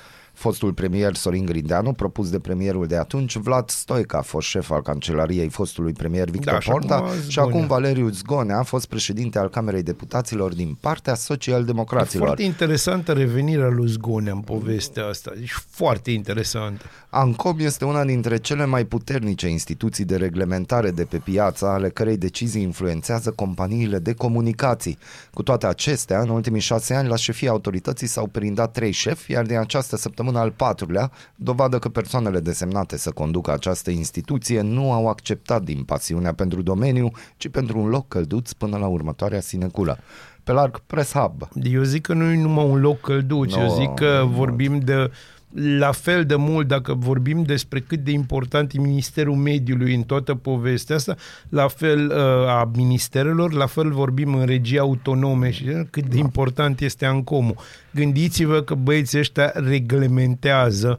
Fostul 0.43 0.73
premier 0.73 1.15
Sorin 1.15 1.45
Grindeanu, 1.45 1.93
propus 1.93 2.31
de 2.31 2.39
premierul 2.39 2.87
de 2.87 2.97
atunci, 2.97 3.37
Vlad 3.37 3.71
Stoica, 3.71 4.19
a 4.19 4.23
fost 4.23 4.49
șef 4.49 4.71
al 4.71 4.83
cancelariei 4.83 5.49
fostului 5.49 5.93
premier 5.93 6.31
Victor 6.31 6.53
Da, 6.53 6.61
și 6.61 6.71
Ponta 6.71 6.95
acum 6.95 7.09
și 7.13 7.31
Zgonea. 7.31 7.55
acum 7.55 7.67
Valeriu 7.67 8.09
Zgonea 8.09 8.59
a 8.59 8.63
fost 8.63 8.87
președinte 8.87 9.39
al 9.39 9.49
Camerei 9.49 9.83
Deputaților 9.83 10.55
din 10.55 10.77
partea 10.81 11.15
social-democraților. 11.15 12.27
Foarte 12.27 12.43
interesantă 12.43 13.13
revenirea 13.13 13.69
lui 13.69 13.89
Zgonea 13.89 14.33
în 14.33 14.41
povestea 14.41 15.07
asta. 15.07 15.33
Deci 15.39 15.53
foarte 15.71 16.11
interesantă. 16.11 16.85
ANCOM 17.09 17.59
este 17.59 17.85
una 17.85 18.05
dintre 18.05 18.37
cele 18.37 18.65
mai 18.65 18.85
puternice 18.85 19.49
instituții 19.49 20.05
de 20.05 20.17
reglementare 20.17 20.91
de 20.91 21.05
pe 21.05 21.17
piață, 21.17 21.67
ale 21.67 21.89
cărei 21.89 22.17
decizii 22.17 22.63
influențează 22.63 23.31
companiile 23.31 23.99
de 23.99 24.13
comunicații. 24.15 24.99
Cu 25.35 25.43
toate 25.43 25.67
acestea, 25.67 26.21
în 26.21 26.29
ultimii 26.29 26.61
șase 26.61 26.95
ani, 26.95 27.09
la 27.09 27.17
șefia 27.17 27.51
autorității 27.51 28.07
s-au 28.07 28.27
prindat 28.27 28.73
trei 28.73 28.91
șefi, 28.93 29.33
iar 29.33 29.47
din 29.47 29.59
această 29.59 29.97
săptămână 29.97 30.32
al 30.37 30.51
patrulea, 30.51 31.11
dovadă 31.37 31.79
că 31.79 31.89
persoanele 31.89 32.41
desemnate 32.41 32.97
să 32.99 33.11
conducă 33.11 33.53
această 33.53 33.91
instituție 33.91 34.61
nu 34.61 34.93
au 34.93 35.09
acceptat 35.09 35.63
din 35.63 35.83
pasiunea 35.83 36.35
pentru 36.35 36.63
domeniu, 36.63 37.11
ci 37.37 37.49
pentru 37.49 37.79
un 37.79 37.89
loc 37.89 38.09
călduț 38.09 38.53
până 38.53 38.77
la 38.77 38.87
următoarea 38.87 39.41
sinecură. 39.41 39.99
Pe 40.45 40.53
larg, 40.53 40.79
Press 40.87 41.13
Hub. 41.13 41.49
Eu 41.63 41.83
zic 41.83 42.03
că 42.03 42.13
nu 42.15 42.25
e 42.25 42.37
numai 42.41 42.65
un 42.65 42.81
loc 42.81 43.01
călduț, 43.01 43.55
No, 43.55 43.63
eu 43.63 43.69
zic 43.75 43.95
că 43.95 44.21
nu. 44.25 44.29
vorbim 44.29 44.79
de 44.79 45.11
la 45.55 45.93
fel 45.93 46.25
de 46.25 46.35
mult, 46.35 46.69
dacă 46.69 46.95
vorbim 46.95 47.43
despre 47.43 47.81
cât 47.81 47.99
de 47.99 48.11
important 48.11 48.73
e 48.73 48.81
Ministerul 48.81 49.35
Mediului 49.35 49.95
în 49.95 50.03
toată 50.03 50.35
povestea 50.35 50.97
asta, 50.97 51.17
la 51.49 51.69
fel 51.69 52.07
uh, 52.07 52.49
a 52.49 52.71
ministerelor, 52.75 53.53
la 53.53 53.67
fel 53.67 53.91
vorbim 53.91 54.35
în 54.35 54.47
regii 54.47 54.79
autonome 54.79 55.51
și 55.51 55.65
uh, 55.69 55.81
cât 55.91 56.07
de 56.07 56.19
important 56.19 56.81
este 56.81 57.05
Ancomul. 57.07 57.57
Gândiți-vă 57.91 58.61
că 58.61 58.75
băieții 58.75 59.19
ăștia 59.19 59.53
reglementează 59.55 60.99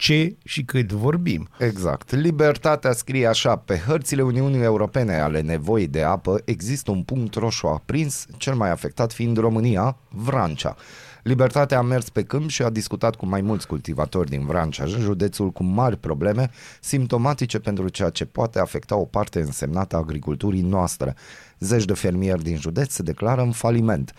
ce 0.00 0.36
și 0.44 0.62
cât 0.62 0.92
vorbim. 0.92 1.48
Exact. 1.58 2.14
Libertatea 2.14 2.92
scrie 2.92 3.26
așa, 3.26 3.56
pe 3.56 3.82
hărțile 3.86 4.22
Uniunii 4.22 4.62
Europene 4.62 5.14
ale 5.14 5.40
nevoii 5.40 5.88
de 5.88 6.02
apă 6.02 6.40
există 6.44 6.90
un 6.90 7.02
punct 7.02 7.34
roșu 7.34 7.66
aprins, 7.66 8.26
cel 8.36 8.54
mai 8.54 8.70
afectat 8.70 9.12
fiind 9.12 9.36
România, 9.36 9.96
Vrancea. 10.08 10.76
Libertatea 11.22 11.78
a 11.78 11.82
mers 11.82 12.08
pe 12.08 12.22
câmp 12.22 12.48
și 12.48 12.62
a 12.62 12.70
discutat 12.70 13.16
cu 13.16 13.26
mai 13.26 13.40
mulți 13.40 13.66
cultivatori 13.66 14.30
din 14.30 14.46
Vrancea, 14.46 14.84
județul 14.84 15.50
cu 15.50 15.64
mari 15.64 15.96
probleme, 15.96 16.50
simptomatice 16.80 17.58
pentru 17.58 17.88
ceea 17.88 18.10
ce 18.10 18.24
poate 18.24 18.58
afecta 18.58 18.96
o 18.96 19.04
parte 19.04 19.40
însemnată 19.40 19.96
a 19.96 19.98
agriculturii 19.98 20.62
noastre. 20.62 21.14
Zeci 21.58 21.84
de 21.84 21.92
fermieri 21.92 22.42
din 22.42 22.56
județ 22.56 22.92
se 22.92 23.02
declară 23.02 23.40
în 23.40 23.52
faliment. 23.52 24.14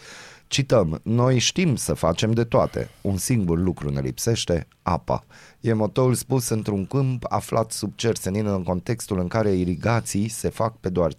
Cităm, 0.52 1.00
noi 1.04 1.38
știm 1.38 1.76
să 1.76 1.94
facem 1.94 2.32
de 2.32 2.44
toate. 2.44 2.90
Un 3.02 3.18
singur 3.18 3.60
lucru 3.60 3.90
ne 3.90 4.02
lipsește, 4.02 4.68
apa. 4.82 5.24
E 5.62 5.74
motoul 5.74 6.14
spus 6.14 6.50
într-un 6.50 6.86
câmp 6.86 7.26
aflat 7.30 7.72
sub 7.72 7.92
cer 7.96 8.16
senin 8.16 8.46
în 8.46 8.64
contextul 8.64 9.20
în 9.20 9.28
care 9.28 9.52
irigații 9.52 10.28
se 10.28 10.50
fac 10.50 10.78
pe 10.78 10.90
doar 10.90 11.14
5% 11.14 11.16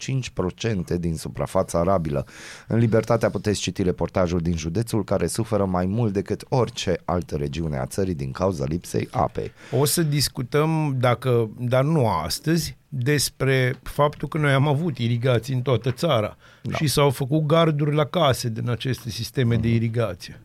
din 0.98 1.16
suprafața 1.16 1.78
arabilă. 1.78 2.26
În 2.68 2.78
Libertatea 2.78 3.30
puteți 3.30 3.60
citi 3.60 3.82
reportajul 3.82 4.40
din 4.40 4.56
județul 4.56 5.04
care 5.04 5.26
suferă 5.26 5.64
mai 5.64 5.86
mult 5.86 6.12
decât 6.12 6.44
orice 6.48 7.00
altă 7.04 7.36
regiune 7.36 7.78
a 7.78 7.86
țării 7.86 8.14
din 8.14 8.30
cauza 8.30 8.64
lipsei 8.64 9.08
apei. 9.10 9.52
O 9.78 9.84
să 9.84 10.02
discutăm, 10.02 10.96
dacă, 10.98 11.50
dar 11.58 11.84
nu 11.84 12.08
astăzi, 12.08 12.76
despre 12.94 13.74
faptul 13.82 14.28
că 14.28 14.38
noi 14.38 14.52
am 14.52 14.68
avut 14.68 14.98
irigații 14.98 15.54
în 15.54 15.62
toată 15.62 15.90
țara 15.90 16.36
da. 16.62 16.76
și 16.76 16.86
s-au 16.86 17.10
făcut 17.10 17.46
garduri 17.46 17.94
la 17.94 18.04
case 18.04 18.48
din 18.48 18.70
aceste 18.70 19.10
sisteme 19.10 19.56
de 19.56 19.68
irigație. 19.68 20.40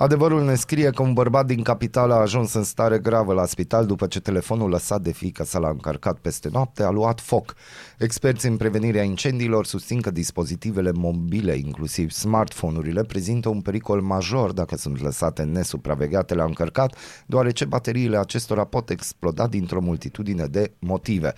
Adevărul 0.00 0.44
ne 0.44 0.54
scrie 0.54 0.90
că 0.90 1.02
un 1.02 1.12
bărbat 1.12 1.46
din 1.46 1.62
capitală 1.62 2.14
a 2.14 2.20
ajuns 2.20 2.52
în 2.52 2.62
stare 2.62 2.98
gravă 2.98 3.32
la 3.32 3.46
spital 3.46 3.86
după 3.86 4.06
ce 4.06 4.20
telefonul 4.20 4.70
lăsat 4.70 5.02
de 5.02 5.12
fiica 5.12 5.44
sa 5.44 5.58
l-a 5.58 5.68
încărcat 5.68 6.18
peste 6.18 6.48
noapte 6.52 6.82
a 6.82 6.90
luat 6.90 7.20
foc. 7.20 7.54
Experții 7.98 8.48
în 8.48 8.56
prevenirea 8.56 9.02
incendiilor 9.02 9.66
susțin 9.66 10.00
că 10.00 10.10
dispozitivele 10.10 10.92
mobile, 10.92 11.56
inclusiv 11.56 12.10
smartphone-urile, 12.10 13.02
prezintă 13.02 13.48
un 13.48 13.60
pericol 13.60 14.00
major 14.00 14.52
dacă 14.52 14.76
sunt 14.76 15.02
lăsate 15.02 15.42
nesupravegheate 15.42 16.34
la 16.34 16.44
încărcat, 16.44 16.96
deoarece 17.26 17.64
bateriile 17.64 18.18
acestora 18.18 18.64
pot 18.64 18.90
exploda 18.90 19.46
dintr-o 19.46 19.80
multitudine 19.80 20.46
de 20.46 20.72
motive. 20.78 21.32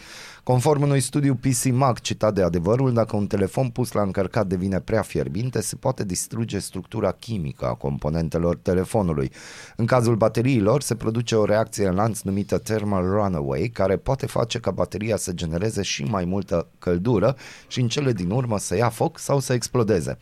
Conform 0.45 0.83
unui 0.83 1.01
studiu 1.01 1.35
PC 1.35 1.65
Mag 1.73 1.99
citat 1.99 2.35
de 2.35 2.43
adevărul, 2.43 2.93
dacă 2.93 3.17
un 3.17 3.27
telefon 3.27 3.69
pus 3.69 3.93
la 3.93 4.03
încărcat 4.03 4.47
devine 4.47 4.81
prea 4.81 5.03
fierbinte, 5.03 5.61
se 5.61 5.77
poate 5.77 6.05
distruge 6.05 6.59
structura 6.59 7.13
chimică 7.13 7.67
a 7.67 7.75
componentelor 7.75 8.57
telefonului. 8.57 9.31
În 9.77 9.87
cazul 9.87 10.17
bateriilor, 10.17 10.83
se 10.83 10.95
produce 10.95 11.37
o 11.37 11.45
reacție 11.45 11.87
în 11.87 11.95
lanț 11.95 12.21
numită 12.21 12.59
thermal 12.59 13.05
runaway, 13.05 13.71
care 13.73 13.97
poate 13.97 14.27
face 14.27 14.59
ca 14.59 14.71
bateria 14.71 15.17
să 15.17 15.33
genereze 15.33 15.83
și 15.83 16.05
mai 16.05 16.25
multă 16.25 16.67
căldură 16.79 17.37
și 17.69 17.81
în 17.81 17.89
cele 17.89 18.13
din 18.13 18.31
urmă 18.31 18.59
să 18.59 18.77
ia 18.77 18.89
foc 18.89 19.19
sau 19.19 19.41
să 19.41 19.53
explodeze. 19.53 20.19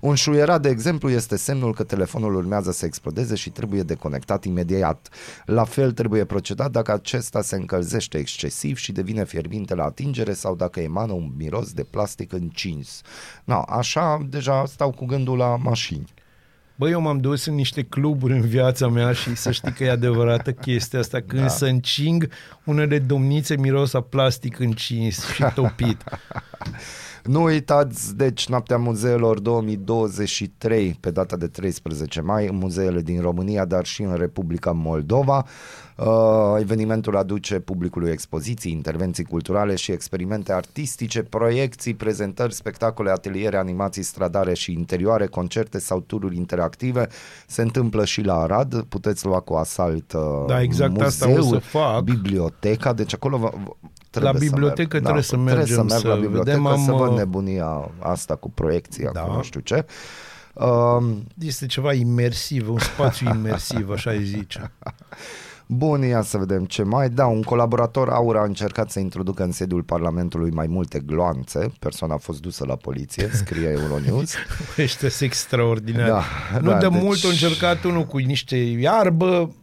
Un 0.00 0.14
șuierat, 0.14 0.62
de 0.62 0.68
exemplu, 0.68 1.10
este 1.10 1.36
semnul 1.36 1.74
că 1.74 1.82
telefonul 1.82 2.34
urmează 2.34 2.72
să 2.72 2.84
explodeze 2.84 3.34
și 3.34 3.50
trebuie 3.50 3.82
deconectat 3.82 4.44
imediat. 4.44 5.08
La 5.44 5.64
fel 5.64 5.92
trebuie 5.92 6.24
procedat 6.24 6.70
dacă 6.70 6.92
acesta 6.92 7.42
se 7.42 7.56
încălzește 7.56 8.18
excesiv 8.18 8.76
și 8.76 8.92
devine 8.92 9.24
fierbinte 9.24 9.58
la 9.68 9.84
atingere 9.84 10.32
sau 10.32 10.56
dacă 10.56 10.80
emană 10.80 11.12
un 11.12 11.32
miros 11.36 11.72
de 11.72 11.82
plastic 11.82 12.32
încins. 12.32 13.02
No, 13.44 13.62
așa 13.66 14.26
deja 14.28 14.64
stau 14.66 14.90
cu 14.90 15.04
gândul 15.04 15.36
la 15.36 15.56
mașini. 15.56 16.04
Băi, 16.80 16.90
eu 16.90 17.00
m-am 17.00 17.18
dus 17.18 17.46
în 17.46 17.54
niște 17.54 17.82
cluburi 17.82 18.32
în 18.32 18.40
viața 18.40 18.88
mea 18.88 19.12
și 19.12 19.34
să 19.34 19.50
știi 19.50 19.72
că 19.72 19.84
e 19.84 19.90
adevărată 19.90 20.52
chestia 20.52 20.98
asta. 20.98 21.20
Când 21.28 21.42
da. 21.42 21.48
să 21.48 21.66
încing, 21.66 22.28
unele 22.64 22.98
domnițe 22.98 23.56
miros 23.56 23.94
a 23.94 24.00
plastic 24.00 24.58
încins 24.58 25.32
și 25.32 25.44
topit. 25.54 26.04
Nu 27.24 27.42
uitați, 27.42 28.16
deci, 28.16 28.48
Noaptea 28.48 28.76
Muzeelor 28.76 29.40
2023, 29.40 30.96
pe 31.00 31.10
data 31.10 31.36
de 31.36 31.46
13 31.46 32.20
mai, 32.20 32.46
în 32.46 32.56
muzeele 32.56 33.00
din 33.00 33.20
România, 33.20 33.64
dar 33.64 33.84
și 33.84 34.02
în 34.02 34.14
Republica 34.14 34.72
Moldova. 34.72 35.46
Uh, 36.06 36.56
evenimentul 36.60 37.16
aduce 37.16 37.58
publicului 37.58 38.10
expoziții, 38.10 38.72
intervenții 38.72 39.24
culturale 39.24 39.74
și 39.74 39.92
experimente 39.92 40.52
artistice, 40.52 41.22
proiecții, 41.22 41.94
prezentări, 41.94 42.54
spectacole, 42.54 43.10
ateliere, 43.10 43.56
animații 43.56 44.02
stradare 44.02 44.54
și 44.54 44.72
interioare, 44.72 45.26
concerte 45.26 45.78
sau 45.78 46.00
tururi 46.00 46.36
interactive. 46.36 47.08
Se 47.46 47.62
întâmplă 47.62 48.04
și 48.04 48.22
la 48.22 48.34
Arad, 48.40 48.82
puteți 48.82 49.24
lua 49.26 49.40
cu 49.40 49.54
asalt 49.54 50.12
uh, 50.12 50.20
Da, 50.46 50.62
exact 50.62 50.90
muzeul, 50.90 51.06
asta 51.06 51.40
o 51.40 51.42
să 51.42 51.58
fac. 51.58 52.02
biblioteca, 52.02 52.92
deci 52.92 53.14
acolo 53.14 53.36
va, 53.36 53.50
trebuie 54.10 54.32
La 54.32 54.38
bibliotecă 54.38 54.98
să 54.98 55.02
merg. 55.02 55.04
trebuie 55.04 55.22
să 55.22 55.36
trebuie 55.36 55.66
să 55.66 55.82
mergem 55.82 55.86
merg 55.86 56.00
să 56.00 56.08
la 56.08 56.14
bibliotecă 56.14 56.44
vedem, 56.50 56.66
am, 56.66 56.84
să 56.84 56.92
văd 56.92 57.10
uh, 57.10 57.16
nebunia 57.16 57.90
asta 57.98 58.34
cu 58.36 58.50
proiecția, 58.50 59.10
Da. 59.12 59.20
cu 59.20 59.32
nu 59.32 59.42
știu 59.42 59.60
ce. 59.60 59.84
Um, 60.54 61.26
Este 61.38 61.66
ceva 61.66 61.92
imersiv, 61.92 62.70
un 62.70 62.78
spațiu 62.78 63.28
imersiv, 63.34 63.90
așa 63.90 64.10
îi 64.10 64.24
zice. 64.24 64.72
Bun, 65.72 66.02
ia 66.02 66.22
să 66.22 66.38
vedem 66.38 66.64
ce 66.64 66.82
mai. 66.82 67.10
Da, 67.10 67.26
un 67.26 67.42
colaborator 67.42 68.08
aur 68.08 68.36
a 68.36 68.44
încercat 68.44 68.90
să 68.90 68.98
introducă 69.00 69.42
în 69.42 69.52
sediul 69.52 69.82
Parlamentului 69.82 70.50
mai 70.50 70.66
multe 70.66 70.98
gloanțe. 70.98 71.72
Persoana 71.78 72.14
a 72.14 72.16
fost 72.16 72.40
dusă 72.40 72.64
la 72.66 72.76
poliție, 72.76 73.30
scrie 73.32 73.68
Euronews. 73.80 74.34
Ăștia 74.78 75.08
sunt 75.08 75.28
extraordinari. 75.28 76.08
Da, 76.08 76.22
nu 76.60 76.70
da, 76.70 76.78
de 76.78 76.88
deci- 76.88 77.02
mult 77.02 77.24
a 77.24 77.28
încercat 77.28 77.84
unul 77.84 78.04
cu 78.04 78.18
niște 78.18 78.56
iarbă, 78.56 79.54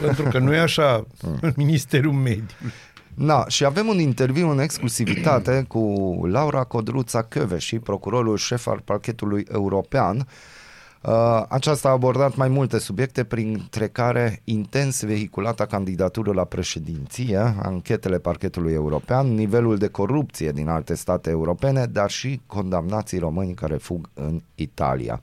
pentru 0.00 0.22
că 0.22 0.38
nu 0.38 0.54
e 0.54 0.58
așa 0.58 1.06
în 1.40 1.52
Ministerul 1.56 2.12
Mediului. 2.12 2.72
Da, 3.14 3.44
și 3.48 3.64
avem 3.64 3.86
un 3.86 3.98
interviu 3.98 4.48
în 4.50 4.58
exclusivitate 4.58 5.64
cu 5.68 5.80
Laura 6.30 6.64
Codruța 6.64 7.22
Căveși, 7.22 7.78
procurorul 7.78 8.36
șef 8.36 8.66
al 8.66 8.82
parchetului 8.84 9.46
european. 9.52 10.26
Uh, 11.02 11.44
Aceasta 11.48 11.88
a 11.88 11.92
abordat 11.92 12.36
mai 12.36 12.48
multe 12.48 12.78
subiecte, 12.78 13.24
printre 13.24 13.88
care 13.88 14.40
intens 14.44 15.02
vehiculata 15.02 15.66
candidatură 15.66 16.32
la 16.32 16.44
președinție, 16.44 17.36
anchetele 17.62 18.18
parchetului 18.18 18.72
european, 18.72 19.34
nivelul 19.34 19.76
de 19.76 19.88
corupție 19.88 20.52
din 20.52 20.68
alte 20.68 20.94
state 20.94 21.30
europene, 21.30 21.86
dar 21.86 22.10
și 22.10 22.40
condamnații 22.46 23.18
români 23.18 23.54
care 23.54 23.76
fug 23.76 24.08
în 24.14 24.42
Italia. 24.54 25.22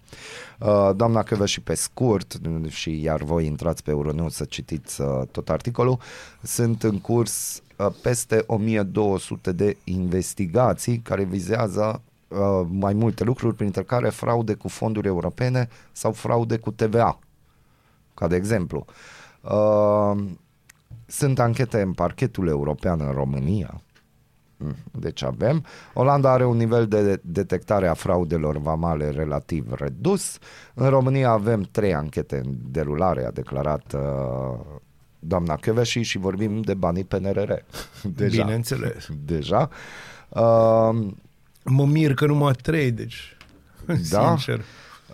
Uh, 0.59 0.89
Doamna 0.95 1.23
Căveși, 1.23 1.61
pe 1.61 1.73
scurt, 1.73 2.39
și 2.67 3.01
iar 3.01 3.21
voi 3.21 3.45
intrați 3.45 3.83
pe 3.83 3.91
Euronews 3.91 4.33
să 4.33 4.45
citiți 4.45 5.01
uh, 5.01 5.07
tot 5.31 5.49
articolul, 5.49 5.99
sunt 6.43 6.83
în 6.83 6.99
curs 6.99 7.61
uh, 7.75 7.87
peste 8.01 8.43
1200 8.47 9.51
de 9.51 9.77
investigații 9.83 10.97
care 10.97 11.23
vizează 11.23 12.01
uh, 12.27 12.67
mai 12.69 12.93
multe 12.93 13.23
lucruri, 13.23 13.55
printre 13.55 13.83
care 13.83 14.09
fraude 14.09 14.53
cu 14.53 14.67
fonduri 14.67 15.07
europene 15.07 15.69
sau 15.91 16.11
fraude 16.11 16.57
cu 16.57 16.71
TVA, 16.71 17.19
ca 18.13 18.27
de 18.27 18.35
exemplu. 18.35 18.85
Uh, 19.41 20.23
sunt 21.05 21.39
anchete 21.39 21.81
în 21.81 21.93
parchetul 21.93 22.47
european 22.47 23.01
în 23.01 23.11
România, 23.11 23.81
Mm, 24.57 24.75
deci 24.91 25.23
avem. 25.23 25.65
Olanda 25.93 26.31
are 26.31 26.45
un 26.45 26.57
nivel 26.57 26.87
de 26.87 27.21
detectare 27.23 27.87
a 27.87 27.93
fraudelor 27.93 28.57
vamale 28.57 29.09
relativ 29.09 29.73
redus. 29.73 30.37
În 30.73 30.89
România 30.89 31.29
avem 31.29 31.61
trei 31.71 31.93
anchete 31.93 32.41
în 32.45 32.55
derulare, 32.71 33.25
a 33.25 33.31
declarat 33.31 33.93
uh, 33.93 34.59
doamna 35.19 35.55
Căveși 35.55 36.01
și 36.01 36.17
vorbim 36.17 36.61
de 36.61 36.73
banii 36.73 37.03
PNRR. 37.03 37.51
Deja. 38.15 38.43
Bineînțeles. 38.43 39.07
Deja. 39.25 39.69
Uh, 40.29 41.07
Mă 41.69 41.85
mir 41.85 42.13
că 42.13 42.25
numai 42.25 42.53
trei, 42.53 42.91
deci, 42.91 43.37
Da? 44.09 44.27
sincer. 44.27 44.61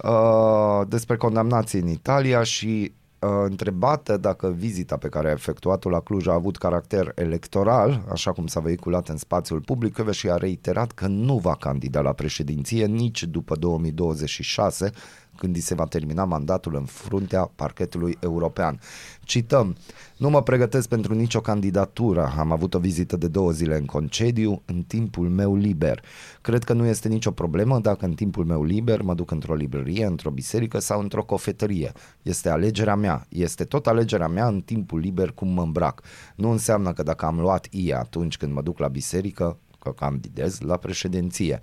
uh, 0.04 0.82
despre 0.88 1.16
condamnații 1.16 1.80
în 1.80 1.88
Italia 1.88 2.44
și 2.44 2.94
uh, 3.20 3.30
întrebată 3.44 4.18
dacă 4.18 4.56
vizita 4.58 4.98
pe 4.98 5.08
care 5.08 5.28
a 5.28 5.32
efectuat-o 5.32 5.90
la 5.90 6.00
Cluj 6.00 6.28
a 6.28 6.34
avut 6.34 6.58
caracter 6.58 7.12
electoral, 7.16 8.04
așa 8.12 8.32
cum 8.32 8.48
s-a 8.48 8.60
vehiculat 8.60 9.08
în 9.10 9.18
spațiul 9.18 9.62
public, 9.62 10.12
și 10.12 10.30
a 10.30 10.36
reiterat 10.36 10.92
că 10.92 11.08
nu 11.08 11.38
va 11.38 11.56
candida 11.56 12.02
la 12.02 12.14
președinție 12.14 12.86
nici 12.86 13.24
după 13.24 13.56
2026, 13.56 14.92
când 15.38 15.56
îi 15.56 15.62
se 15.62 15.76
va 15.76 15.86
termina 15.86 16.26
mandatul 16.26 16.76
în 16.76 16.86
fruntea 16.86 17.52
parchetului 17.56 18.18
european. 18.20 18.80
Cităm, 19.24 19.76
nu 20.18 20.30
mă 20.30 20.42
pregătesc 20.42 20.88
pentru 20.88 21.14
nicio 21.14 21.42
candidatură, 21.42 22.34
am 22.38 22.52
avut 22.52 22.74
o 22.74 22.80
vizită 22.80 23.18
de 23.18 23.28
două 23.28 23.52
zile 23.52 23.78
în 23.78 23.86
concediu, 23.86 24.62
în 24.66 24.82
timpul 24.82 25.30
meu 25.30 25.56
liber. 25.56 26.04
Cred 26.42 26.64
că 26.64 26.74
nu 26.74 26.86
este 26.86 27.08
nicio 27.08 27.32
problemă 27.32 27.80
dacă 27.80 28.06
în 28.06 28.14
timpul 28.14 28.46
meu 28.46 28.64
liber 28.64 29.02
mă 29.02 29.14
duc 29.14 29.32
într-o 29.32 29.56
librărie, 29.56 30.06
într-o 30.06 30.30
biserică 30.30 30.80
sau 30.80 31.00
într-o 31.00 31.24
cofetărie. 31.24 31.92
Este 32.22 32.50
alegerea 32.50 32.96
mea, 32.96 33.26
este 33.30 33.64
tot 33.64 33.88
alegerea 33.88 34.28
mea 34.28 34.48
în 34.48 34.62
timpul 34.62 35.00
liber 35.00 35.32
cum 35.32 35.48
mă 35.48 35.62
îmbrac. 35.62 36.02
Nu 36.36 36.50
înseamnă 36.50 36.94
că 36.94 37.04
dacă 37.04 37.26
am 37.26 37.40
luat 37.40 37.68
ie 37.70 37.96
atunci 37.96 38.38
când 38.38 38.54
mă 38.54 38.62
duc 38.62 38.80
la 38.80 38.88
biserică, 38.88 39.58
că 39.80 39.92
candidez 39.92 40.60
la 40.60 40.78
președinție. 40.78 41.62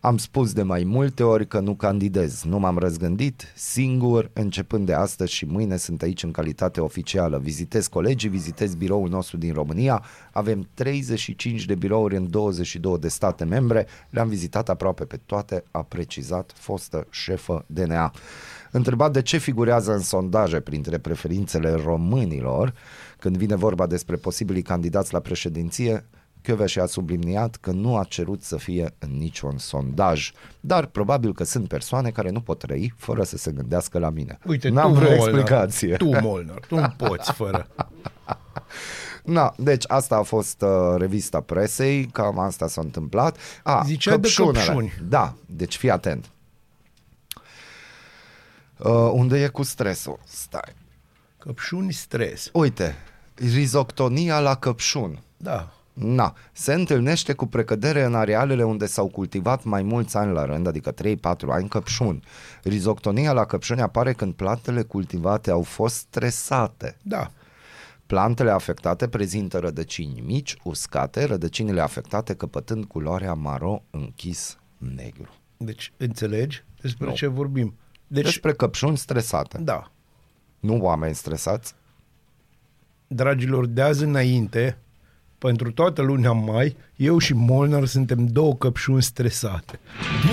Am 0.00 0.16
spus 0.16 0.52
de 0.52 0.62
mai 0.62 0.84
multe 0.84 1.22
ori 1.22 1.46
că 1.46 1.60
nu 1.60 1.74
candidez, 1.74 2.42
nu 2.42 2.58
m-am 2.58 2.78
răzgândit, 2.78 3.52
singur, 3.54 4.30
începând 4.32 4.86
de 4.86 4.92
astăzi 4.92 5.32
și 5.32 5.44
mâine 5.44 5.76
sunt 5.76 6.02
aici 6.02 6.22
în 6.22 6.30
calitate 6.30 6.80
oficială. 6.80 7.38
Vizitez 7.38 7.86
colegii, 7.86 8.28
vizitez 8.28 8.74
biroul 8.74 9.08
nostru 9.08 9.36
din 9.36 9.52
România, 9.52 10.04
avem 10.32 10.68
35 10.74 11.64
de 11.64 11.74
birouri 11.74 12.16
în 12.16 12.30
22 12.30 12.98
de 12.98 13.08
state 13.08 13.44
membre, 13.44 13.86
le-am 14.10 14.28
vizitat 14.28 14.68
aproape 14.68 15.04
pe 15.04 15.20
toate, 15.26 15.64
a 15.70 15.82
precizat 15.82 16.52
fostă 16.54 17.06
șefă 17.10 17.64
DNA. 17.66 18.12
Întrebat 18.70 19.12
de 19.12 19.22
ce 19.22 19.38
figurează 19.38 19.92
în 19.92 20.00
sondaje 20.00 20.60
printre 20.60 20.98
preferințele 20.98 21.70
românilor, 21.70 22.74
când 23.18 23.36
vine 23.36 23.56
vorba 23.56 23.86
despre 23.86 24.16
posibilii 24.16 24.62
candidați 24.62 25.12
la 25.12 25.20
președinție, 25.20 26.04
Căveși 26.48 26.80
a 26.80 26.86
subliniat 26.86 27.56
că 27.56 27.70
nu 27.70 27.96
a 27.96 28.04
cerut 28.04 28.42
să 28.42 28.56
fie 28.56 28.94
în 28.98 29.10
niciun 29.10 29.58
sondaj, 29.58 30.32
dar 30.60 30.86
probabil 30.86 31.34
că 31.34 31.44
sunt 31.44 31.68
persoane 31.68 32.10
care 32.10 32.30
nu 32.30 32.40
pot 32.40 32.58
trăi 32.58 32.92
fără 32.96 33.22
să 33.22 33.36
se 33.36 33.50
gândească 33.50 33.98
la 33.98 34.10
mine. 34.10 34.38
Uite, 34.46 34.68
N-am 34.68 34.92
tu, 34.92 34.98
vreo 34.98 35.16
Molnar, 35.16 35.28
explicație. 35.28 35.96
Tu, 35.96 36.20
Molnar, 36.20 36.60
tu 36.68 36.74
nu 36.74 36.94
poți 36.96 37.32
fără. 37.32 37.68
Na, 39.24 39.54
deci 39.56 39.84
asta 39.88 40.16
a 40.16 40.22
fost 40.22 40.62
uh, 40.62 40.94
revista 40.96 41.40
presei, 41.40 42.06
cam 42.06 42.38
asta 42.38 42.68
s-a 42.68 42.80
întâmplat. 42.80 43.36
A, 43.62 43.82
Ziceai 43.86 44.14
de 44.18 44.20
căpșunele. 44.20 44.64
căpșuni. 44.64 44.92
Da, 45.08 45.34
deci 45.46 45.76
fii 45.76 45.90
atent. 45.90 46.30
Uh, 48.78 49.10
unde 49.12 49.42
e 49.42 49.48
cu 49.48 49.62
stresul? 49.62 50.18
Stai. 50.24 50.74
Căpșuni 51.38 51.92
stres. 51.92 52.50
Uite, 52.52 52.96
rizoctonia 53.34 54.40
la 54.40 54.54
căpșun. 54.54 55.22
Da. 55.36 55.72
Na, 55.98 56.34
se 56.52 56.72
întâlnește 56.72 57.32
cu 57.32 57.46
precădere 57.46 58.04
în 58.04 58.14
arealele 58.14 58.62
unde 58.64 58.86
s-au 58.86 59.08
cultivat 59.08 59.64
mai 59.64 59.82
mulți 59.82 60.16
ani 60.16 60.32
la 60.32 60.44
rând, 60.44 60.66
adică 60.66 60.92
3-4 60.92 60.94
ani, 61.48 61.68
căpșuni. 61.68 62.22
Rizoctonia 62.62 63.32
la 63.32 63.44
căpșuni 63.44 63.80
apare 63.80 64.12
când 64.12 64.34
plantele 64.34 64.82
cultivate 64.82 65.50
au 65.50 65.62
fost 65.62 65.94
stresate. 65.94 66.96
Da. 67.02 67.30
Plantele 68.06 68.50
afectate 68.50 69.08
prezintă 69.08 69.58
rădăcini 69.58 70.20
mici, 70.26 70.56
uscate, 70.64 71.24
rădăcinile 71.24 71.80
afectate 71.80 72.34
căpătând 72.34 72.84
culoarea 72.84 73.34
maro 73.34 73.82
închis 73.90 74.58
negru. 74.78 75.28
Deci, 75.56 75.92
înțelegi 75.96 76.64
despre 76.80 77.06
Nu. 77.06 77.12
ce 77.14 77.26
vorbim? 77.26 77.66
Deci, 77.66 78.22
Deci, 78.22 78.24
Despre 78.32 78.52
căpșuni 78.52 78.96
stresate. 78.96 79.58
da. 79.58 79.90
Nu 80.60 80.78
oameni 80.80 81.14
stresați. 81.14 81.74
Dragilor, 83.06 83.66
de 83.66 83.82
azi 83.82 84.04
înainte, 84.04 84.78
pentru 85.38 85.72
toată 85.72 86.02
luna 86.02 86.32
mai, 86.32 86.76
eu 86.96 87.18
și 87.18 87.34
Molnar 87.34 87.84
suntem 87.84 88.26
două 88.26 88.54
căpșuni 88.54 89.02
stresate. 89.02 89.80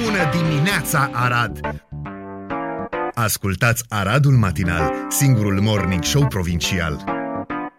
Bună 0.04 0.48
dimineața, 0.48 1.10
Arad! 1.14 1.60
Ascultați 3.14 3.84
Aradul 3.90 4.34
Matinal, 4.34 4.94
singurul 5.10 5.62
morning 5.62 6.04
show 6.04 6.28
provincial. 6.28 7.25